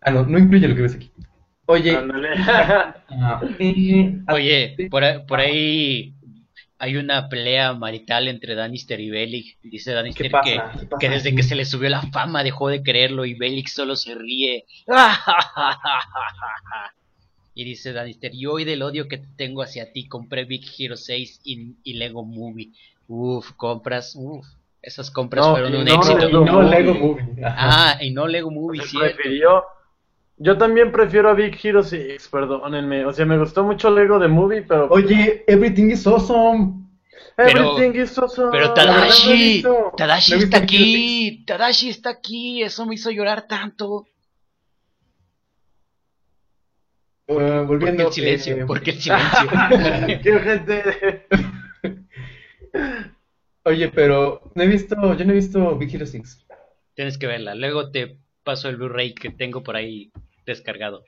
Ah, 0.00 0.10
no, 0.10 0.24
no 0.24 0.38
incluye 0.38 0.68
lo 0.68 0.74
que 0.76 0.82
ves 0.82 0.94
aquí. 0.94 1.10
Oye, 1.66 1.92
ah, 3.10 3.40
y- 3.58 4.14
Oye, 4.32 4.76
por, 4.90 5.04
ahí- 5.04 5.18
por 5.26 5.40
ahí 5.40 6.14
hay 6.78 6.96
una 6.96 7.28
pelea 7.28 7.72
marital 7.74 8.28
entre 8.28 8.54
Danister 8.54 9.00
y 9.00 9.10
Bellic. 9.10 9.58
Dice 9.62 9.92
Danister 9.92 10.30
que, 10.44 10.60
que 11.00 11.08
desde 11.10 11.34
que 11.34 11.42
se 11.42 11.54
le 11.56 11.64
subió 11.64 11.88
la 11.90 12.02
fama 12.02 12.42
dejó 12.44 12.68
de 12.68 12.82
creerlo 12.82 13.24
y 13.26 13.34
Bellic 13.34 13.68
solo 13.68 13.96
se 13.96 14.14
ríe. 14.14 14.64
Y 17.54 17.64
dice 17.64 17.92
Danister, 17.92 18.30
yo 18.36 18.52
hoy 18.52 18.64
del 18.64 18.82
odio 18.82 19.08
que 19.08 19.18
te 19.18 19.26
tengo 19.36 19.62
hacia 19.62 19.92
ti 19.92 20.06
compré 20.06 20.44
Big 20.44 20.62
Hero 20.78 20.96
6 20.96 21.40
y, 21.42 21.74
y 21.82 21.94
Lego 21.94 22.24
Movie. 22.24 22.70
Uf, 23.08 23.50
compras, 23.56 24.14
uf. 24.16 24.46
Esas 24.80 25.10
compras 25.10 25.46
No, 25.46 25.52
fueron 25.52 25.74
y 25.74 25.76
un 25.78 25.84
no 25.84 25.94
éxito. 25.94 26.28
y 26.28 26.32
no. 26.44 26.62
Lego 26.62 26.94
Movie. 26.94 27.44
Ajá. 27.44 27.56
Ah, 27.98 28.02
y 28.02 28.10
no 28.12 28.26
Lego 28.26 28.50
Movie, 28.50 28.82
cierto. 28.82 29.16
prefirió 29.16 29.64
Yo 30.36 30.56
también 30.56 30.92
prefiero 30.92 31.30
a 31.30 31.34
Big 31.34 31.58
Hero 31.62 31.82
6, 31.82 32.28
perdónenme. 32.28 33.04
O 33.04 33.12
sea, 33.12 33.26
me 33.26 33.38
gustó 33.38 33.64
mucho 33.64 33.90
Lego 33.90 34.18
de 34.18 34.28
Movie, 34.28 34.62
pero. 34.62 34.88
Oye, 34.90 35.44
Everything 35.46 35.90
is 35.90 36.06
Awesome. 36.06 36.84
Pero- 37.36 37.76
Everything 37.76 38.00
is 38.00 38.18
awesome. 38.18 38.50
Pero 38.50 38.74
Tadashi. 38.74 39.62
Tadashi 39.96 40.32
¿No 40.32 40.38
viste 40.38 40.56
está 40.56 40.58
aquí, 40.58 41.44
Tadashi 41.46 41.88
está 41.88 42.10
aquí, 42.10 42.62
eso 42.62 42.84
me 42.84 42.96
hizo 42.96 43.10
llorar 43.12 43.46
tanto. 43.46 44.06
Eh, 47.28 47.34
¿Por 47.36 47.46
qué 47.46 47.64
volviendo. 47.66 48.06
el 48.08 48.12
silencio? 48.12 48.56
eh, 48.62 48.66
¿Por 48.66 48.82
qué 48.82 48.90
el 48.90 49.00
silencio? 49.00 49.48
Qué 50.22 50.40
gente. 50.40 51.26
Oye, 53.68 53.88
pero 53.88 54.40
no 54.54 54.62
he 54.62 54.66
visto, 54.66 54.96
yo 55.14 55.24
no 55.26 55.32
he 55.32 55.36
visto 55.36 55.76
Big 55.76 55.94
Hero 55.94 56.06
6. 56.06 56.46
Tienes 56.94 57.18
que 57.18 57.26
verla, 57.26 57.54
luego 57.54 57.90
te 57.90 58.16
paso 58.42 58.70
el 58.70 58.76
Blu-ray 58.76 59.14
que 59.14 59.28
tengo 59.28 59.62
por 59.62 59.76
ahí 59.76 60.10
descargado. 60.46 61.04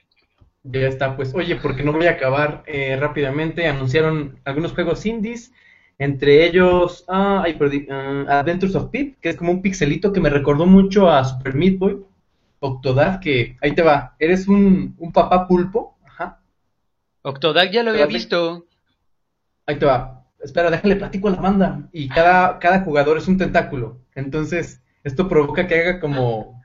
Ya 0.65 0.87
está, 0.87 1.17
pues, 1.17 1.35
oye, 1.35 1.57
porque 1.57 1.83
no 1.83 1.95
voy 1.95 2.07
a 2.07 2.11
acabar 2.11 2.63
eh, 2.67 2.97
rápidamente. 2.97 3.67
Anunciaron 3.67 4.39
algunos 4.45 4.73
juegos 4.73 5.07
indies, 5.07 5.55
entre 5.99 6.45
ellos, 6.45 7.07
ah, 7.09 7.41
ay, 7.43 7.55
perdí, 7.55 7.87
ah, 7.89 8.27
Adventures 8.29 8.75
of 8.75 8.91
Pip, 8.91 9.19
que 9.23 9.31
es 9.31 9.37
como 9.37 9.53
un 9.53 9.63
pixelito 9.63 10.13
que 10.13 10.21
me 10.21 10.29
recordó 10.29 10.67
mucho 10.67 11.09
a 11.09 11.25
Super 11.25 11.55
Meat 11.55 11.79
Boy. 11.79 12.05
Octodad, 12.59 13.21
que 13.21 13.57
ahí 13.63 13.75
te 13.75 13.81
va, 13.81 14.17
eres 14.19 14.47
un, 14.47 14.95
un 14.99 15.13
papá 15.15 15.49
pulpo, 15.49 15.97
ajá, 16.05 16.43
Octodad 17.23 17.71
ya 17.73 17.83
lo 17.83 17.93
había 17.93 18.05
visto. 18.05 18.67
ahí 19.65 19.79
te 19.79 19.87
va. 19.87 20.20
Espera, 20.41 20.71
déjale 20.71 20.97
platico 20.97 21.29
a 21.29 21.33
la 21.33 21.41
banda. 21.41 21.89
Y 21.93 22.09
cada, 22.09 22.59
cada 22.59 22.81
jugador 22.85 23.19
es 23.19 23.29
un 23.29 23.39
tentáculo. 23.39 24.01
Entonces, 24.15 24.83
esto 25.05 25.29
provoca 25.29 25.67
que 25.67 25.75
haga 25.81 26.01
como 26.01 26.61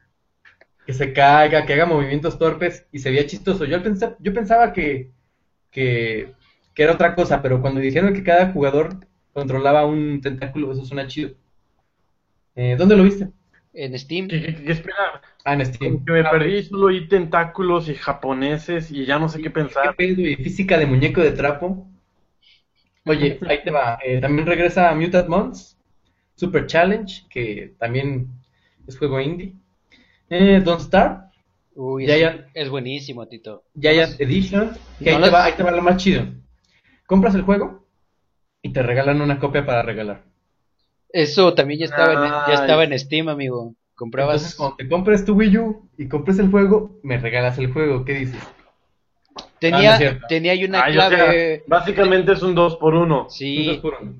que 0.86 0.94
se 0.94 1.14
caiga, 1.14 1.66
que 1.66 1.74
haga 1.74 1.86
movimientos 1.86 2.38
torpes 2.40 2.88
y 2.92 3.00
se 3.00 3.12
veía 3.12 3.28
chistoso. 3.28 3.66
Yo, 3.66 3.82
pensé, 3.84 4.16
yo 4.20 4.34
pensaba 4.34 4.74
que, 4.74 5.12
que, 5.72 6.34
que 6.76 6.84
era 6.84 6.94
otra 6.94 7.16
cosa, 7.16 7.42
pero 7.42 7.62
cuando 7.62 7.82
dijeron 7.82 8.14
que 8.14 8.24
cada 8.24 8.52
jugador 8.54 9.00
controlaba 9.34 9.86
un 9.86 10.22
tentáculo, 10.22 10.72
eso 10.74 10.86
suena 10.86 11.08
chido. 11.08 11.36
Eh, 12.56 12.76
¿Dónde 12.78 12.96
lo 12.96 13.04
viste? 13.04 13.32
En 13.74 13.98
Steam. 14.00 14.28
¿Qué, 14.28 14.42
qué- 14.42 14.64
qué 14.64 14.72
espera? 14.72 15.22
Ah, 15.46 15.54
en 15.54 15.66
Steam. 15.66 15.94
Como 15.94 16.06
que 16.06 16.12
me 16.14 16.24
perdí, 16.24 16.64
solo 16.64 16.88
oí 16.88 17.08
tentáculos 17.08 17.90
y 17.90 17.96
japoneses 17.96 18.92
y 18.92 19.06
ya 19.06 19.20
no 19.20 19.30
sé 19.30 19.42
qué 19.42 19.50
¿Qué 19.82 19.90
pensar. 19.90 19.96
pedo? 19.98 20.22
Y 20.22 20.36
física 20.36 20.78
de 20.78 20.86
muñeco 20.86 21.22
de 21.22 21.32
trapo. 21.32 21.88
Oye, 23.06 23.40
ahí 23.48 23.64
te 23.64 23.72
va. 23.72 24.00
Eh, 24.04 24.20
también 24.20 24.48
regresa 24.48 24.94
Mutant 24.94 25.28
Months, 25.28 25.78
Super 26.36 26.66
Challenge, 26.66 27.26
que 27.30 27.76
también 27.80 28.28
es 28.88 28.98
juego 28.98 29.20
indie. 29.20 29.54
Eh, 30.30 30.62
Don't 30.64 30.82
Starve, 30.82 31.26
Uy, 31.76 32.06
es, 32.54 32.70
buenísimo, 32.70 33.28
Tito. 33.28 33.66
Giant 33.78 34.20
Edition, 34.20 34.72
que 34.98 35.12
No 35.12 35.18
ahí, 35.18 35.24
te 35.24 35.30
va, 35.30 35.44
ahí 35.44 35.54
te 35.54 35.64
va 35.64 35.72
lo 35.72 35.82
más 35.82 35.98
chido. 35.98 36.26
Compras 37.06 37.36
el 37.36 37.42
juego 37.42 37.86
y 38.62 38.72
te 38.72 38.82
regalan 38.82 39.22
una 39.22 39.40
copia 39.40 39.66
para 39.66 39.82
regalar. 39.82 40.24
Eso 41.10 41.54
también 41.54 41.82
ya 41.82 41.86
estaba, 41.86 42.14
en, 42.14 42.32
ya 42.48 42.62
estaba 42.62 42.86
en 42.86 42.98
Steam, 42.98 43.28
amigo. 43.28 43.76
Comprabas. 43.94 44.36
Entonces, 44.36 44.56
cuando 44.58 44.76
te 44.78 44.88
compres 44.88 45.26
tu 45.26 45.34
Wii 45.34 45.58
U 45.58 45.90
y 45.98 46.08
compres 46.08 46.40
el 46.40 46.50
juego, 46.50 46.98
me 47.04 47.18
regalas 47.18 47.58
el 47.58 47.72
juego. 47.72 48.06
¿Qué 48.06 48.14
dices? 48.14 48.42
Ah, 49.70 49.82
no 49.82 49.82
tenía, 49.82 49.92
es 49.92 49.98
cierto. 49.98 50.28
tenía 50.28 50.52
ahí 50.54 50.64
una 50.66 50.82
Ay, 50.84 50.98
o 50.98 51.02
sea, 51.02 51.18
clave. 51.18 51.64
básicamente 51.68 52.32
es 52.34 52.42
un 52.44 52.56
2 52.56 52.78
por 52.78 52.94
1 52.96 53.22
Un 53.24 53.28
Sí, 53.30 53.66
dos 53.66 53.80
por 53.80 53.96
uno. 54.02 54.14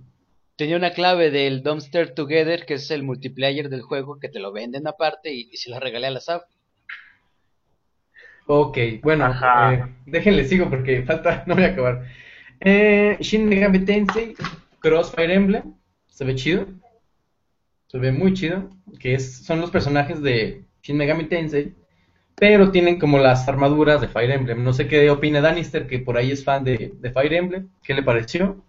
tenía 0.58 0.78
una 0.78 0.94
clave 0.94 1.32
del 1.32 1.64
Dumpster 1.64 2.14
Together, 2.14 2.66
que 2.66 2.76
es 2.76 2.92
el 2.92 3.04
multiplayer 3.04 3.70
del 3.70 3.84
juego, 3.84 4.20
que 4.20 4.30
te 4.30 4.40
lo 4.40 4.52
venden 4.52 4.88
aparte 4.88 5.34
y, 5.34 5.50
y 5.52 5.58
se 5.58 5.70
la 5.70 5.80
regalé 5.80 6.08
a 6.08 6.12
la 6.12 6.20
SAF. 6.20 6.44
Ok, 8.48 8.78
bueno, 9.02 9.26
Ajá. 9.26 9.74
eh, 9.74 9.84
déjenle 10.06 10.44
sigo 10.46 10.70
porque 10.70 11.04
falta, 11.04 11.44
no 11.48 11.56
voy 11.56 11.64
a 11.64 11.68
acabar. 11.68 12.06
Eh, 12.60 13.18
Shin 13.20 13.50
Megami 13.50 13.80
Tensei 13.86 14.36
Crossfire 14.80 15.34
Emblem, 15.34 15.74
se 16.08 16.26
ve 16.26 16.36
chido, 16.36 16.68
se 17.88 17.98
ve 17.98 18.12
muy 18.12 18.34
chido, 18.34 18.70
que 19.00 19.16
es, 19.16 19.44
son 19.46 19.62
los 19.62 19.72
personajes 19.72 20.22
de 20.22 20.66
Shin 20.84 20.98
Megami 20.98 21.26
Tensei, 21.26 21.74
pero 22.36 22.72
tienen 22.72 23.00
como 23.00 23.18
las 23.18 23.48
armaduras 23.48 24.02
de 24.02 24.08
Fire 24.08 24.32
Emblem. 24.32 24.64
No 24.64 24.74
sé 24.74 24.88
qué 24.88 25.10
opina 25.10 25.42
Danister, 25.42 25.88
que 25.88 26.00
por 26.00 26.18
ahí 26.18 26.32
es 26.32 26.44
fan 26.44 26.64
de, 26.64 26.94
Fire 27.14 27.34
Emblem, 27.34 27.70
¿qué 27.84 27.94
le 27.94 28.04
pareció? 28.04 28.64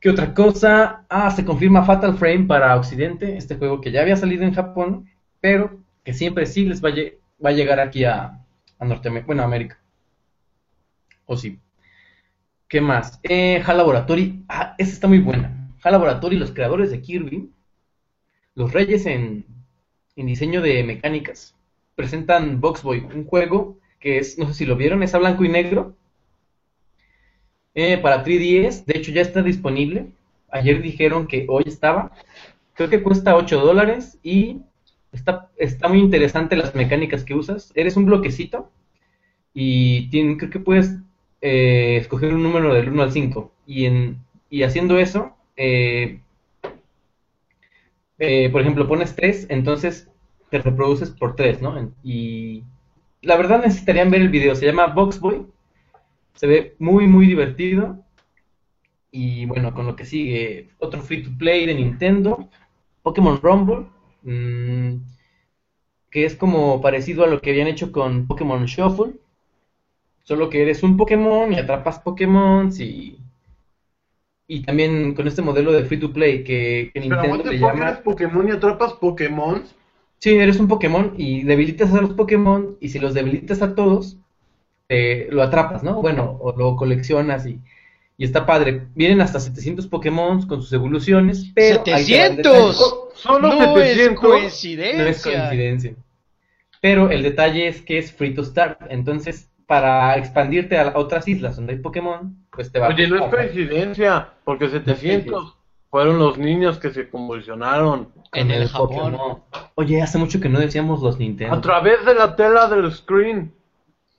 ¿Qué 0.00 0.10
otra 0.10 0.34
cosa? 0.34 1.04
Ah, 1.08 1.30
se 1.30 1.44
confirma 1.44 1.84
Fatal 1.84 2.16
Frame 2.16 2.44
para 2.44 2.76
Occidente, 2.76 3.36
este 3.36 3.56
juego 3.56 3.80
que 3.80 3.90
ya 3.90 4.02
había 4.02 4.16
salido 4.16 4.44
en 4.44 4.54
Japón, 4.54 5.10
pero 5.40 5.80
que 6.04 6.14
siempre 6.14 6.46
sí 6.46 6.64
les 6.64 6.84
va 6.84 6.90
a, 6.90 7.48
a 7.48 7.52
llegar 7.52 7.80
aquí 7.80 8.04
a, 8.04 8.44
a 8.78 8.84
Norteamérica, 8.84 9.26
bueno, 9.26 9.42
a 9.42 9.46
América. 9.46 9.78
O 11.26 11.36
sí. 11.36 11.58
¿Qué 12.68 12.80
más? 12.80 13.20
Eh, 13.22 13.62
Laboratory, 13.66 14.44
ah, 14.48 14.74
esa 14.78 14.92
está 14.92 15.08
muy 15.08 15.18
buena. 15.18 15.70
HAL 15.82 15.92
Laboratory, 15.92 16.36
los 16.36 16.52
creadores 16.52 16.90
de 16.90 17.00
Kirby, 17.00 17.50
los 18.54 18.72
reyes 18.72 19.06
en, 19.06 19.46
en 20.16 20.26
diseño 20.26 20.62
de 20.62 20.82
mecánicas, 20.84 21.55
presentan 21.96 22.60
Boxboy, 22.60 23.00
un 23.12 23.24
juego 23.24 23.78
que 23.98 24.18
es, 24.18 24.38
no 24.38 24.46
sé 24.46 24.54
si 24.54 24.66
lo 24.66 24.76
vieron, 24.76 25.02
es 25.02 25.14
a 25.14 25.18
blanco 25.18 25.44
y 25.44 25.48
negro. 25.48 25.96
Eh, 27.74 27.98
para 27.98 28.24
3DS, 28.24 28.84
de 28.84 28.98
hecho 28.98 29.10
ya 29.10 29.22
está 29.22 29.42
disponible. 29.42 30.06
Ayer 30.50 30.80
dijeron 30.80 31.26
que 31.26 31.46
hoy 31.48 31.64
estaba. 31.66 32.12
Creo 32.74 32.88
que 32.88 33.02
cuesta 33.02 33.36
8 33.36 33.60
dólares 33.60 34.18
y 34.22 34.60
está, 35.12 35.50
está 35.56 35.88
muy 35.88 35.98
interesante 35.98 36.56
las 36.56 36.74
mecánicas 36.74 37.24
que 37.24 37.34
usas. 37.34 37.72
Eres 37.74 37.96
un 37.96 38.06
bloquecito 38.06 38.70
y 39.54 40.08
creo 40.10 40.50
que 40.50 40.60
puedes 40.60 40.96
eh, 41.40 41.96
escoger 42.00 42.34
un 42.34 42.42
número 42.42 42.72
del 42.74 42.90
1 42.90 43.02
al 43.02 43.12
5. 43.12 43.52
Y, 43.66 43.86
en, 43.86 44.18
y 44.50 44.62
haciendo 44.62 44.98
eso, 44.98 45.34
eh, 45.56 46.20
por 48.52 48.60
ejemplo, 48.60 48.86
pones 48.88 49.16
3, 49.16 49.46
entonces 49.50 50.08
te 50.50 50.58
reproduces 50.58 51.10
por 51.10 51.36
3, 51.36 51.62
¿no? 51.62 51.92
Y 52.02 52.64
la 53.22 53.36
verdad 53.36 53.62
necesitarían 53.62 54.10
ver 54.10 54.22
el 54.22 54.28
video. 54.28 54.54
Se 54.54 54.66
llama 54.66 54.86
Boxboy. 54.86 55.46
Se 56.34 56.46
ve 56.46 56.76
muy, 56.78 57.06
muy 57.06 57.26
divertido. 57.26 58.04
Y 59.10 59.46
bueno, 59.46 59.72
con 59.72 59.86
lo 59.86 59.96
que 59.96 60.04
sigue, 60.04 60.70
otro 60.78 61.00
free 61.00 61.22
to 61.22 61.30
play 61.38 61.64
de 61.64 61.74
Nintendo, 61.74 62.50
Pokémon 63.02 63.40
Rumble, 63.40 63.86
mm, 64.22 64.96
que 66.10 66.26
es 66.26 66.34
como 66.34 66.82
parecido 66.82 67.24
a 67.24 67.26
lo 67.26 67.40
que 67.40 67.50
habían 67.50 67.68
hecho 67.68 67.92
con 67.92 68.26
Pokémon 68.26 68.66
Shuffle, 68.66 69.14
solo 70.22 70.50
que 70.50 70.60
eres 70.60 70.82
un 70.82 70.98
Pokémon 70.98 71.50
y 71.52 71.56
atrapas 71.58 71.98
Pokémon 72.00 72.70
y, 72.78 73.18
y 74.46 74.62
también 74.62 75.14
con 75.14 75.26
este 75.26 75.40
modelo 75.40 75.72
de 75.72 75.84
free 75.84 76.00
to 76.00 76.12
play 76.12 76.44
que, 76.44 76.90
que 76.92 77.00
Pero 77.00 77.22
Nintendo 77.22 77.50
le 77.50 77.58
fuck, 77.58 77.68
llama... 77.68 77.88
eres 77.88 78.00
Pokémon 78.00 78.48
y 78.48 78.50
atrapas 78.50 78.92
Pokémon. 78.94 79.62
Sí, 80.18 80.34
eres 80.34 80.58
un 80.58 80.68
Pokémon 80.68 81.14
y 81.16 81.42
debilitas 81.42 81.92
a 81.92 82.00
los 82.00 82.14
Pokémon 82.14 82.76
y 82.80 82.88
si 82.88 82.98
los 82.98 83.14
debilitas 83.14 83.62
a 83.62 83.74
todos, 83.74 84.16
eh, 84.88 85.28
lo 85.30 85.42
atrapas, 85.42 85.82
¿no? 85.82 86.00
Bueno, 86.00 86.38
o 86.40 86.56
lo 86.56 86.76
coleccionas 86.76 87.46
y, 87.46 87.60
y 88.16 88.24
está 88.24 88.46
padre. 88.46 88.86
Vienen 88.94 89.20
hasta 89.20 89.40
700 89.40 89.86
Pokémon 89.88 90.46
con 90.46 90.62
sus 90.62 90.72
evoluciones, 90.72 91.50
pero... 91.54 91.78
ahí 91.78 91.84
te 91.84 91.90
va 91.92 92.26
el 92.26 92.36
detalle. 92.36 92.48
¡700! 92.48 92.96
Solo 93.14 93.48
no 93.48 93.74
700. 93.74 93.98
es 93.98 94.18
coincidencia. 94.18 95.02
No 95.02 95.08
es 95.08 95.22
coincidencia. 95.22 95.94
Pero 96.80 97.10
el 97.10 97.22
detalle 97.22 97.68
es 97.68 97.82
que 97.82 97.98
es 97.98 98.12
free 98.12 98.34
to 98.34 98.44
start, 98.44 98.80
entonces 98.90 99.50
para 99.66 100.16
expandirte 100.16 100.78
a 100.78 100.92
otras 100.94 101.26
islas 101.26 101.56
donde 101.56 101.72
hay 101.72 101.78
Pokémon, 101.80 102.46
pues 102.52 102.70
te 102.70 102.78
va 102.78 102.88
Oye, 102.88 103.08
no 103.08 103.16
es 103.16 103.22
a 103.22 103.30
coincidencia, 103.30 104.28
porque 104.44 104.68
700 104.68 105.56
fueron 105.90 106.18
los 106.18 106.38
niños 106.38 106.78
que 106.78 106.90
se 106.90 107.08
convulsionaron 107.08 108.12
En 108.32 108.50
el 108.50 108.68
Japón. 108.68 108.88
Pokémon. 109.12 109.42
Oye, 109.76 110.02
hace 110.02 110.18
mucho 110.18 110.40
que 110.40 110.48
no 110.48 110.58
decíamos 110.60 111.00
los 111.02 111.18
Nintendo. 111.18 111.54
a 111.54 111.60
través 111.60 112.04
de 112.04 112.14
la 112.14 112.36
tela 112.36 112.68
del 112.68 112.92
screen. 112.92 113.52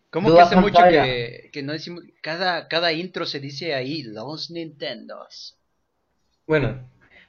¿Cómo 0.09 0.33
que 0.33 0.39
hace 0.41 0.55
mucho 0.55 0.79
que, 0.89 1.49
que 1.51 1.63
no 1.63 1.73
decimos? 1.73 2.03
Cada, 2.21 2.67
cada 2.67 2.93
intro 2.93 3.25
se 3.25 3.39
dice 3.39 3.73
ahí, 3.75 4.03
los 4.03 4.49
Nintendos. 4.49 5.57
Bueno, 6.47 6.79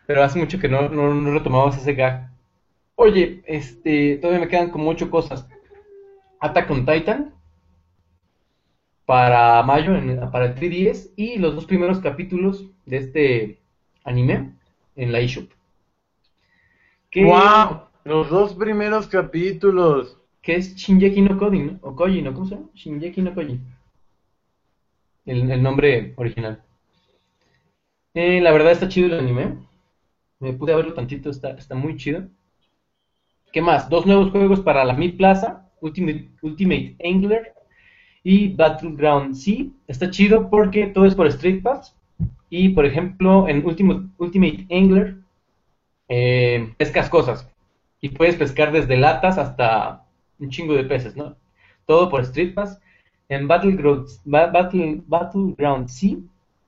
pero 0.07 0.23
hace 0.23 0.39
mucho 0.39 0.59
que 0.59 0.69
no, 0.69 0.89
no, 0.89 1.13
no 1.13 1.33
retomamos 1.33 1.77
ese 1.77 1.95
gag. 1.95 2.31
Oye, 2.95 3.43
este, 3.47 4.17
todavía 4.19 4.41
me 4.45 4.49
quedan 4.49 4.71
como 4.71 4.91
ocho 4.91 5.11
cosas. 5.11 5.47
Attack 6.41 6.71
on 6.71 6.87
Titan 6.87 7.35
para 9.05 9.63
mayo, 9.63 9.97
en- 9.97 10.31
para 10.31 10.47
el 10.47 10.55
3DS, 10.55 11.11
y 11.17 11.39
los 11.39 11.55
dos 11.55 11.65
primeros 11.67 11.99
capítulos 12.01 12.65
de 12.87 12.97
este 12.99 13.59
anime 14.05 14.53
en 14.97 15.13
la 15.13 15.21
eShop. 15.21 15.51
Que, 17.11 17.25
¡Wow! 17.25 17.83
Los 18.05 18.31
dos 18.31 18.55
primeros 18.55 19.07
capítulos. 19.07 20.17
que 20.43 20.57
es 20.57 20.75
Shinjeki 20.77 21.23
no 21.23 21.39
Koji, 21.39 21.59
¿no? 21.59 21.79
O 21.83 21.95
Koji, 21.95 22.23
¿no? 22.23 22.33
¿Cómo 22.33 22.47
se 22.47 22.55
llama? 22.55 22.69
Shinjeki 22.75 23.23
no 23.23 23.35
Koji. 23.35 23.61
El, 25.27 25.51
el 25.51 25.63
nombre 25.63 26.15
original. 26.17 26.63
Eh, 28.15 28.41
la 28.41 28.53
verdad 28.53 28.73
está 28.73 28.89
chido 28.89 29.07
el 29.07 29.19
anime. 29.19 29.57
Me 30.41 30.53
pude 30.53 30.75
verlo 30.75 30.95
tantito, 30.95 31.31
está, 31.31 31.51
está 31.51 31.75
muy 31.75 31.97
chido. 31.97 32.29
¿Qué 33.53 33.61
más? 33.61 33.89
Dos 33.89 34.07
nuevos 34.07 34.31
juegos 34.31 34.61
para 34.61 34.85
la 34.85 34.95
Mi 34.95 35.11
Plaza. 35.11 35.65
Ultimate, 35.81 36.29
Ultimate 36.43 36.97
Angler 37.05 37.53
y 38.25 38.49
Battleground 38.55 39.35
Sea. 39.35 39.67
Está 39.87 40.11
chido 40.11 40.51
porque 40.51 40.87
todo 40.89 41.07
es 41.07 41.15
por 41.15 41.27
Street 41.29 41.63
Pass. 41.63 41.95
Y 42.51 42.71
por 42.71 42.87
ejemplo, 42.87 43.49
en 43.49 43.65
Ultimate, 43.65 44.09
Ultimate 44.19 44.67
Angler 44.71 45.17
eh, 46.09 46.73
pescas 46.77 47.09
cosas. 47.11 47.49
Y 48.01 48.11
puedes 48.11 48.37
pescar 48.37 48.73
desde 48.73 48.97
latas 48.97 49.39
hasta 49.39 50.05
un 50.39 50.51
chingo 50.51 50.75
de 50.75 50.85
peces, 50.85 51.17
¿no? 51.17 51.37
Todo 51.87 52.09
por 52.09 52.21
Street 52.23 52.55
Pass. 52.55 52.81
En 53.29 53.47
Battleground, 53.49 54.09
Ba- 54.25 54.47
Battle, 54.47 55.03
Battleground 55.07 55.89
Sea, 55.89 56.17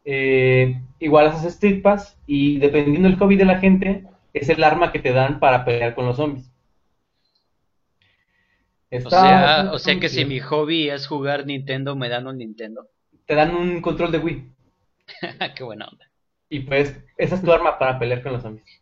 eh, 0.04 0.80
igual 0.98 1.28
haces 1.28 1.54
Street 1.54 1.82
Pass 1.82 2.18
y 2.26 2.58
dependiendo 2.58 3.08
del 3.08 3.18
hobby 3.18 3.36
de 3.36 3.44
la 3.46 3.58
gente, 3.58 4.04
es 4.34 4.48
el 4.48 4.62
arma 4.62 4.92
que 4.92 4.98
te 4.98 5.12
dan 5.12 5.40
para 5.40 5.64
pelear 5.64 5.94
con 5.94 6.06
los 6.06 6.16
zombies. 6.16 6.50
O 9.04 9.10
sea, 9.10 9.70
o 9.72 9.78
sea 9.78 10.00
que 10.00 10.08
si 10.08 10.24
mi 10.24 10.40
hobby 10.40 10.90
es 10.90 11.06
jugar 11.06 11.46
Nintendo, 11.46 11.94
me 11.94 12.08
dan 12.08 12.26
un 12.26 12.38
Nintendo. 12.38 12.88
Te 13.26 13.34
dan 13.36 13.54
un 13.54 13.80
control 13.80 14.10
de 14.10 14.18
Wii 14.18 14.44
Qué 15.56 15.62
buena 15.64 15.86
onda. 15.86 16.06
y 16.48 16.60
pues 16.60 16.98
esa 17.16 17.36
es 17.36 17.42
tu 17.42 17.52
arma 17.52 17.78
para 17.78 17.98
pelear 17.98 18.22
con 18.22 18.32
los 18.32 18.42
zombies. 18.42 18.79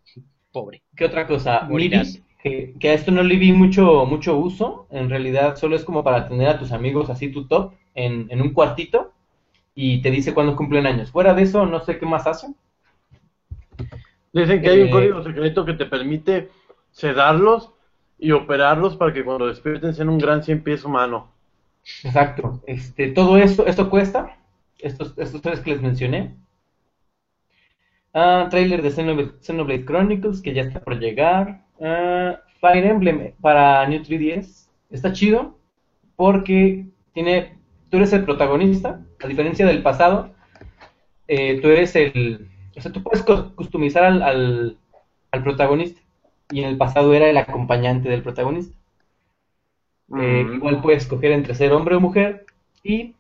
Pobre. 0.59 0.83
¿Qué 0.97 1.05
otra 1.05 1.25
cosa? 1.29 1.69
Morirás. 1.71 2.21
Que, 2.43 2.75
que 2.81 2.91
a 2.91 2.95
esto 2.95 3.13
no 3.13 3.23
le 3.23 3.37
vi 3.37 3.53
mucho, 3.53 4.05
mucho 4.07 4.37
uso. 4.37 4.89
En 4.91 5.09
realidad 5.09 5.55
solo 5.55 5.77
es 5.77 5.85
como 5.85 6.03
para 6.03 6.27
tener 6.27 6.49
a 6.49 6.59
tus 6.59 6.73
amigos 6.73 7.11
así 7.11 7.31
tu 7.31 7.47
top 7.47 7.75
en, 7.95 8.27
en 8.29 8.43
un 8.43 8.53
cuartito 8.53 9.13
y 9.77 10.03
te 10.03 10.11
dice 10.11 10.35
cuándo 10.35 10.57
cumplen 10.57 10.85
años. 10.85 11.13
Fuera 11.13 11.33
de 11.33 11.43
eso, 11.43 11.65
no 11.65 11.79
sé 11.85 11.97
qué 12.01 12.07
más 12.07 12.27
hacen. 12.27 12.57
Dicen 14.33 14.61
que 14.61 14.69
hay 14.69 14.81
un 14.81 14.89
Eh, 14.89 14.91
código 14.91 15.23
secreto 15.23 15.65
que 15.65 15.75
te 15.75 15.87
permite 15.87 16.49
sedarlos 16.91 17.71
y 18.19 18.33
operarlos 18.33 18.97
para 18.97 19.13
que 19.13 19.25
cuando 19.25 19.47
despierten 19.47 19.95
sean 19.95 20.09
un 20.09 20.19
gran 20.19 20.43
cien 20.43 20.65
pies 20.65 20.85
humano. 20.85 21.31
Exacto. 22.03 22.61
Este, 22.67 23.13
todo 23.13 23.37
esto, 23.37 23.65
esto 23.65 23.89
cuesta. 23.89 24.39
Estos, 24.81 25.17
estos 25.19 25.41
tres 25.41 25.61
que 25.61 25.71
les 25.71 25.83
mencioné. 25.83 26.35
Ah, 28.15 28.49
trailer 28.51 28.83
de 28.83 28.91
Xenoblade, 28.91 29.33
Xenoblade 29.41 29.85
Chronicles 29.85 30.41
que 30.43 30.55
ya 30.55 30.63
está 30.63 30.81
por 30.81 30.99
llegar. 30.99 31.65
Ah, 31.81 32.41
Fire 32.61 32.85
Emblem 32.87 33.33
para 33.41 33.87
New 33.87 34.03
3DS. 34.03 34.69
Está 34.91 35.13
chido 35.13 35.59
porque 36.17 36.87
tiene, 37.15 37.59
tú 37.91 37.99
eres 37.99 38.13
el 38.13 38.25
protagonista, 38.25 39.01
a 39.23 39.27
diferencia 39.29 39.67
del 39.67 39.83
pasado. 39.83 40.35
eh, 41.29 41.61
tú 41.61 41.69
eres 41.69 41.95
el, 41.97 42.49
o 42.77 42.81
sea, 42.81 42.93
tú 42.93 43.03
puedes 43.03 43.23
customizar 43.55 44.05
al, 44.05 44.23
al, 44.23 44.79
al 45.33 45.43
protagonista 45.43 46.01
y 46.51 46.61
en 46.63 46.69
el 46.69 46.79
pasado 46.79 47.15
era 47.15 47.29
el 47.31 47.37
acompañante 47.37 48.09
del 48.09 48.23
protagonista. 48.23 48.77
Eh, 50.19 50.45
Mm. 50.45 50.55
igual 50.57 50.81
puedes 50.83 51.03
escoger 51.05 51.33
entre 51.33 51.55
ser 51.55 51.73
hombre 51.73 51.95
o 51.95 52.01
mujer. 52.01 52.45
Y 52.83 53.15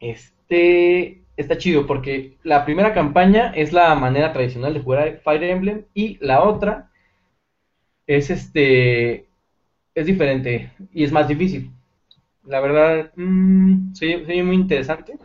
este 0.00 1.22
está 1.40 1.58
chido 1.58 1.86
porque 1.86 2.36
la 2.42 2.64
primera 2.64 2.94
campaña 2.94 3.52
es 3.54 3.72
la 3.72 3.94
manera 3.94 4.32
tradicional 4.32 4.74
de 4.74 4.80
jugar 4.80 5.20
Fire 5.24 5.44
Emblem 5.44 5.84
y 5.94 6.18
la 6.20 6.42
otra 6.42 6.90
es 8.06 8.30
este 8.30 9.26
es 9.94 10.06
diferente 10.06 10.72
y 10.92 11.04
es 11.04 11.12
más 11.12 11.28
difícil. 11.28 11.70
La 12.44 12.60
verdad, 12.60 13.12
mm, 13.16 13.94
se 13.94 14.16
oye 14.16 14.42
muy 14.42 14.56
interesante. 14.56 15.18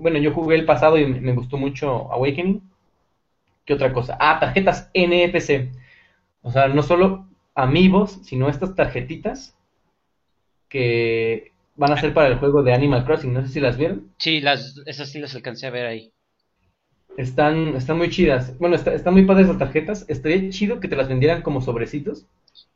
Bueno, 0.00 0.18
yo 0.18 0.32
jugué 0.32 0.56
el 0.56 0.66
pasado 0.66 0.98
y 0.98 1.06
me 1.06 1.32
gustó 1.34 1.56
mucho 1.56 2.12
Awakening. 2.12 2.62
¿Qué 3.64 3.74
otra 3.74 3.92
cosa? 3.92 4.16
Ah, 4.20 4.38
tarjetas 4.40 4.90
NFC. 4.94 5.70
O 6.42 6.50
sea, 6.50 6.68
no 6.68 6.82
solo 6.82 7.26
amigos, 7.54 8.20
sino 8.22 8.48
estas 8.48 8.74
tarjetitas 8.74 9.56
que 10.68 11.53
van 11.76 11.92
a 11.92 12.00
ser 12.00 12.12
para 12.14 12.28
el 12.28 12.38
juego 12.38 12.62
de 12.62 12.72
Animal 12.74 13.04
Crossing. 13.04 13.32
No 13.32 13.42
sé 13.42 13.48
si 13.52 13.60
las 13.60 13.76
vieron. 13.76 14.10
Sí, 14.18 14.40
las, 14.40 14.82
esas 14.86 15.08
sí 15.10 15.20
las 15.20 15.34
alcancé 15.36 15.66
a 15.66 15.70
ver 15.70 15.86
ahí. 15.86 16.12
Están, 17.16 17.74
están 17.76 17.96
muy 17.98 18.08
chidas. 18.10 18.56
Bueno, 18.58 18.76
está- 18.76 18.92
están 18.94 19.14
muy 19.14 19.24
padres 19.24 19.48
las 19.48 19.58
tarjetas. 19.58 20.04
Estaría 20.08 20.48
chido 20.50 20.80
que 20.80 20.88
te 20.88 20.96
las 20.96 21.08
vendieran 21.08 21.42
como 21.42 21.60
sobrecitos. 21.60 22.26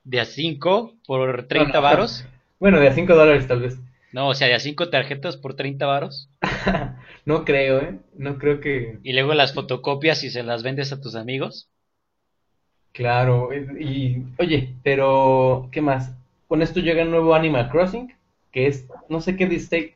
De 0.02 0.18
a 0.18 0.24
5 0.24 0.94
por 1.06 1.46
30 1.46 1.78
no. 1.78 1.82
varos. 1.82 2.24
Bueno, 2.58 2.80
de 2.80 2.88
a 2.88 2.92
5 2.94 3.14
dólares 3.14 3.46
tal 3.46 3.60
vez. 3.60 3.78
No, 4.12 4.28
o 4.28 4.34
sea, 4.34 4.48
de 4.48 4.54
a 4.54 4.60
5 4.60 4.90
tarjetas 4.90 5.36
por 5.36 5.54
30 5.54 5.86
varos. 5.86 6.28
No 7.24 7.44
creo, 7.44 7.78
¿eh? 7.82 7.98
No 8.16 8.38
creo 8.38 8.58
que... 8.60 8.98
Y 9.02 9.12
luego 9.12 9.34
las 9.34 9.52
fotocopias 9.52 10.24
y 10.24 10.30
se 10.30 10.42
las 10.42 10.62
vendes 10.62 10.92
a 10.92 11.00
tus 11.00 11.14
amigos. 11.14 11.68
Claro. 12.92 13.52
eh, 13.52 13.66
Y, 13.80 14.22
oye, 14.38 14.74
pero... 14.82 15.68
¿Qué 15.72 15.80
más? 15.80 16.14
Con 16.48 16.62
esto 16.62 16.80
llega 16.80 17.02
el 17.02 17.10
nuevo 17.10 17.34
Animal 17.34 17.68
Crossing, 17.70 18.12
que 18.52 18.66
es... 18.66 18.88
No 19.08 19.20
sé 19.20 19.36
qué 19.36 19.46
dice... 19.46 19.94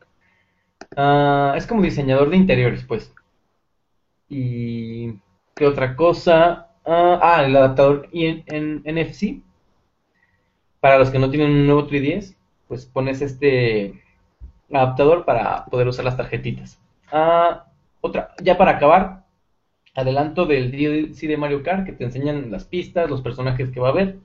Ah, 0.97 1.55
es 1.57 1.67
como 1.67 1.83
diseñador 1.83 2.31
de 2.31 2.37
interiores, 2.37 2.85
pues. 2.85 3.13
Y... 4.29 5.15
¿Qué 5.55 5.67
otra 5.67 5.97
cosa? 5.97 6.69
Ah, 6.85 7.19
ah, 7.23 7.45
el 7.45 7.57
adaptador 7.57 8.09
en, 8.13 8.45
en 8.47 8.83
NFC. 8.85 9.43
Para 10.81 10.99
los 10.99 11.11
que 11.11 11.19
no 11.19 11.31
tienen 11.31 11.51
un 11.51 11.67
nuevo 11.67 11.87
3DS, 11.87 12.35
pues 12.69 12.87
pones 12.87 13.21
este 13.23 14.03
adaptador 14.73 15.25
para 15.25 15.67
poder 15.67 15.89
usar 15.89 16.05
las 16.05 16.17
tarjetitas. 16.17 16.81
Ah, 17.11 17.67
otra, 18.01 18.35
ya 18.43 18.57
para 18.59 18.73
acabar, 18.73 19.25
adelanto 19.95 20.47
del 20.47 20.73
DLC 20.73 21.29
de 21.29 21.37
Mario 21.37 21.63
Kart 21.63 21.85
que 21.87 21.93
te 21.93 22.05
enseñan 22.05 22.51
las 22.51 22.65
pistas, 22.65 23.11
los 23.11 23.23
personajes 23.23 23.71
que 23.71 23.81
va 23.81 23.89
a 23.89 23.93
haber. 23.93 24.19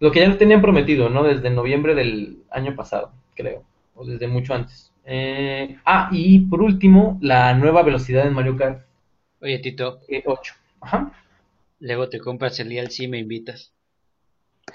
Lo 0.00 0.10
que 0.10 0.20
ya 0.20 0.28
no 0.28 0.36
tenían 0.36 0.60
prometido, 0.60 1.08
¿no? 1.08 1.22
Desde 1.22 1.50
noviembre 1.50 1.94
del 1.94 2.42
año 2.50 2.74
pasado, 2.74 3.12
creo. 3.34 3.64
O 3.94 4.04
desde 4.06 4.26
mucho 4.28 4.54
antes. 4.54 4.92
Eh, 5.04 5.76
ah, 5.84 6.08
y 6.12 6.40
por 6.40 6.62
último, 6.62 7.18
la 7.20 7.54
nueva 7.54 7.82
velocidad 7.82 8.26
en 8.26 8.34
Mario 8.34 8.56
Kart 8.56 8.82
Oye, 9.42 9.58
Tito, 9.58 10.00
eh, 10.08 10.22
8. 10.24 10.54
Ajá. 10.80 11.12
luego 11.80 12.08
te 12.08 12.18
compras 12.18 12.58
el 12.60 12.70
DLC 12.70 13.04
y 13.04 13.08
me 13.08 13.18
invitas. 13.18 13.74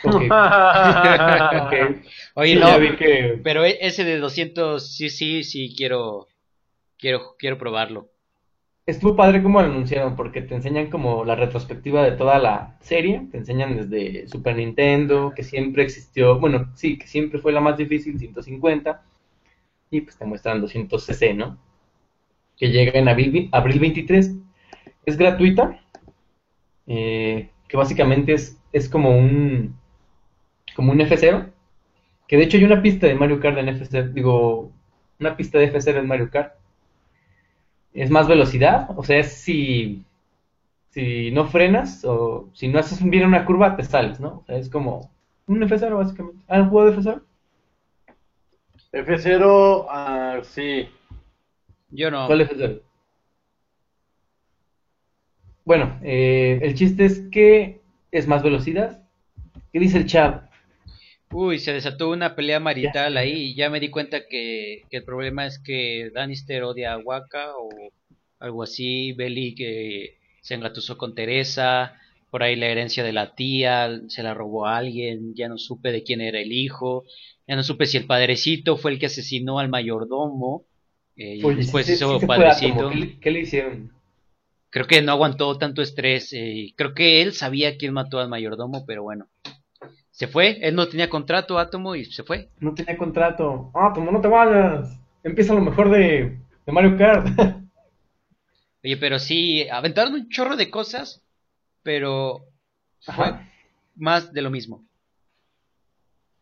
Ok. 0.04 0.22
ok. 1.64 1.74
Oye, 2.36 2.54
Sí, 2.54 2.60
no, 2.60 2.68
ya 2.68 2.78
vi 2.78 2.96
que... 2.96 3.44
pero 3.44 3.66
e- 3.66 3.78
ese 3.82 4.04
de 4.04 4.20
200, 4.20 4.94
sí, 4.96 5.10
sí, 5.10 5.44
sí, 5.44 5.74
quiero, 5.76 6.28
quiero, 6.98 7.36
quiero 7.40 7.58
probarlo. 7.58 8.12
Estuvo 8.88 9.18
padre 9.18 9.44
como 9.44 9.62
lo 9.62 9.68
anunciaron, 9.68 10.16
porque 10.16 10.42
te 10.42 10.56
enseñan 10.56 10.90
como 10.90 11.26
la 11.26 11.36
retrospectiva 11.36 12.04
de 12.04 12.14
toda 12.14 12.40
la 12.40 12.78
serie, 12.80 13.28
te 13.30 13.38
enseñan 13.40 13.76
desde 13.76 14.30
Super 14.30 14.56
Nintendo, 14.56 15.34
que 15.36 15.44
siempre 15.44 15.84
existió, 15.84 16.40
bueno, 16.40 16.72
sí, 16.74 16.98
que 16.98 17.06
siempre 17.06 17.40
fue 17.40 17.52
la 17.52 17.60
más 17.60 17.78
difícil, 17.78 18.18
150, 18.18 19.04
y 19.92 20.02
pues 20.02 20.18
te 20.18 20.24
muestran 20.24 20.62
200cc, 20.62 21.36
¿no? 21.36 21.58
Que 22.56 22.72
llega 22.72 22.98
en 22.98 23.10
abril, 23.10 23.50
abril 23.52 23.80
23, 23.80 24.36
es 25.06 25.18
gratuita, 25.18 25.82
eh, 26.88 27.50
que 27.68 27.76
básicamente 27.76 28.34
es, 28.34 28.58
es 28.72 28.88
como 28.88 29.10
un, 29.18 29.76
como 30.78 30.94
un 30.94 31.00
F0, 31.00 31.52
que 32.26 32.38
de 32.38 32.44
hecho 32.44 32.56
hay 32.56 32.64
una 32.64 32.82
pista 32.82 33.08
de 33.08 33.16
Mario 33.16 33.42
Kart 33.42 33.58
en 33.58 33.68
F0, 33.68 34.14
digo, 34.14 34.72
una 35.20 35.36
pista 35.36 35.60
de 35.60 35.74
F0 35.74 36.00
en 36.00 36.08
Mario 36.08 36.30
Kart, 36.32 36.57
es 37.98 38.12
más 38.12 38.28
velocidad, 38.28 38.90
o 38.96 39.04
sea, 39.04 39.18
es 39.18 39.34
si, 39.34 40.06
si 40.92 41.32
no 41.32 41.48
frenas 41.48 42.06
o 42.06 42.48
si 42.54 42.68
no 42.68 42.80
haces 42.80 43.04
bien 43.04 43.26
una 43.26 43.44
curva, 43.44 43.76
te 43.76 43.84
sales, 43.84 44.20
¿no? 44.20 44.40
O 44.40 44.44
sea, 44.46 44.58
es 44.58 44.70
como 44.70 45.10
un 45.48 45.62
F0 45.62 45.98
básicamente. 45.98 46.40
¿Ah, 46.48 46.62
un 46.62 46.70
juego 46.70 46.92
de 46.92 46.98
F0? 46.98 47.22
F0, 48.92 49.86
ah, 49.90 50.40
sí. 50.44 50.88
Yo 51.90 52.12
no. 52.12 52.28
¿Cuál 52.28 52.42
F0? 52.42 52.82
Bueno, 55.66 56.00
eh, 56.04 56.60
el 56.62 56.76
chiste 56.76 57.04
es 57.06 57.22
que 57.32 57.82
es 58.12 58.28
más 58.28 58.44
velocidad. 58.44 59.04
¿Qué 59.74 59.80
dice 59.80 59.98
el 59.98 60.06
chat? 60.06 60.47
Uy, 61.32 61.60
se 61.60 61.74
desató 61.74 62.10
una 62.10 62.36
pelea 62.36 62.60
marital 62.60 63.18
ahí 63.18 63.52
y 63.52 63.56
ya 63.56 63.70
me 63.70 63.80
di 63.80 63.90
cuenta 63.90 64.28
que, 64.28 64.84
que 64.90 64.98
el 64.98 65.04
problema 65.04 65.46
es 65.46 65.60
que 65.60 66.10
Danister 66.14 66.64
odia 66.64 66.94
a 66.94 66.98
Waka 67.00 67.52
o 67.58 67.70
algo 68.40 68.64
así, 68.64 69.14
Belly 69.14 69.54
que 69.56 70.18
se 70.42 70.56
engatusó 70.56 70.98
con 70.98 71.16
Teresa, 71.16 71.96
por 72.32 72.44
ahí 72.44 72.56
la 72.56 72.68
herencia 72.68 73.04
de 73.04 73.14
la 73.14 73.36
tía 73.36 73.90
se 74.08 74.24
la 74.24 74.34
robó 74.34 74.68
a 74.68 74.78
alguien, 74.78 75.34
ya 75.36 75.50
no 75.50 75.58
supe 75.58 75.92
de 75.92 76.04
quién 76.04 76.22
era 76.22 76.40
el 76.40 76.52
hijo, 76.54 77.04
ya 77.48 77.56
no 77.56 77.64
supe 77.64 77.86
si 77.86 77.98
el 77.98 78.06
padrecito 78.06 78.78
fue 78.78 78.92
el 78.92 79.00
que 79.00 79.08
asesinó 79.08 79.60
al 79.60 79.70
mayordomo, 79.70 80.66
eh, 81.18 81.36
y 81.38 81.44
Oye, 81.44 81.58
después 81.58 81.90
hizo 81.90 82.20
padrecito. 82.22 82.70
átomo. 82.74 82.90
¿Qué, 82.92 82.96
le- 82.98 83.20
qué 83.20 83.32
le 83.32 83.40
hicieron? 83.42 83.92
Creo 84.70 84.86
que 84.88 85.02
no 85.02 85.12
aguantó 85.12 85.58
tanto 85.58 85.82
estrés. 85.82 86.32
eh, 86.34 86.74
creo 86.78 86.94
que 86.94 87.22
él 87.22 87.34
sabía 87.34 87.78
quién 87.78 87.94
mató 87.94 88.20
al 88.20 88.30
mayordomo, 88.30 88.86
pero 88.86 89.04
bueno. 89.04 89.28
Se 90.18 90.26
fue, 90.28 90.58
él 90.62 90.74
no 90.74 90.88
tenía 90.88 91.12
contrato, 91.12 91.60
Átomo, 91.60 91.94
y 91.94 92.04
se 92.06 92.24
fue. 92.24 92.50
No 92.60 92.74
tenía 92.74 92.98
contrato. 92.98 93.70
Ah, 93.76 93.92
como 93.94 94.12
no 94.12 94.20
te 94.20 94.28
vayas. 94.28 95.00
Empieza 95.24 95.54
lo 95.54 95.62
mejor 95.62 95.92
de, 95.92 96.40
de 96.66 96.72
Mario 96.72 96.98
Kart. 96.98 97.28
Oye, 98.84 98.98
pero 98.98 99.20
sí, 99.20 99.70
aventaron 99.70 100.16
un 100.16 100.28
chorro 100.30 100.56
de 100.56 100.72
cosas, 100.72 101.24
pero 101.84 102.46
fue 103.02 103.26
Ajá. 103.26 103.44
más 103.96 104.34
de 104.34 104.42
lo 104.42 104.50
mismo. 104.50 104.84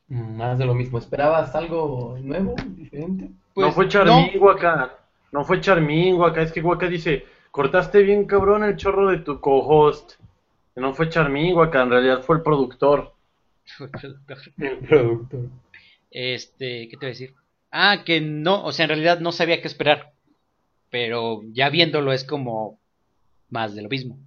Mm, 0.07 0.37
Más 0.37 0.57
de 0.57 0.65
lo 0.65 0.73
mismo. 0.73 0.97
¿Esperabas 0.97 1.53
algo 1.53 2.17
nuevo, 2.21 2.55
diferente? 2.77 3.29
Pues, 3.53 3.67
no 3.67 3.73
fue 3.73 3.89
Charmín, 3.89 4.39
Waka. 4.39 4.99
No 5.33 5.43
fue 5.43 5.59
Charmín, 5.59 6.15
Waka. 6.15 6.41
Es 6.43 6.53
que 6.53 6.61
Waka 6.61 6.87
dice, 6.87 7.25
cortaste 7.51 8.03
bien 8.03 8.25
cabrón 8.25 8.63
el 8.63 8.77
chorro 8.77 9.09
de 9.09 9.17
tu 9.17 9.41
co-host. 9.41 10.13
No 10.77 10.93
fue 10.93 11.09
Charmín, 11.09 11.57
Waka. 11.57 11.81
En 11.83 11.89
realidad 11.89 12.21
fue 12.21 12.37
el 12.37 12.41
productor. 12.41 13.14
Productor. 13.77 14.37
El 14.57 14.77
productor. 14.87 15.49
Este, 16.11 16.87
¿qué 16.87 16.97
te 16.97 16.97
voy 16.97 17.05
a 17.07 17.09
decir? 17.09 17.33
Ah, 17.71 18.03
que 18.05 18.21
no, 18.21 18.63
o 18.63 18.71
sea, 18.71 18.83
en 18.85 18.89
realidad 18.89 19.19
no 19.19 19.31
sabía 19.31 19.61
qué 19.61 19.67
esperar. 19.67 20.13
Pero 20.89 21.41
ya 21.51 21.69
viéndolo 21.69 22.13
es 22.13 22.23
como 22.23 22.79
más 23.49 23.75
de 23.75 23.81
lo 23.81 23.89
mismo. 23.89 24.17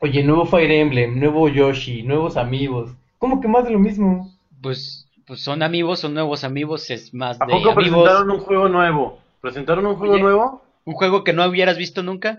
Oye, 0.00 0.22
nuevo 0.22 0.46
Fire 0.46 0.70
Emblem, 0.70 1.18
nuevo 1.18 1.48
Yoshi, 1.48 2.02
nuevos 2.04 2.36
amigos. 2.36 2.92
¿Cómo 3.18 3.40
que 3.40 3.48
más 3.48 3.64
de 3.64 3.70
lo 3.72 3.80
mismo? 3.80 4.32
Pues, 4.62 5.08
pues 5.26 5.40
son 5.40 5.62
amigos, 5.62 5.98
son 6.00 6.14
nuevos 6.14 6.44
amigos, 6.44 6.88
es 6.90 7.12
más 7.12 7.40
¿A 7.40 7.46
de 7.46 7.52
poco 7.52 7.70
amigos. 7.70 7.74
presentaron 8.04 8.30
un 8.30 8.38
juego 8.40 8.68
nuevo? 8.68 9.18
¿Presentaron 9.40 9.86
un 9.86 9.96
juego 9.96 10.14
Oye. 10.14 10.22
nuevo? 10.22 10.62
Un 10.84 10.94
juego 10.94 11.24
que 11.24 11.32
no 11.32 11.44
hubieras 11.46 11.76
visto 11.76 12.02
nunca. 12.04 12.38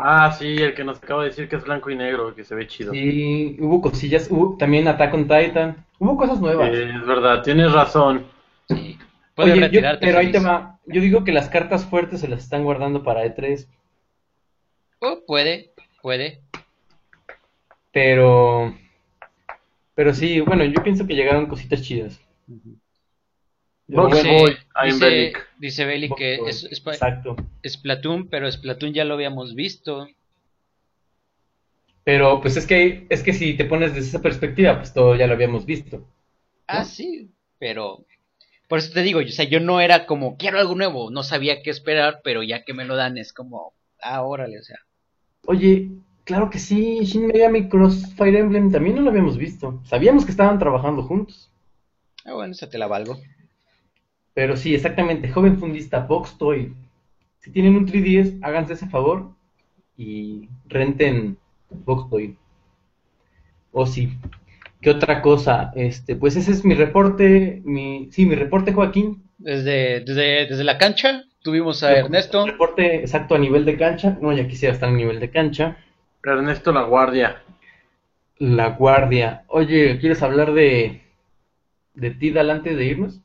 Ah, 0.00 0.30
sí, 0.30 0.56
el 0.56 0.74
que 0.74 0.84
nos 0.84 1.02
acaba 1.02 1.22
de 1.24 1.30
decir 1.30 1.48
que 1.48 1.56
es 1.56 1.64
blanco 1.64 1.90
y 1.90 1.96
negro, 1.96 2.32
que 2.34 2.44
se 2.44 2.54
ve 2.54 2.68
chido. 2.68 2.92
Sí, 2.92 3.56
hubo 3.58 3.80
cosillas, 3.80 4.28
hubo 4.30 4.56
también 4.56 4.86
Attack 4.86 5.12
on 5.12 5.22
Titan, 5.26 5.84
hubo 5.98 6.16
cosas 6.16 6.40
nuevas. 6.40 6.70
Eh, 6.72 6.88
es 6.94 7.04
verdad, 7.06 7.42
tienes 7.42 7.72
razón. 7.72 8.24
Sí. 8.68 8.96
Puedes 9.34 9.54
Oye, 9.54 9.70
yo- 9.72 9.80
pero 10.00 10.18
ahí 10.18 10.26
feliz. 10.26 10.40
te 10.40 10.48
va. 10.48 10.78
Yo 10.86 11.00
digo 11.00 11.24
que 11.24 11.32
las 11.32 11.48
cartas 11.48 11.84
fuertes 11.84 12.20
se 12.20 12.28
las 12.28 12.44
están 12.44 12.62
guardando 12.64 13.02
para 13.02 13.24
E3, 13.24 13.66
Oh, 15.00 15.20
puede, 15.26 15.72
puede. 16.02 16.42
pero... 17.92 18.74
Pero 19.94 20.14
sí, 20.14 20.40
bueno, 20.40 20.64
yo 20.64 20.80
pienso 20.84 21.06
que 21.08 21.14
llegaron 21.14 21.46
cositas 21.46 21.82
chidas. 21.82 22.20
Dice, 23.88 25.32
dice 25.58 25.84
Bellic 25.84 26.14
que 26.16 26.34
es, 26.46 26.64
es, 26.64 26.86
Exacto. 26.86 27.36
Splatoon, 27.66 28.28
pero 28.28 28.50
Splatoon 28.50 28.92
ya 28.92 29.04
lo 29.04 29.14
habíamos 29.14 29.54
visto. 29.54 30.08
Pero 32.04 32.40
pues 32.40 32.56
es 32.56 32.66
que 32.66 33.06
es 33.08 33.22
que 33.22 33.32
si 33.32 33.54
te 33.54 33.64
pones 33.64 33.94
desde 33.94 34.08
esa 34.08 34.22
perspectiva, 34.22 34.76
pues 34.76 34.92
todo 34.94 35.16
ya 35.16 35.26
lo 35.26 35.34
habíamos 35.34 35.66
visto. 35.66 36.06
Ah, 36.66 36.84
sí, 36.84 37.30
pero 37.58 38.04
por 38.68 38.78
eso 38.78 38.92
te 38.92 39.02
digo, 39.02 39.20
o 39.20 39.28
sea, 39.28 39.46
yo 39.46 39.60
no 39.60 39.80
era 39.80 40.06
como 40.06 40.36
quiero 40.36 40.58
algo 40.58 40.74
nuevo, 40.74 41.10
no 41.10 41.22
sabía 41.22 41.62
qué 41.62 41.70
esperar, 41.70 42.20
pero 42.22 42.42
ya 42.42 42.64
que 42.64 42.74
me 42.74 42.84
lo 42.84 42.96
dan 42.96 43.18
es 43.18 43.32
como, 43.32 43.72
ah, 44.00 44.22
órale, 44.22 44.58
o 44.58 44.62
sea, 44.62 44.78
Oye, 45.46 45.90
claro 46.24 46.50
que 46.50 46.58
sí, 46.58 46.98
Shin 47.04 47.26
Megami 47.26 47.70
Cross 47.70 48.14
Fire 48.16 48.36
Emblem 48.36 48.70
también 48.70 48.96
no 48.96 49.00
lo 49.00 49.08
habíamos 49.08 49.38
visto. 49.38 49.80
Sabíamos 49.84 50.26
que 50.26 50.30
estaban 50.30 50.58
trabajando 50.58 51.02
juntos. 51.02 51.50
ah, 52.26 52.34
bueno, 52.34 52.52
esa 52.52 52.68
te 52.68 52.76
la 52.76 52.86
valgo. 52.86 53.18
Pero 54.38 54.56
sí, 54.56 54.72
exactamente, 54.72 55.28
joven 55.30 55.58
fundista, 55.58 55.98
Box 55.98 56.38
Toy. 56.38 56.72
Si 57.40 57.50
tienen 57.50 57.74
un 57.74 57.88
3DS, 57.88 58.38
háganse 58.42 58.74
ese 58.74 58.88
favor 58.88 59.32
y 59.96 60.48
renten 60.68 61.36
Box 61.70 62.08
Toy. 62.08 62.36
O 63.72 63.84
sí. 63.84 64.16
¿Qué 64.80 64.90
otra 64.90 65.22
cosa? 65.22 65.72
Este, 65.74 66.14
pues 66.14 66.36
ese 66.36 66.52
es 66.52 66.64
mi 66.64 66.76
reporte, 66.76 67.62
mi, 67.64 68.10
sí, 68.12 68.26
mi 68.26 68.36
reporte, 68.36 68.72
Joaquín. 68.72 69.24
Desde, 69.38 70.04
desde, 70.04 70.46
desde 70.46 70.62
la 70.62 70.78
cancha 70.78 71.24
tuvimos 71.42 71.82
a 71.82 71.96
Ernesto. 71.96 72.46
Reporte 72.46 73.00
exacto 73.00 73.34
a 73.34 73.38
nivel 73.38 73.64
de 73.64 73.76
cancha. 73.76 74.18
No, 74.20 74.32
ya 74.32 74.46
quisiera 74.46 74.72
estar 74.72 74.88
a 74.88 74.92
nivel 74.92 75.18
de 75.18 75.30
cancha. 75.30 75.78
Ernesto 76.22 76.70
La 76.70 76.84
Guardia. 76.84 77.42
La 78.38 78.68
guardia. 78.68 79.42
Oye, 79.48 79.98
¿quieres 79.98 80.22
hablar 80.22 80.52
de 80.52 81.02
de 81.94 82.10
Tidal 82.12 82.50
antes 82.50 82.76
de 82.76 82.84
irnos? 82.84 83.20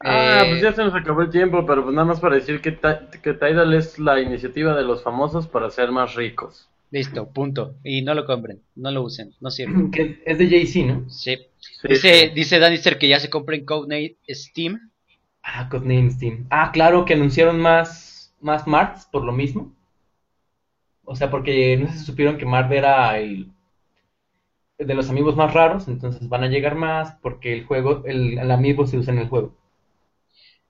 Ah, 0.00 0.44
Eh, 0.44 0.48
pues 0.50 0.62
ya 0.62 0.72
se 0.72 0.84
nos 0.84 0.94
acabó 0.94 1.22
el 1.22 1.30
tiempo, 1.30 1.64
pero 1.66 1.82
pues 1.82 1.94
nada 1.94 2.06
más 2.06 2.20
para 2.20 2.36
decir 2.36 2.60
que, 2.60 2.78
que 3.22 3.34
Tidal 3.34 3.74
es 3.74 3.98
la 3.98 4.20
iniciativa 4.20 4.74
de 4.76 4.82
los 4.84 5.02
famosos 5.02 5.48
para 5.48 5.70
ser 5.70 5.90
más 5.92 6.14
ricos. 6.14 6.68
Listo, 6.90 7.30
punto. 7.30 7.76
Y 7.84 8.00
no 8.02 8.14
lo 8.14 8.24
compren, 8.24 8.62
no 8.76 8.90
lo 8.90 9.02
usen, 9.02 9.34
no 9.40 9.50
sirve. 9.50 9.84
Que 9.92 10.22
es 10.24 10.38
de 10.38 10.48
Jay-Z, 10.48 10.86
¿no? 10.86 11.08
Sí. 11.10 11.36
Sí, 11.82 11.88
Dice, 11.88 12.30
dice 12.34 12.58
Danister 12.58 12.98
que 12.98 13.08
ya 13.08 13.20
se 13.20 13.30
compren 13.30 13.64
Codename 13.66 14.16
Steam. 14.28 14.90
Ah, 15.42 15.68
Codename 15.68 16.10
Steam. 16.10 16.46
Ah, 16.50 16.70
claro, 16.72 17.04
que 17.04 17.14
anunciaron 17.14 17.60
más, 17.60 18.34
más 18.40 18.66
Marts 18.66 19.06
por 19.06 19.22
lo 19.24 19.30
mismo. 19.32 19.72
O 21.04 21.14
sea, 21.14 21.30
porque 21.30 21.76
no 21.76 21.86
si 21.92 21.98
supieron 22.00 22.36
que 22.36 22.46
Mart 22.46 22.72
era 22.72 23.16
el 23.18 23.52
de 24.78 24.94
los 24.94 25.10
amigos 25.10 25.34
más 25.34 25.52
raros, 25.52 25.88
entonces 25.88 26.28
van 26.28 26.44
a 26.44 26.48
llegar 26.48 26.76
más 26.76 27.16
porque 27.22 27.52
el 27.52 27.64
juego, 27.64 28.02
el, 28.06 28.38
el 28.38 28.50
amiibo 28.52 28.86
se 28.86 28.98
usa 28.98 29.12
en 29.12 29.18
el 29.18 29.28
juego. 29.28 29.52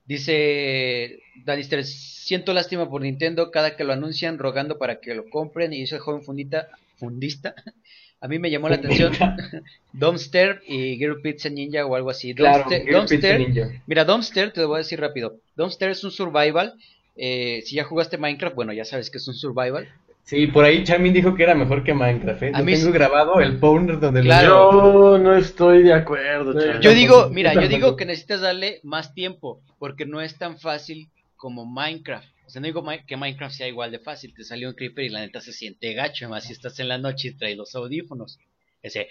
Dice 0.07 1.19
Danister, 1.45 1.85
siento 1.85 2.53
lástima 2.53 2.89
por 2.89 3.03
Nintendo 3.03 3.51
cada 3.51 3.75
que 3.77 3.85
lo 3.85 3.93
anuncian 3.93 4.39
rogando 4.39 4.79
para 4.79 5.01
que 5.01 5.15
lo 5.15 5.25
compren 5.31 5.73
y 5.73 5.81
dice 5.81 5.97
el 5.97 6.01
joven 6.03 6.23
fundita, 6.23 6.69
fundista. 6.97 7.55
A 8.21 8.29
mí 8.29 8.39
me 8.39 8.51
llamó 8.51 8.71
la 8.71 8.77
atención 8.77 9.13
Dumpster 9.93 10.63
y 10.67 10.97
Girl 10.97 11.21
Pizza 11.21 11.51
Ninja 11.51 11.85
o 11.85 11.95
algo 11.95 12.09
así. 12.11 12.35
Claro, 12.35 12.65
Dumpster, 12.71 12.85
Girl 12.87 13.07
Pizza 13.07 13.29
Dumpster- 13.29 13.39
Ninja. 13.39 13.83
Mira, 13.87 14.05
Dumpster, 14.05 14.51
te 14.53 14.61
lo 14.63 14.69
voy 14.69 14.77
a 14.77 14.79
decir 14.79 14.99
rápido. 15.01 15.41
Dumpster 15.57 15.91
es 15.91 16.03
un 16.05 16.11
survival. 16.11 16.75
eh, 17.17 17.63
si 17.67 17.77
ya 17.77 17.85
jugaste 17.85 18.17
Minecraft, 18.19 18.57
bueno, 18.57 18.73
ya 18.73 18.85
sabes 18.85 19.11
que 19.11 19.19
es 19.19 19.29
un 19.29 19.35
survival. 19.35 19.87
Sí, 20.25 20.47
por 20.47 20.65
ahí 20.65 20.83
Charmin 20.85 21.13
dijo 21.13 21.35
que 21.35 21.43
era 21.43 21.55
mejor 21.55 21.85
que 21.85 21.93
Minecraft, 21.93 22.43
¿eh? 22.45 22.51
A 22.55 22.59
Yo 22.61 22.65
mí 22.65 22.73
tengo 22.73 22.87
sí. 22.87 22.93
grabado 22.93 23.41
el 23.41 23.59
powder 23.59 24.01
donde 24.01 24.21
lo 24.21 24.25
Claro. 24.25 24.73
Yo 24.73 25.19
no 25.19 25.37
estoy 25.37 25.83
de 25.83 25.93
acuerdo, 25.93 26.53
Sí. 26.55 26.67
chaval. 26.67 26.81
Yo 26.81 26.95
digo, 26.95 27.29
mira, 27.31 27.53
yo 27.53 27.69
digo 27.69 27.95
que 27.95 28.07
necesitas 28.07 28.41
darle 28.41 28.81
más 28.85 29.13
tiempo, 29.13 29.61
porque 29.79 30.07
no 30.07 30.23
es 30.23 30.39
tan 30.39 30.59
fácil 30.59 31.09
como 31.37 31.67
Minecraft. 31.67 32.27
O 32.47 32.51
sea, 32.51 32.61
no 32.61 32.67
digo 32.67 32.83
que 33.07 33.17
Minecraft 33.19 33.55
sea 33.55 33.69
igual 33.69 33.91
de 33.91 33.99
fácil, 33.99 34.33
te 34.35 34.45
salió 34.45 34.69
un 34.71 34.75
creeper 34.75 35.05
y 35.05 35.09
la 35.11 35.21
neta 35.21 35.43
se 35.43 35.53
siente 35.53 35.93
gacho, 35.93 36.29
más 36.31 36.45
si 36.45 36.53
estás 36.55 36.79
en 36.81 36.89
la 36.89 36.97
noche 36.99 37.29
y 37.29 37.35
traes 37.35 37.57
los 37.59 37.75
audífonos. 37.75 38.39
Ese 38.83 39.09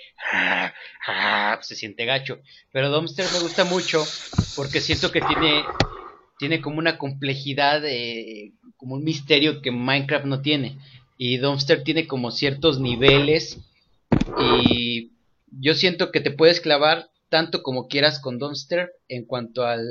se 1.62 1.76
siente 1.76 2.06
gacho. 2.06 2.40
Pero 2.72 2.90
Dumpster 2.90 3.26
me 3.34 3.40
gusta 3.40 3.64
mucho 3.66 4.04
porque 4.56 4.82
siento 4.82 5.12
que 5.12 5.22
tiene, 5.22 5.64
tiene 6.38 6.62
como 6.62 6.78
una 6.80 6.98
complejidad, 6.98 7.84
eh, 7.86 8.52
como 8.78 8.96
un 8.96 9.04
misterio 9.04 9.62
que 9.62 9.72
Minecraft 9.72 10.26
no 10.26 10.42
tiene. 10.42 10.78
Y 11.26 11.38
Dumpster 11.38 11.86
tiene 11.86 12.06
como 12.06 12.32
ciertos 12.32 12.82
niveles 12.82 13.64
y 14.36 15.14
yo 15.48 15.74
siento 15.74 16.12
que 16.12 16.20
te 16.20 16.32
puedes 16.32 16.60
clavar 16.60 17.12
tanto 17.30 17.64
como 17.64 17.88
quieras 17.88 18.20
con 18.20 18.40
Dumpster 18.40 18.92
en 19.08 19.24
cuanto 19.26 19.64
al 19.66 19.86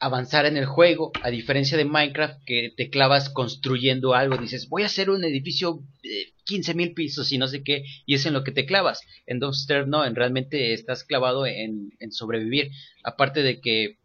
avanzar 0.00 0.44
en 0.46 0.56
el 0.56 0.66
juego, 0.66 1.12
a 1.22 1.30
diferencia 1.30 1.78
de 1.78 1.84
Minecraft 1.84 2.42
que 2.46 2.72
te 2.76 2.90
clavas 2.90 3.30
construyendo 3.30 4.14
algo, 4.14 4.36
dices 4.36 4.68
voy 4.68 4.82
a 4.82 4.86
hacer 4.86 5.08
un 5.08 5.22
edificio 5.22 5.84
de 6.02 6.34
15 6.42 6.74
mil 6.74 6.94
pisos 6.94 7.30
y 7.30 7.38
no 7.38 7.46
sé 7.46 7.62
qué, 7.62 7.84
y 8.04 8.14
es 8.14 8.26
en 8.26 8.32
lo 8.32 8.42
que 8.42 8.50
te 8.50 8.66
clavas. 8.66 9.02
En 9.26 9.38
Dumpster 9.38 9.86
no, 9.86 10.04
en 10.04 10.16
realmente 10.16 10.72
estás 10.74 11.04
clavado 11.04 11.46
en, 11.46 11.92
en 12.00 12.10
sobrevivir, 12.10 12.72
aparte 13.04 13.44
de 13.44 13.60
que 13.60 13.98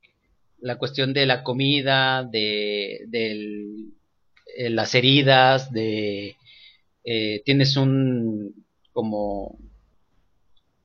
la 0.59 0.77
cuestión 0.77 1.13
de 1.13 1.25
la 1.25 1.43
comida, 1.43 2.23
de, 2.23 2.99
del- 3.07 3.93
eh, 4.57 4.69
las 4.69 4.95
heridas, 4.95 5.71
de 5.71 6.37
eh, 7.03 7.41
tienes 7.45 7.77
un 7.77 8.65
como 8.91 9.57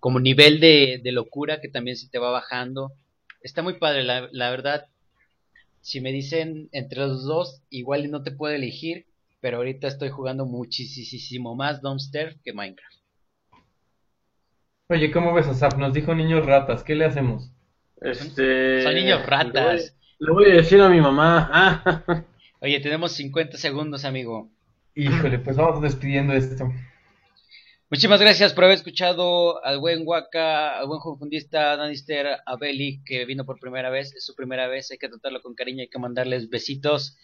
como 0.01 0.21
nivel 0.21 0.61
de, 0.61 1.01
de 1.03 1.12
locura 1.12 1.61
que 1.62 1.69
también 1.69 1.97
se 1.97 2.09
te 2.11 2.19
va 2.19 2.31
bajando. 2.31 2.93
Está 3.41 3.62
muy 3.62 3.79
padre, 3.79 4.03
la, 4.03 4.29
la 4.33 4.51
verdad. 4.51 4.87
Si 5.81 6.01
me 6.01 6.12
dicen 6.12 6.69
entre 6.73 7.01
los 7.01 7.25
dos, 7.25 7.62
igual 7.71 8.05
y 8.05 8.09
no 8.09 8.23
te 8.23 8.31
puedo 8.31 8.55
elegir, 8.55 9.07
pero 9.41 9.59
ahorita 9.59 9.89
estoy 9.89 10.11
jugando 10.11 10.45
muchísimo 10.45 11.55
más 11.55 11.81
Dumpster 11.81 12.37
que 12.45 12.53
Minecraft. 12.53 12.99
Oye, 14.89 15.11
¿cómo 15.11 15.33
ves 15.33 15.47
a 15.47 15.55
Zap? 15.55 15.79
Nos 15.79 15.95
dijo 15.95 16.15
niños 16.15 16.45
ratas, 16.45 16.83
¿qué 16.83 16.95
le 16.95 17.07
hacemos? 17.07 17.51
Este... 18.01 18.83
Son 18.83 18.95
niños 18.95 19.25
ratas. 19.25 19.97
Le 20.19 20.31
voy, 20.33 20.45
le 20.45 20.51
voy 20.51 20.53
a 20.53 20.62
decir 20.62 20.81
a 20.83 20.91
mi 20.91 21.01
mamá. 21.01 21.49
Ah, 21.51 22.25
Oye, 22.65 22.81
tenemos 22.81 23.12
50 23.12 23.59
segundos, 23.59 24.07
amigo. 24.07 24.51
Híjole, 24.95 25.39
pues 25.39 25.55
vamos 25.55 25.83
despidiendo 25.83 26.33
esto. 26.33 26.73
Muchísimas 27.91 28.19
gracias 28.19 28.55
por 28.55 28.65
haber 28.65 28.77
escuchado 28.77 29.62
al 29.62 29.81
buen 29.81 30.01
Waka, 30.07 30.79
al 30.79 30.87
buen 30.87 30.99
fundista 31.19 31.73
a 31.73 31.77
Danister, 31.77 32.27
a 32.47 32.57
Beli, 32.57 33.03
que 33.05 33.27
vino 33.27 33.45
por 33.45 33.61
primera 33.61 33.91
vez. 33.91 34.15
Es 34.15 34.25
su 34.25 34.35
primera 34.35 34.67
vez, 34.67 34.91
hay 34.91 34.97
que 34.97 35.11
tratarlo 35.11 35.43
con 35.43 35.55
cariño, 35.55 35.83
hay 35.83 35.89
que 35.89 35.99
mandarles 35.99 36.49
besitos. 36.49 37.19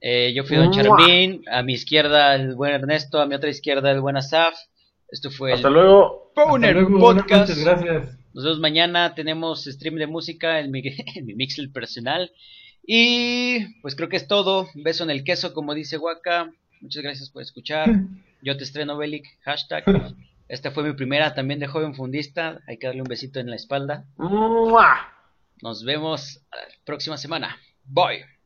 Eh, 0.00 0.32
yo 0.34 0.44
fui 0.44 0.56
Don. 0.56 0.72
Charmín, 0.72 1.42
a 1.52 1.62
mi 1.62 1.74
izquierda 1.74 2.34
el 2.34 2.54
buen 2.54 2.72
Ernesto, 2.72 3.20
a 3.20 3.26
mi 3.26 3.34
otra 3.34 3.50
izquierda 3.50 3.90
el 3.90 4.00
buen 4.00 4.16
Asaf. 4.16 4.54
Esto 5.10 5.30
fue 5.30 5.52
hasta 5.52 5.68
el 5.68 5.74
luego. 5.74 6.32
Powner 6.34 6.70
Hasta 6.70 6.80
luego, 6.80 6.98
buenas 6.98 7.24
Podcast. 7.24 7.50
noches, 7.50 7.62
gracias. 7.62 8.18
Nos 8.32 8.42
vemos 8.42 8.60
mañana, 8.60 9.14
tenemos 9.14 9.64
stream 9.64 9.96
de 9.96 10.06
música 10.06 10.60
en 10.60 10.70
mi, 10.70 10.80
en 11.14 11.26
mi 11.26 11.34
Mixel 11.34 11.70
personal. 11.72 12.32
Y 12.86 13.80
pues 13.80 13.94
creo 13.94 14.08
que 14.08 14.16
es 14.16 14.26
todo. 14.26 14.68
Beso 14.74 15.04
en 15.04 15.10
el 15.10 15.24
queso, 15.24 15.52
como 15.54 15.74
dice 15.74 15.98
Waka. 15.98 16.52
Muchas 16.80 17.02
gracias 17.02 17.30
por 17.30 17.42
escuchar. 17.42 17.88
Yo 18.42 18.56
te 18.56 18.64
estreno, 18.64 18.96
Belic. 18.96 19.26
Hashtag. 19.42 19.84
Esta 20.48 20.70
fue 20.70 20.82
mi 20.82 20.94
primera 20.94 21.34
también 21.34 21.60
de 21.60 21.66
joven 21.66 21.94
fundista. 21.94 22.60
Hay 22.66 22.78
que 22.78 22.86
darle 22.86 23.02
un 23.02 23.08
besito 23.08 23.38
en 23.38 23.50
la 23.50 23.56
espalda. 23.56 24.06
Nos 25.60 25.84
vemos 25.84 26.40
la 26.50 26.60
próxima 26.84 27.18
semana. 27.18 27.58
Bye. 27.84 28.37